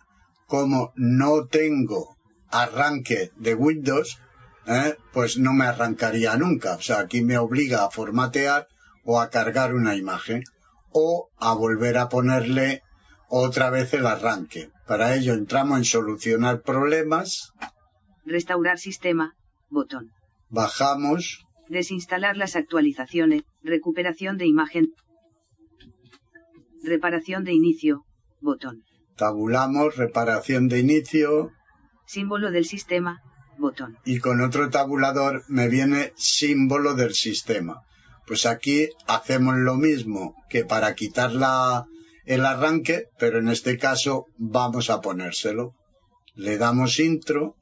como 0.47 0.91
no 0.95 1.47
tengo 1.47 2.17
arranque 2.49 3.31
de 3.35 3.55
Windows, 3.55 4.19
¿eh? 4.67 4.95
pues 5.11 5.37
no 5.37 5.53
me 5.53 5.65
arrancaría 5.65 6.35
nunca. 6.37 6.75
O 6.75 6.81
sea, 6.81 6.99
aquí 6.99 7.21
me 7.21 7.37
obliga 7.37 7.85
a 7.85 7.91
formatear 7.91 8.67
o 9.03 9.19
a 9.19 9.29
cargar 9.29 9.73
una 9.73 9.95
imagen 9.95 10.43
o 10.91 11.29
a 11.37 11.53
volver 11.53 11.97
a 11.97 12.09
ponerle 12.09 12.81
otra 13.27 13.69
vez 13.69 13.93
el 13.93 14.05
arranque. 14.05 14.69
Para 14.87 15.15
ello 15.15 15.33
entramos 15.33 15.77
en 15.77 15.85
solucionar 15.85 16.61
problemas. 16.61 17.53
Restaurar 18.25 18.77
sistema, 18.77 19.35
botón. 19.69 20.11
Bajamos. 20.49 21.45
Desinstalar 21.67 22.37
las 22.37 22.55
actualizaciones, 22.55 23.43
recuperación 23.63 24.37
de 24.37 24.45
imagen. 24.45 24.93
Reparación 26.83 27.43
de 27.43 27.53
inicio, 27.53 28.05
botón. 28.41 28.83
Tabulamos, 29.15 29.95
reparación 29.95 30.67
de 30.67 30.79
inicio. 30.79 31.51
Símbolo 32.05 32.51
del 32.51 32.65
sistema, 32.65 33.21
botón. 33.57 33.97
Y 34.05 34.19
con 34.19 34.41
otro 34.41 34.69
tabulador 34.69 35.43
me 35.47 35.67
viene 35.67 36.13
símbolo 36.15 36.95
del 36.95 37.13
sistema. 37.13 37.81
Pues 38.25 38.45
aquí 38.45 38.89
hacemos 39.07 39.55
lo 39.57 39.75
mismo 39.75 40.35
que 40.49 40.63
para 40.63 40.95
quitar 40.95 41.31
el 42.25 42.45
arranque, 42.45 43.07
pero 43.19 43.39
en 43.39 43.49
este 43.49 43.77
caso 43.77 44.27
vamos 44.37 44.89
a 44.89 45.01
ponérselo. 45.01 45.73
Le 46.35 46.57
damos 46.57 46.99
intro. 46.99 47.55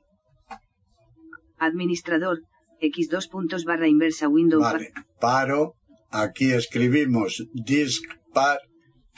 Administrador, 1.57 2.41
x2 2.79 3.29
puntos 3.29 3.65
barra 3.65 3.87
inversa 3.87 4.27
Windows. 4.27 4.61
Vale, 4.61 4.91
paro. 5.19 5.75
Aquí 6.09 6.51
escribimos 6.51 7.43
disk 7.53 8.03
par. 8.33 8.59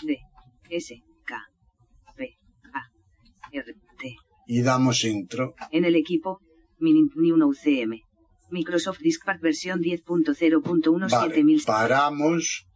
D, 0.03 0.17
S, 0.69 1.01
K, 1.25 1.41
P, 2.15 2.37
A, 2.73 2.81
R, 3.51 3.73
T. 3.99 4.15
Y 4.47 4.61
damos 4.61 5.03
intro. 5.03 5.55
En 5.71 5.85
el 5.85 5.95
equipo, 5.95 6.39
New 6.83 7.35
UCM. 7.47 8.01
Microsoft 8.49 8.99
Diskpart 8.99 9.41
versión 9.41 9.79
10.0.17 9.81 11.09
vale, 11.09 11.63
Paramos. 11.65 12.67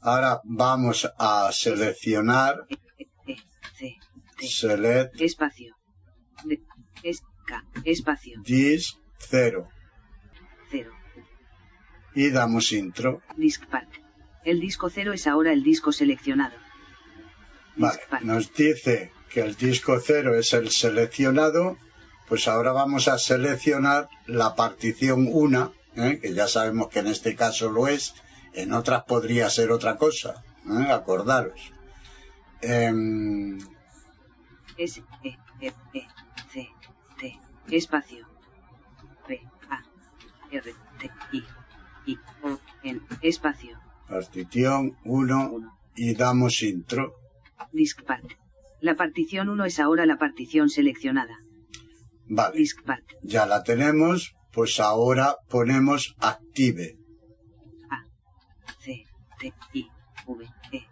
Ahora 0.00 0.40
vamos 0.44 1.08
a 1.18 1.50
seleccionar. 1.52 2.66
E, 2.68 2.76
e, 3.26 3.36
C, 3.76 3.96
T, 4.38 4.46
select. 4.46 5.20
Espacio. 5.20 5.74
D, 6.44 6.62
es, 7.02 7.22
K, 7.46 7.64
espacio. 7.84 8.40
Disk 8.42 8.96
0. 9.18 9.68
0. 10.70 10.90
y 12.14 12.30
damos 12.30 12.72
intro. 12.72 13.22
Diskpad. 13.36 13.84
El 14.44 14.60
disco 14.60 14.88
0 14.88 15.12
es 15.12 15.26
ahora 15.26 15.52
el 15.52 15.62
disco 15.62 15.92
seleccionado. 15.92 16.56
Vale, 17.76 17.98
Diskpad. 17.98 18.20
nos 18.22 18.54
dice 18.54 19.12
que 19.28 19.40
el 19.40 19.54
disco 19.54 20.00
0 20.00 20.38
es 20.38 20.54
el 20.54 20.70
seleccionado, 20.70 21.76
pues 22.28 22.48
ahora 22.48 22.72
vamos 22.72 23.08
a 23.08 23.18
seleccionar 23.18 24.08
la 24.26 24.54
partición 24.54 25.28
1, 25.30 25.72
¿eh? 25.96 26.18
que 26.20 26.34
ya 26.34 26.48
sabemos 26.48 26.88
que 26.88 27.00
en 27.00 27.06
este 27.06 27.36
caso 27.36 27.70
lo 27.70 27.88
es, 27.88 28.14
en 28.52 28.72
otras 28.72 29.04
podría 29.04 29.48
ser 29.50 29.70
otra 29.70 29.96
cosa, 29.96 30.42
¿eh? 30.66 30.90
acordaros. 30.90 31.72
Em, 32.62 33.58
S, 34.76 35.02
E, 35.22 35.36
F, 35.60 35.76
E, 35.94 36.06
C, 36.52 36.68
T, 37.18 37.40
espacio. 37.70 38.26
P, 39.26 39.40
A, 39.70 39.84
R, 40.50 40.74
T, 40.98 41.10
I, 41.32 41.44
I, 42.06 42.18
O, 42.42 42.58
N, 42.82 43.00
espacio. 43.22 43.78
partición 44.08 44.96
1 45.04 45.78
y 45.96 46.14
damos 46.14 46.62
intro. 46.62 47.14
Diskpad. 47.72 48.20
La 48.80 48.96
partición 48.96 49.48
1 49.48 49.64
es 49.64 49.80
ahora 49.80 50.06
la 50.06 50.18
partición 50.18 50.68
seleccionada. 50.68 51.38
Vale, 52.28 52.64
ya 53.22 53.46
la 53.46 53.62
tenemos, 53.62 54.34
pues 54.52 54.80
ahora 54.80 55.36
ponemos 55.48 56.14
active. 56.18 56.96
A, 57.90 58.02
C, 58.82 59.04
T, 59.38 59.52
I, 59.74 59.88
V, 60.26 60.44
E. 60.72 60.86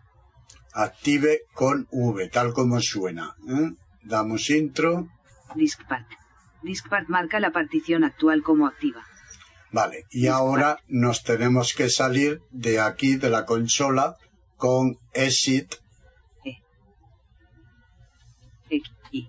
Active 0.73 1.41
con 1.55 1.89
V, 1.91 2.29
tal 2.29 2.53
como 2.53 2.81
suena. 2.81 3.35
¿eh? 3.49 3.73
Damos 4.03 4.51
intro. 4.51 5.09
Diskpad. 5.55 6.05
Diskpad 6.63 7.05
marca 7.09 7.41
la 7.41 7.53
partición 7.53 8.05
actual 8.05 8.43
como 8.43 8.67
activa. 8.67 9.05
Vale, 9.73 10.05
y 10.11 10.29
ahora 10.29 10.79
nos 10.87 11.25
tenemos 11.25 11.75
que 11.75 11.91
salir 11.91 12.41
de 12.51 12.81
aquí, 12.81 13.17
de 13.17 13.29
la 13.29 13.45
consola, 13.45 14.17
con 14.57 14.99
exit. 15.13 15.75
E. 16.45 16.59
X, 18.71 18.91
I, 19.11 19.29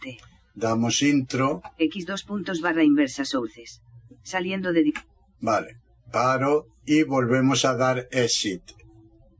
T. 0.00 0.18
Damos 0.54 1.02
intro. 1.02 1.62
X 1.78 2.06
dos 2.06 2.24
puntos 2.24 2.60
barra 2.60 2.84
inversa 2.84 3.24
sources. 3.24 3.80
Saliendo 4.22 4.72
de 4.72 4.92
Vale, 5.40 5.76
paro 6.12 6.66
y 6.84 7.02
volvemos 7.02 7.64
a 7.64 7.74
dar 7.74 8.08
exit. 8.10 8.62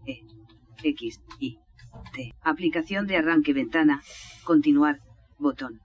E. 0.06 0.20
X, 0.82 1.20
I, 1.38 1.58
T. 2.14 2.34
Aplicación 2.42 3.06
de 3.06 3.16
arranque 3.16 3.52
ventana. 3.52 4.02
Continuar. 4.44 5.00
Botón. 5.38 5.80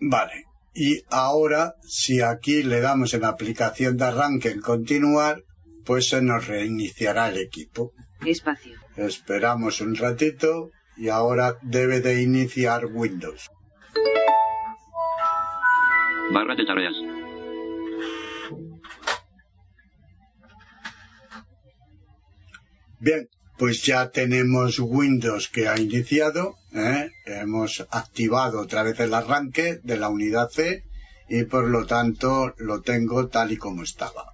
Vale, 0.00 0.44
y 0.74 1.02
ahora 1.08 1.74
si 1.82 2.20
aquí 2.20 2.62
le 2.62 2.80
damos 2.80 3.14
en 3.14 3.22
la 3.22 3.28
aplicación 3.28 3.96
de 3.96 4.04
arranque 4.04 4.50
en 4.50 4.60
continuar, 4.60 5.42
pues 5.84 6.08
se 6.08 6.20
nos 6.20 6.46
reiniciará 6.46 7.28
el 7.28 7.38
equipo. 7.38 7.92
Espacio. 8.24 8.78
Esperamos 8.96 9.80
un 9.80 9.94
ratito 9.94 10.70
y 10.96 11.08
ahora 11.08 11.56
debe 11.62 12.00
de 12.00 12.22
iniciar 12.22 12.86
Windows. 12.86 13.50
Barra 16.34 16.56
de 16.56 16.64
tareas. 16.66 16.96
Bien, 22.98 23.28
pues 23.56 23.84
ya 23.84 24.10
tenemos 24.10 24.80
Windows 24.80 25.48
que 25.48 25.68
ha 25.68 25.78
iniciado, 25.78 26.56
¿eh? 26.72 27.12
hemos 27.26 27.86
activado 27.90 28.62
otra 28.62 28.82
vez 28.82 28.98
el 28.98 29.14
arranque 29.14 29.78
de 29.84 29.96
la 29.96 30.08
unidad 30.08 30.48
C 30.50 30.82
y 31.28 31.44
por 31.44 31.68
lo 31.68 31.86
tanto 31.86 32.52
lo 32.58 32.82
tengo 32.82 33.28
tal 33.28 33.52
y 33.52 33.56
como 33.56 33.84
estaba. 33.84 34.33